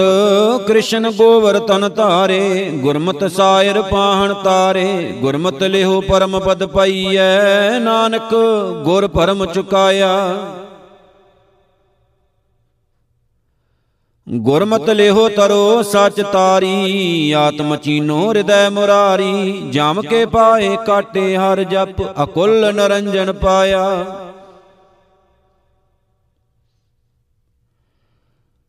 ਕ੍ਰਿਸ਼ਨ 0.67 1.11
ਗੋਵਰਤਨ 1.11 1.89
ਧਾਰੇ, 1.89 2.71
ਗੁਰਮਤ 2.71 3.25
ਸਾਇਰ 3.33 3.81
ਪਾਹਣ 3.83 4.35
ਤਾਰੇ, 4.35 5.13
ਗੁਰਮਤ 5.21 5.63
ਲਿਹੋ 5.63 6.01
ਪਰਮ 6.01 6.39
ਪਦ 6.39 6.65
ਪਈਐ, 6.67 7.79
ਨਾਨਕ 7.79 8.35
ਗੁਰ 8.85 9.07
ਪਰਮ 9.09 9.45
ਚੁਕਾਇਆ। 9.47 10.37
ਗੁਰਮਤ 14.29 14.91
ਲਿਹੋ 14.91 15.29
ਤਰੋ 15.29 15.83
ਸਚ 15.83 16.21
ਤਾਰੀ, 16.33 17.33
ਆਤਮ 17.33 17.77
ਚੀਨੋ 17.77 18.29
ਹਿਰਦੈ 18.29 18.69
ਮੁਰਾਰੀ, 18.71 19.53
ਜਮ 19.71 20.03
ਕੇ 20.03 20.27
ਪਾਏ 20.27 20.77
ਕਾਟੇ 20.87 21.37
ਹਰ 21.37 21.63
ਜਪ, 21.63 22.03
ਅਕੁੱਲ 22.23 22.75
ਨਰੰਜਨ 22.75 23.33
ਪਾਇਆ। 23.33 24.07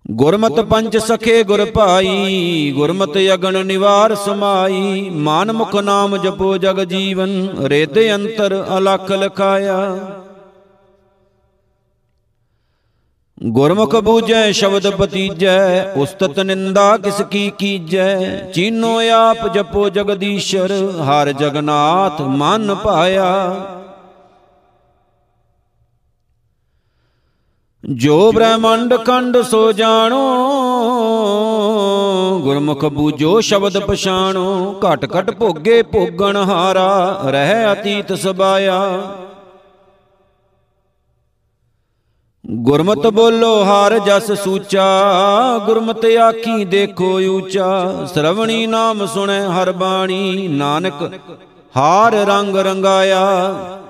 ਗੁਰਮਤ 0.06 0.60
ਪੰਚ 0.60 0.98
ਸਖੇ 0.98 1.44
ਗੁਰ 1.44 1.66
ਭਾਈ 1.66 2.72
ਗੁਰਮਤ 2.76 3.18
ਅਗਣ 3.34 3.66
ਨਿਵਾਰ 3.66 4.16
ਸਮਾਈ। 4.16 5.10
ਮਾਨ 5.10 5.52
ਮੁਖ 5.52 5.76
ਨਾਮ 5.76 6.18
ਜਪੋ 6.18 6.58
ਜਗ 6.58 6.84
ਜੀਵਨ। 6.84 7.50
ਰੇਦ 7.64 8.00
ਅੰਤਰ 8.16 8.66
ਅਲਖ 8.78 9.12
ਲਖਾਇਆ। 9.12 9.98
ਗੁਰਮੁਖ 13.44 13.96
ਬੂਝੈ 13.96 14.52
ਸ਼ਬਦ 14.52 14.90
ਪਤੀਜੈ 14.90 15.84
ਉਸਤਤ 15.84 16.40
ਨਿੰਦਾ 16.40 16.98
ਕਿਸ 16.98 17.22
ਕੀ 17.22 17.52
ਕੀਜੈ। 17.58 18.38
ਚੀਨੋ 18.54 19.00
ਆਪ 19.10 19.54
ਜਪੋ 19.54 19.90
ਜਗਦੀਸ਼ਰ 19.90 20.72
ਹਰ 21.02 21.32
ਜਗਨਾਥ 21.32 22.22
ਮਨ 22.22 22.76
ਪਾਇਆ। 22.76 23.56
ਜੋ 27.84 28.32
ਬ੍ਰਹਮੰਡ 28.32 28.94
ਖੰਡ 29.06 29.38
ਸੋ 29.42 29.72
ਜਾਣੋ, 29.72 30.18
ਗੁਰਮੁਖ 32.44 32.86
ਬੂਝੋ 32.86 33.40
ਸ਼ਬਦ 33.42 33.78
ਪਛਾਣੋ, 33.78 34.76
ਘਟ 34.80 35.06
ਘਟ 35.16 35.32
ਭੋਗੇ 35.32 35.82
ਭੋਗਣ 35.84 36.38
ਹਾਰਾ, 36.38 37.22
ਰਹਿ 37.26 37.72
ਅਤੀਤ 37.74 38.14
ਸਬਾਇਆ। 38.14 38.82
ਗੁਰਮਤ 42.46 43.08
ਬੋਲੋ 43.08 43.64
ਹਰ 43.64 43.98
ਜਸ 44.00 44.32
ਸੂਚਾ, 44.32 44.88
ਗੁਰਮਤ 45.66 46.06
ਆਖੀ 46.22 46.66
ਦੇਖੋ 46.66 47.14
ਊਚਾ। 47.30 48.06
ਸ਼ਰਵਣੀ 48.14 48.66
ਨਾਮ 48.68 49.06
ਸੁਣੈ 49.06 49.42
ਹਰ 49.48 49.72
ਬਾਣੀ, 49.72 50.48
ਨਾਨਕ 50.48 51.12
ਹਾਰ 51.78 52.14
ਰੰਗ 52.28 52.58
ਰੰਗਾਇਆ। 52.58 53.81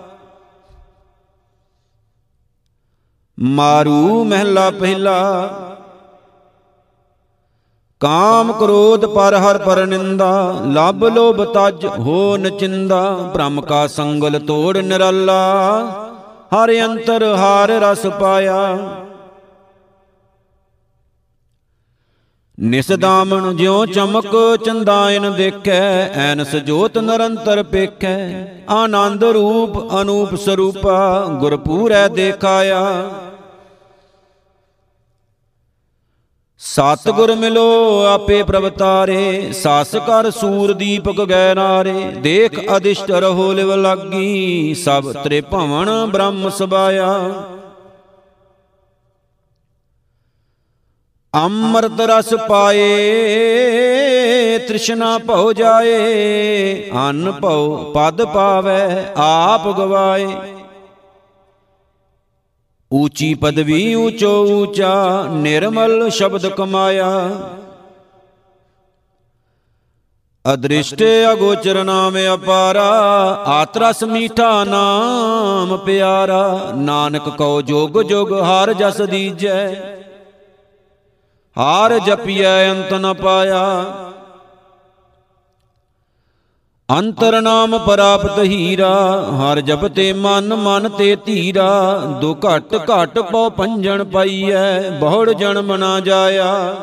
ਮਾਰੂ 3.42 4.24
ਮਹਿਲਾ 4.24 4.70
ਪਹਿਲਾ। 4.70 5.18
ਕਾਮ 8.00 8.52
ਕ੍ਰੋਧ 8.54 9.06
ਪਰ 9.06 9.36
ਹਰ 9.36 9.58
ਪਰ 9.58 9.86
ਨਿੰਦਾ 9.86 10.60
ਲਬ 10.66 11.06
ਲੋਭ 11.06 11.44
ਤਜ 11.54 11.86
ਹੋ 11.86 12.38
ਨਚਿੰਦਾ 12.38 13.32
ਭ੍ਰਮ 13.34 13.62
ਕਾ 13.62 13.88
ਸੰਗਲ 13.88 14.39
ਤੋੜ 14.39 14.78
ਨਿਰਾਲਾ, 14.78 15.38
ਹਰ 16.56 16.72
ਅੰਤਰ 16.86 17.24
ਹਾਰ 17.36 17.70
ਰਸ 17.70 18.06
ਪਾਇਆ। 18.08 18.78
ਨਿਸ 22.60 22.92
ਦਾਮਨ 22.92 23.56
ਜਿਉ 23.56 23.86
ਚਮਕ 23.86 24.36
ਚੰਦਾਇਨ 24.66 25.32
ਦੇਖੈ, 25.34 26.12
ਐਨਸ 26.16 26.56
ਜੋਤ 26.56 26.98
ਨਿਰੰਤਰ 26.98 27.64
ਪੇਖੈ, 27.64 28.48
ਆਨੰਦ 28.70 29.24
ਰੂਪ 29.24 30.02
ਅਨੂਪ 30.02 30.36
ਸਰੂਪਾ, 30.36 31.26
ਗੁਰਪੂਰੈ 31.39 32.08
ਦੇਖਾਇਆ। 32.08 32.82
ਸਤ 36.64 37.09
ਗੁਰ 37.09 37.34
ਮਿਲੋ 37.36 37.62
ਆਪੇ 38.05 38.41
ਪ੍ਰਵਤਾਰੇ 38.43 39.51
ਸਾਸ 39.53 39.95
ਕਰ 40.07 40.30
ਸੂਰ 40.32 40.74
ਦੀਪਕ 40.74 41.22
ਗੈ 41.30 41.53
ਨਾਰੇ, 41.55 41.93
ਦੇਖ 42.22 42.59
ਅਦਿਸ਼ਟ 42.78 43.12
ਰਹੋ 43.12 43.51
ਲਿਵ 43.53 43.74
ਲਾਗੀ, 43.76 44.74
ਸਭ 44.74 45.12
ਤ੍ਰੇ 45.14 45.41
ਭਵਨ 45.41 45.89
ਬ੍ਰਹਮ 46.12 46.49
ਸਬਾਇਆ 46.49 47.07
ਅੰਮ੍ਰਿਤ 51.34 52.01
ਰਸ 52.01 52.34
ਪਾਏ, 52.49 52.88
ਤ੍ਰਿਸ਼ਨਾ 54.68 55.18
ਭਉ 55.18 55.51
ਜਾਏ, 55.53 56.89
ਅਨ 57.09 57.32
ਭਉ 57.32 57.91
ਪਦ 57.93 58.24
ਪਾਵੇ, 58.26 58.80
ਆਪ 59.18 59.68
ਗਵਾਏ। 59.78 60.28
ਊਚੀ 62.92 63.34
ਪਦਵੀ 63.34 63.94
ਊਚੋ 63.96 64.32
ਊਚਾ 64.54 64.94
ਨਿਰਮਲ 65.32 66.10
ਸ਼ਬਦ 66.10 66.48
ਕਮਾਇਆ। 66.48 67.10
ਅਦ੍ਰਿਸ਼ਟ 70.46 71.04
ਅਗੋਚਰ 71.32 71.84
ਨਾਮ 71.84 72.18
ਅਪਾਰਾ 72.34 72.88
ਆਤਰਸ 73.50 74.04
ਮੀਠਾ 74.04 74.64
ਨਾਮ 74.64 75.76
ਪਿਆਰਾ। 75.78 76.72
ਨਾਨਕ 76.76 77.30
ਕਉ 77.30 77.62
ਜੋਗ 77.62 78.02
ਜੋਗ 78.02 78.34
ਹਰ 78.34 78.74
ਜਸ 78.74 79.02
ਦੀਜੈ, 79.02 79.68
ਹਾਰ 81.58 81.98
ਜਪਿਐ 82.00 82.72
ਅੰਤ 82.72 82.94
ਨ 82.94 83.14
ਪਾਇਆ। 83.14 83.64
ਅੰਤਰ 86.92 87.42
ਨਾਮ 87.42 87.78
ਪ੍ਰਾਪਤ 87.78 88.39
ਹੀਰਾ, 88.39 88.94
ਹਰ 89.39 89.60
ਜਪਤੇ 89.62 90.14
ਮਨ 90.14 90.54
ਮਨ 90.56 90.89
ਤੇ 90.89 91.16
ਧੀਰਾ, 91.26 91.98
ਦੋ 92.22 92.34
ਘਟ 92.36 92.76
ਘਟ 92.92 93.20
ਪਉ 93.20 93.50
ਪੰਜਣ 93.50 94.04
ਪਾਈਐ, 94.04 94.89
ਬਹੁੜ 94.89 95.30
ਜਨਮ 95.30 95.76
ਨਾ 95.76 96.00
ਜਾਇਆ। 96.00 96.76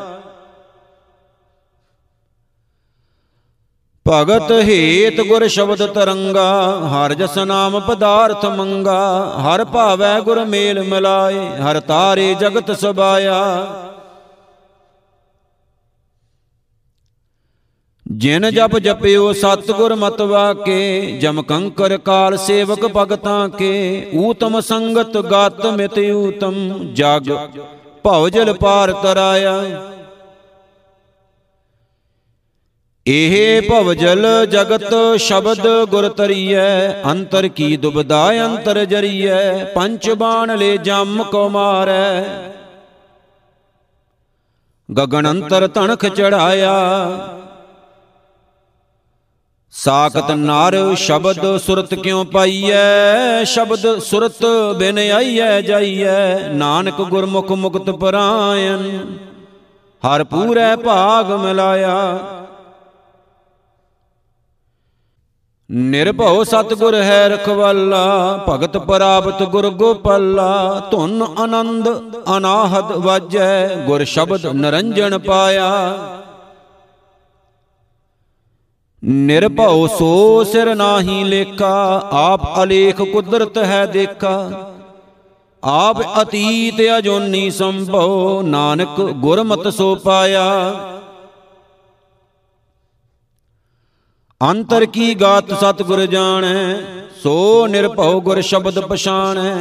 ਭਗਤ 4.05 4.51
ਹੇਤ 4.51 5.21
ਗੁਰ 5.21 5.47
ਸ਼ਬਦ 5.47 5.85
ਤਰੰਗਾ, 5.85 6.51
ਹਰ 6.87 7.13
ਜਸ 7.13 7.37
ਨਾਮ 7.37 7.79
ਪਦਾਰਥ 7.79 8.45
ਮੰਗਾ, 8.45 9.01
ਹਰ 9.41 9.63
ਭਾਵੈ 9.65 10.19
ਗੁਰ 10.19 10.43
ਮੇਲ 10.45 10.83
ਮਿਲਾਏ, 10.83 11.45
ਹਰ 11.59 11.79
ਤਾਰੇ 11.79 12.33
ਜਗਤ 12.33 12.71
ਸਬਾਇਆ। 12.71 13.43
ਜਿਨ 18.09 18.49
ਜਪ 18.51 18.77
ਜਪਿਓ 18.77 19.33
ਸਤਗੁਰ 19.33 19.95
ਮਤਵਾ 19.95 20.53
ਕੇ 20.53 21.11
ਜਮ 21.21 21.41
ਕੰਕਰ 21.41 21.97
ਕਾਲ 21.97 22.37
ਸੇਵਕ 22.37 22.85
ਭਗਤਾਂ 22.85 23.49
ਕੇ 23.49 24.11
ਊਤਮ 24.15 24.59
ਸੰਗਤ 24.59 25.17
ਗਤ 25.17 25.65
ਮਿਤ 25.65 25.99
ਊਤਮ 26.15 26.79
ਜਗ 26.93 27.31
ਭਉ 28.03 28.29
ਜਲ 28.29 28.53
ਪਾਰ 28.53 28.91
ਤਰਾਇਆ 28.93 29.63
ਇਹ 33.07 33.61
ਭਵਜਲ 33.61 34.45
ਜਗਤ 34.45 34.93
ਸ਼ਬਦ 35.17 35.67
ਗੁਰ 35.89 36.09
ਤਰੀਐ 36.09 37.03
ਅੰਤਰ 37.03 37.47
ਕੀ 37.47 37.77
ਦੁਬਦਾ 37.77 38.31
ਅੰਤਰ 38.45 38.85
ਜਰੀਐ 38.85 39.63
ਪੰਚ 39.63 40.09
ਬਾਣ 40.09 40.57
ਲੈ 40.57 40.75
ਜਮ 40.75 41.23
ਕੋ 41.23 41.49
ਮਾਰੈ। 41.49 42.25
ਗਗਨ 44.97 45.29
ਅੰਤਰ 45.31 45.67
ਤਣਖ 45.67 46.05
ਚੜਾਇਆ। 46.05 46.73
ਸਾਖਤ 49.71 50.31
ਨਰ 50.31 50.95
ਸ਼ਬਦ 50.95 51.57
ਸੁਰਤ 51.57 51.93
ਕਿਉ 51.93 52.23
ਪਾਈਐ? 52.23 53.43
ਸ਼ਬਦ 53.43 53.99
ਸੁਰਤ 53.99 54.45
ਬਿਨ 54.77 54.97
ਆਈਐ 54.97 55.61
ਜਾਈਐ। 55.61 56.47
ਨਾਨਕ 56.47 57.01
ਗੁਰਮੁਖ 57.01 57.51
ਮੁਕਤ 57.51 57.89
ਪਰਾਇਨ 57.89 59.01
ਹਰ 60.03 60.23
ਪੂਰੈ 60.23 60.75
ਭਾਗ 60.75 61.31
ਮਿਲਾਇਆ। 61.31 62.19
ਨਿਰਭਉ 65.71 66.43
ਸਤਗੁਰ 66.43 66.95
ਹੈ 66.95 67.27
ਰਖਵਾਲਾ, 67.27 68.37
ਭਗਤ 68.49 68.77
ਪ੍ਰਾਪਤ 68.77 69.43
ਗੁਰ 69.43 69.69
ਗੋਪਾਲਾ। 69.69 70.87
ਧੁਨ 70.91 71.21
ਆਨੰਦ 71.37 71.89
ਅਨਾਹਦ 72.37 72.91
ਵਾਜੈ, 72.91 73.75
ਗੁਰ 73.75 74.03
ਸ਼ਬਦ 74.03 74.45
ਨਰੰਜਨ 74.45 75.17
ਪਾਇਆ। 75.17 75.69
ਨਿਰਭਉ 79.03 79.87
ਸੋ 79.87 80.43
ਸਿਰ 80.43 80.75
ਨਾਹੀ 80.75 81.23
ਲੇਖਾ, 81.23 82.09
ਆਪ 82.11 82.41
ਅਲੇਖ 82.63 83.01
ਕੁਦਰਤ 83.01 83.57
ਹੈ 83.57 83.85
ਦੇਖਾ। 83.85 84.49
ਆਪ 85.63 86.01
ਅਤੀਤ 86.21 86.81
ਅਜੋਨੀ 86.97 87.49
ਸੰਭਉ, 87.51 88.41
ਨਾਨਕ 88.41 89.01
ਗੁਰਮਤ 89.01 89.67
ਸੋ 89.67 89.95
ਪਾਇਆ। 89.95 90.45
ਅੰਤਰ 94.41 94.85
ਕੀ 94.85 95.13
ਗਾਤ 95.15 95.53
ਸਤਿਗੁਰ 95.53 96.05
ਜਾਣੈ, 96.05 96.75
ਸੋ 97.23 97.67
ਨਿਰਭਉ 97.67 98.21
ਗੁਰ 98.21 98.41
ਸ਼ਬਦ 98.41 98.79
ਪਛਾਣੈ। 98.79 99.55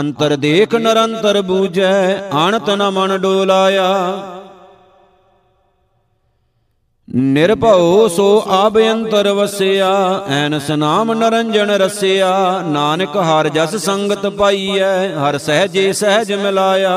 ਅੰਤਰ 0.00 0.36
ਦੇਖ 0.36 0.74
ਨਿਰੰਤਰ 0.74 1.42
ਬੂਝੈ, 1.42 2.30
ਅਣਤ 2.30 2.70
ਨ 2.70 2.90
ਮਨ 2.90 3.18
ਡੋਲਾਇਆ। 3.18 3.92
ਨਿਰਭਉ 7.16 8.08
ਸੋ 8.08 8.44
ਆਬ 8.48 8.78
ਅੰਤਰ 8.78 9.28
ਵਸਿਆ 9.32 10.24
ਐਨਸ 10.28 10.70
ਨਾਮ 10.70 11.12
ਨਰੰਜਨ 11.12 11.70
ਰਸਿਆ। 11.70 12.62
ਨਾਨਕ 12.66 13.16
ਹਰ 13.16 13.48
ਜਸ 13.48 13.74
ਸੰਗਤ 13.76 14.26
ਪਾਈਐ, 14.26 15.08
ਹਰ 15.08 15.38
ਸਹਜੇ 15.38 15.92
ਸਹਜ 15.92 16.32
ਮਿਲਾਇਆ। 16.32 16.96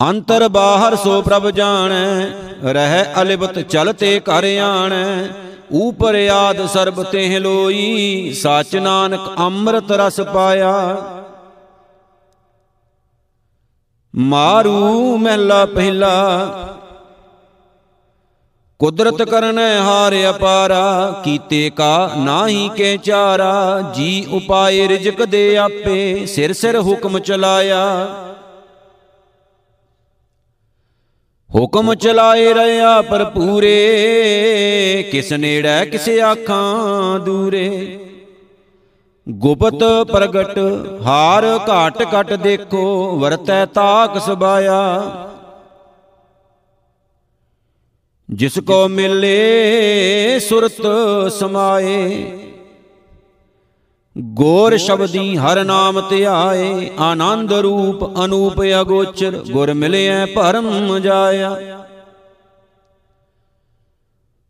ਅੰਤਰ 0.00 0.48
ਬਾਹਰ 0.48 0.96
ਸੋ 0.96 1.22
ਪ੍ਰਭ 1.22 1.50
ਜਾਣੈ, 1.50 2.26
ਰਹਿ 2.72 3.04
ਅਲਿਬਤ 3.22 3.58
ਚਲਤੇ 3.58 4.20
ਘਰ 4.20 4.44
ਆਣੈ। 4.58 5.28
ਊਪਰ 5.72 6.14
ਆਦ 6.28 6.66
ਸਰਬ 6.66 7.02
ਤੇਹ 7.02 7.40
ਲੋਈ, 7.40 8.32
ਸਾਚ 8.32 8.76
ਨਾਨਕ 8.76 9.20
ਅੰਮ੍ਰਿਤ 9.38 9.92
ਰਸ 9.92 10.20
ਪਾਇਆ। 10.20 10.96
ਮਾਰੂ 14.16 15.16
ਮਹਿਲਾ 15.16 15.66
ਪਹਿਲਾ। 15.66 16.48
ਕੁਦਰਤ 18.78 19.22
ਕਰਨੈ 19.22 19.78
ਹਾਰ 19.78 20.12
ਅਪਾਰਾ, 20.30 21.20
ਕੀਤੇ 21.24 21.70
ਕਾ 21.70 22.10
ਨਾਹੀ 22.18 22.70
ਕੇ 22.76 22.96
ਚਾਰਾ। 22.96 23.80
ਜੀ 23.94 24.26
ਉਪਾਏ 24.30 24.88
ਰਿਜਕ 24.88 25.24
ਦੇ 25.24 25.56
ਆਪੇ, 25.56 26.26
ਸਿਰ 26.26 26.52
ਸਿਰ 26.52 26.80
ਹੁਕਮ 26.80 27.18
ਚਲਾਇਆ। 27.18 28.06
ਹੁਕਮ 31.54 31.94
ਚਲਾਏ 31.94 32.54
ਰਿਆ 32.54 33.02
ਪੂਰੇ 33.24 33.88
ਕਿਸ 35.12 35.32
ਨੇੜੇ 35.32 35.86
ਕਿਸ 35.86 36.08
ਆਖਾਂ 36.08 37.18
ਦੂਰੇ। 37.18 37.99
ਗੁਪਤ 39.30 39.82
ਪ੍ਰਗਟ 40.12 40.58
ਹਾਰ 41.06 41.44
ਘਾਟ 41.68 42.02
ਘਟ 42.14 42.32
ਦੇਖੋ 42.32 43.16
ਵਰਤੈ 43.18 43.64
ਤਾਕ 43.66 44.18
ਸਬਾਇਆ। 44.18 44.80
ਜਿਸ 48.30 48.58
ਕੋ 48.58 48.88
ਮਿਲੇ 48.88 50.38
ਸੁਰਤ 50.40 50.82
ਸਮਾਏ। 51.32 52.24
ਗੋਰ 54.18 54.76
ਸ਼ਬਦੀ 54.76 55.36
ਹਰ 55.36 55.64
ਨਾਮ 55.64 56.00
ਧਿਆਏ 56.08 56.90
ਆਨੰਦ 56.98 57.52
ਰੂਪ 57.52 58.24
ਅਨੂਪ 58.24 58.62
ਅਗੋਚਰ 58.80 59.42
ਗੁਰ 59.52 59.72
ਮਿਲਿਆ 59.74 60.26
ਭਰਮ 60.26 60.98
ਜਾਇਆ। 60.98 61.56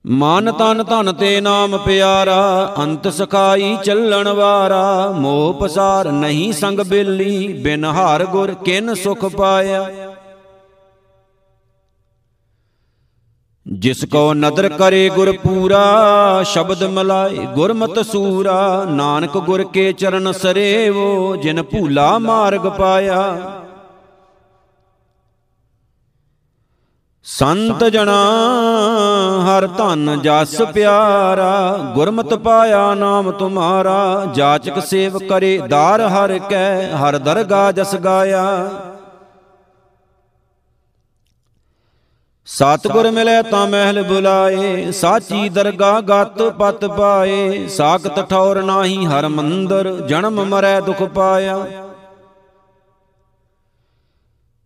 ਮਨ 0.07 0.53
ਤਨ 0.53 0.85
ਧਨ 0.85 1.13
ਤੇ 1.13 1.41
ਨਾਮ 1.41 1.79
ਪਿਆਰਾ, 1.79 2.75
ਅੰਤ 2.79 3.09
ਸਖਾਈ 3.09 3.77
ਚੱਲਣ 3.85 4.29
ਵਾਰਾ, 4.29 5.11
ਮੋਹ 5.11 5.55
ਪਸਾਰ 5.55 6.13
ਨਹੀਂ 6.13 6.53
ਸੰਗ 6.53 6.81
ਬੇਲੀ, 6.81 7.53
ਬਿਨ 7.63 7.85
ਹਾਰ 7.85 8.25
ਗੁਰ 8.25 8.55
ਕਿਨ 8.55 8.95
ਸੁਖ 8.95 9.25
ਪਾਇਆ। 9.25 9.91
ਜਿਸ 13.69 14.05
ਕੋ 14.05 14.35
ਨਦਰ 14.35 14.69
ਕਰੇ 14.69 15.09
ਗੁਰ 15.09 15.33
ਪੂਰਾ, 15.33 16.43
ਸ਼ਬਦ 16.43 16.85
ਮਲਾਏ 16.85 17.47
ਗੁਰਮਤ 17.55 17.99
ਸੂਰਾ, 18.07 18.85
ਨਾਨਕ 18.85 19.39
ਗੁਰ 19.39 19.65
ਕੇ 19.65 19.93
ਚਰਨ 19.93 20.33
ਸਰੇਵੋ, 20.33 21.37
ਜਿਨ 21.37 21.63
ਭੂਲਾ 21.63 22.19
ਮਾਰਗ 22.19 22.67
ਪਾਇਆ। 22.69 23.51
ਸੰਤ 27.25 27.85
ਜਣਾ 27.85 28.19
ਹਰ 29.51 29.67
ਧਨ 29.67 30.21
ਜਸ 30.23 30.61
ਪਿਆਰਾ, 30.75 31.77
ਗੁਰਮਤ 31.95 32.35
ਪਾਇਆ 32.35 32.95
ਨਾਮ 32.95 33.31
ਤੁਮਾਰਾ, 33.31 34.25
ਜਾਚਕ 34.35 34.79
ਸੇਵ 34.81 35.19
ਕਰੇ 35.19 35.59
ਦਾਰ 35.69 36.01
ਹਰ 36.09 36.39
ਕੈ, 36.39 36.91
ਹਰ 36.97 37.19
ਦਰਗਾ 37.19 37.73
ਜਸ 37.73 37.95
ਗਾਇਆ। 37.97 38.47
ਸਤਗੁਰ 42.49 43.11
ਮਿਲੇ 43.11 43.43
ਤਾਂ 43.43 43.67
ਮਹਿਲ 43.67 44.03
ਬੁਲਾਏ, 44.03 44.91
ਸਾਚੀ 44.93 45.49
ਦਰਗਾ 45.49 46.01
ਗਤ 46.01 46.43
ਪਤ 46.59 46.85
ਪਾਏ, 46.87 47.67
ਸਾਖਤ 47.69 48.21
ਠੌਰ 48.31 48.63
ਨਾਹੀ 48.63 49.07
ਹਰ 49.07 49.29
ਮੰਦਰ, 49.29 49.91
ਜਨਮ 50.09 50.45
ਮਰੈ 50.45 50.81
ਦੁਖ 50.81 51.03
ਪਾਇਆ। 51.03 51.59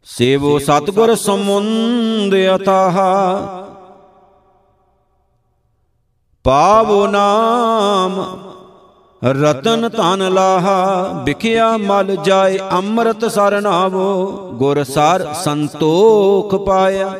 ਸੇਵੋ 0.07 0.59
ਸਤਗੁਰ 0.59 1.14
ਸਮੁੰਦ 1.14 2.35
ਅਤਾਹ 2.55 2.99
ਪਾਵੋ 6.45 7.07
ਨਾਮ। 7.07 8.41
ਰਤਨ 9.23 9.89
ਧਨ 9.89 10.33
ਲਾਹਾ, 10.33 11.11
ਵਿਖਿਆ 11.25 11.77
ਮਲ 11.77 12.17
ਜਾਏ, 12.17 12.59
ਅੰਮ੍ਰਿਤ 12.73 13.25
ਸਰਨਾਵੋ 13.25 14.27
ਗੁਰ 14.53 14.85
ਸਰ 14.85 15.33
ਸੰਤੋਖ 15.35 16.55
ਪਾਇਆ। 16.55 17.15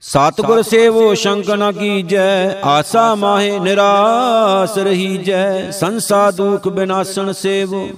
ਸਤਗੁਰ 0.00 0.62
ਸੇਵੋ 0.62 1.14
ਸ਼ੰਕ 1.14 1.50
ਨ 1.50 1.72
ਕੀਜੈ, 1.72 2.60
ਆਸਾ 2.60 3.14
ਮਾਹੇ 3.14 3.58
ਨਿਰਾਸ 3.58 4.78
ਰਹੀਜੈ, 4.78 5.70
ਸੰਸਾ 5.70 6.30
ਦੁਖ 6.30 6.68
ਬਿਨਾਸਣ 6.68 7.32
ਸੇਵੋ। 7.32 7.88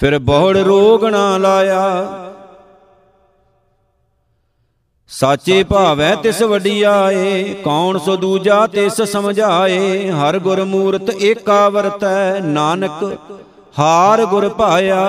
ਫਿਰ 0.00 0.18
ਬਹੁੜ 0.18 0.56
ਰੋਗ 0.56 1.04
ਨਾ 1.04 1.36
ਲਾਇਆ 1.38 2.06
ਸਾਚੇ 5.10 5.62
ਭਾਵੈ 5.64 6.14
ਤਿਸ 6.14 6.42
ਵਡਿਆਏ 6.42 7.54
ਕੌਣ 7.64 7.98
ਸੋ 7.98 8.16
ਦੂਜਾ 8.16 8.66
ਤਿਸ 8.66 9.00
ਸਮਝਾਏ 9.02 10.10
ਹਰ 10.10 10.38
ਗੁਰ 10.38 10.62
ਮੂਰਤ 10.64 11.10
ਏਕਾ 11.20 11.68
ਵਰਤੈ 11.68 12.40
ਨਾਨਕ 12.40 13.04
ਹਾਰ 13.78 14.24
ਗੁਰ 14.26 14.48
ਪਾਇਆ 14.48 15.00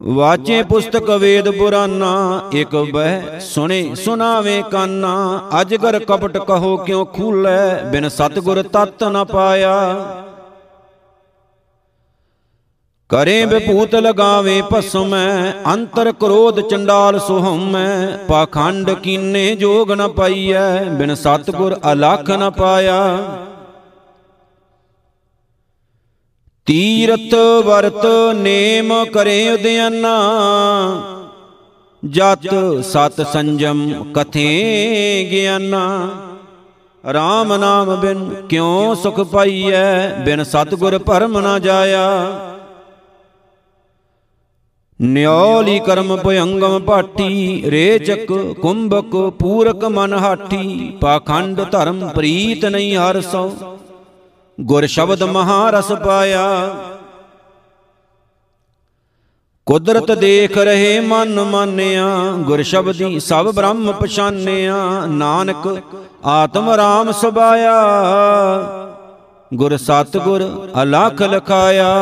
ਵਾਚੇ 0.00 0.62
ਪੁਸਤਕ 0.62 1.10
ਵੇਦ 1.10 1.48
ਪੁਰਾਨਾ 1.50 2.12
ਇਕ 2.52 2.74
ਬਹਿ 2.92 3.40
ਸੁਣੇ 3.40 3.94
ਸੁਨਾਵੇ 3.94 4.62
ਕਾਨਾ। 4.70 5.12
ਅਜਗਰ 5.60 5.98
ਕਪਟ 5.98 6.38
ਕਹੋ 6.38 6.76
ਕਿਉ 6.76 7.04
ਖੂਲੇ? 7.04 7.58
ਬਿਨ 7.90 8.08
ਸਤਗੁਰ 8.08 8.62
ਤਤ 8.62 9.04
ਨ 9.04 9.24
ਪਾਇਆ। 9.24 9.74
ਕਰੇ 13.12 13.44
ਵਿਭੂਤ 13.44 13.94
ਲਗਾਵੇ 13.94 14.62
ਭਸਮੈ 14.72 15.52
ਅੰਤਰ 15.72 16.10
ਕ੍ਰੋਧ 16.12 16.60
ਚੰਡਾਲ 16.60 17.18
ਸੁਹਮੈ 17.18 18.16
ਪਾਖੰਡ 18.28 18.90
ਕੀਨੇ 19.02 19.54
ਜੋਗ 19.54 19.90
ਨ 19.92 20.06
ਪਾਈਐ 20.08 20.84
ਬਿਨ 20.90 21.14
ਸਤਗੁਰ 21.14 21.74
ਅਲਖ 21.92 22.30
ਨ 22.30 22.50
ਪਾਇਆ। 22.50 23.02
ਤੀਰਤ 26.66 27.34
ਵਰਤ 27.64 28.06
ਨੇਮ 28.34 28.92
ਕਰੇ 29.04 29.48
ਉਦਿਆਨਾ 29.50 30.14
ਜਤ 32.02 32.48
ਸਤ 32.84 33.20
ਸੰਜਮ 33.32 34.12
ਕਥੇ 34.14 34.48
ਗਿਆਨਾ। 35.30 35.84
RAM 37.04 37.58
ਨਾਮ 37.58 37.94
ਬਿਨ 37.96 38.24
ਕਿਉ 38.48 38.94
ਸੁਖ 38.94 39.20
ਪਾਈਐ 39.32 40.08
ਬਿਨ 40.24 40.44
ਸਤਗੁਰ 40.44 40.98
ਭਰਮ 40.98 41.38
ਨ 41.40 41.58
ਜਾਇਆ। 41.60 42.08
ਨਿਉਲੀ 45.02 45.78
ਕਰਮ 45.78 46.16
ਭਯੰਗਮ 46.16 46.80
ਪਾਠੀ 46.80 47.62
ਰੇਚਕ, 47.66 48.32
ਕੁੰਭਕ, 48.62 49.32
ਪੂਰਕ 49.38 49.84
ਮਨ 49.84 50.12
ਹਾਠੀ, 50.12 50.92
ਪਾਖੰਡ 51.00 51.60
ਧਰਮ 51.70 52.08
ਪ੍ਰੀਤ 52.08 52.64
ਨਹੀਂ 52.64 52.96
ਹਰ 52.96 53.20
ਸੋ। 53.20 53.54
ਗੁਰ 54.60 54.86
ਸ਼ਬਦ 54.86 55.22
ਮਹਾਰਸ 55.22 55.92
ਪਾਇਆ। 55.92 56.74
ਕੁਦਰਤ 59.66 60.12
ਦੇਖ 60.12 60.58
ਰਹੇ 60.58 61.00
ਮਨ 61.00 61.40
ਮਾਨਿਆ, 61.40 62.06
ਗੁਰ 62.38 62.62
ਸ਼ਬਦੀ 62.62 63.20
ਸਭ 63.20 63.54
ਬ੍ਰਹਮ 63.54 63.92
ਪਛਾਨਿਆ, 63.92 64.76
ਨਾਨਕ 65.06 65.82
ਆਤਮ 66.24 66.70
ਰਾਮ 66.70 67.12
ਸਬਾਇਆ 67.12 67.74
ਗੁਰ 69.54 69.76
ਸਤ 69.76 70.16
ਗੁਰ 70.16 70.68
ਅਲਖ 70.82 71.22
ਲਖਾਇਆ। 71.22 71.94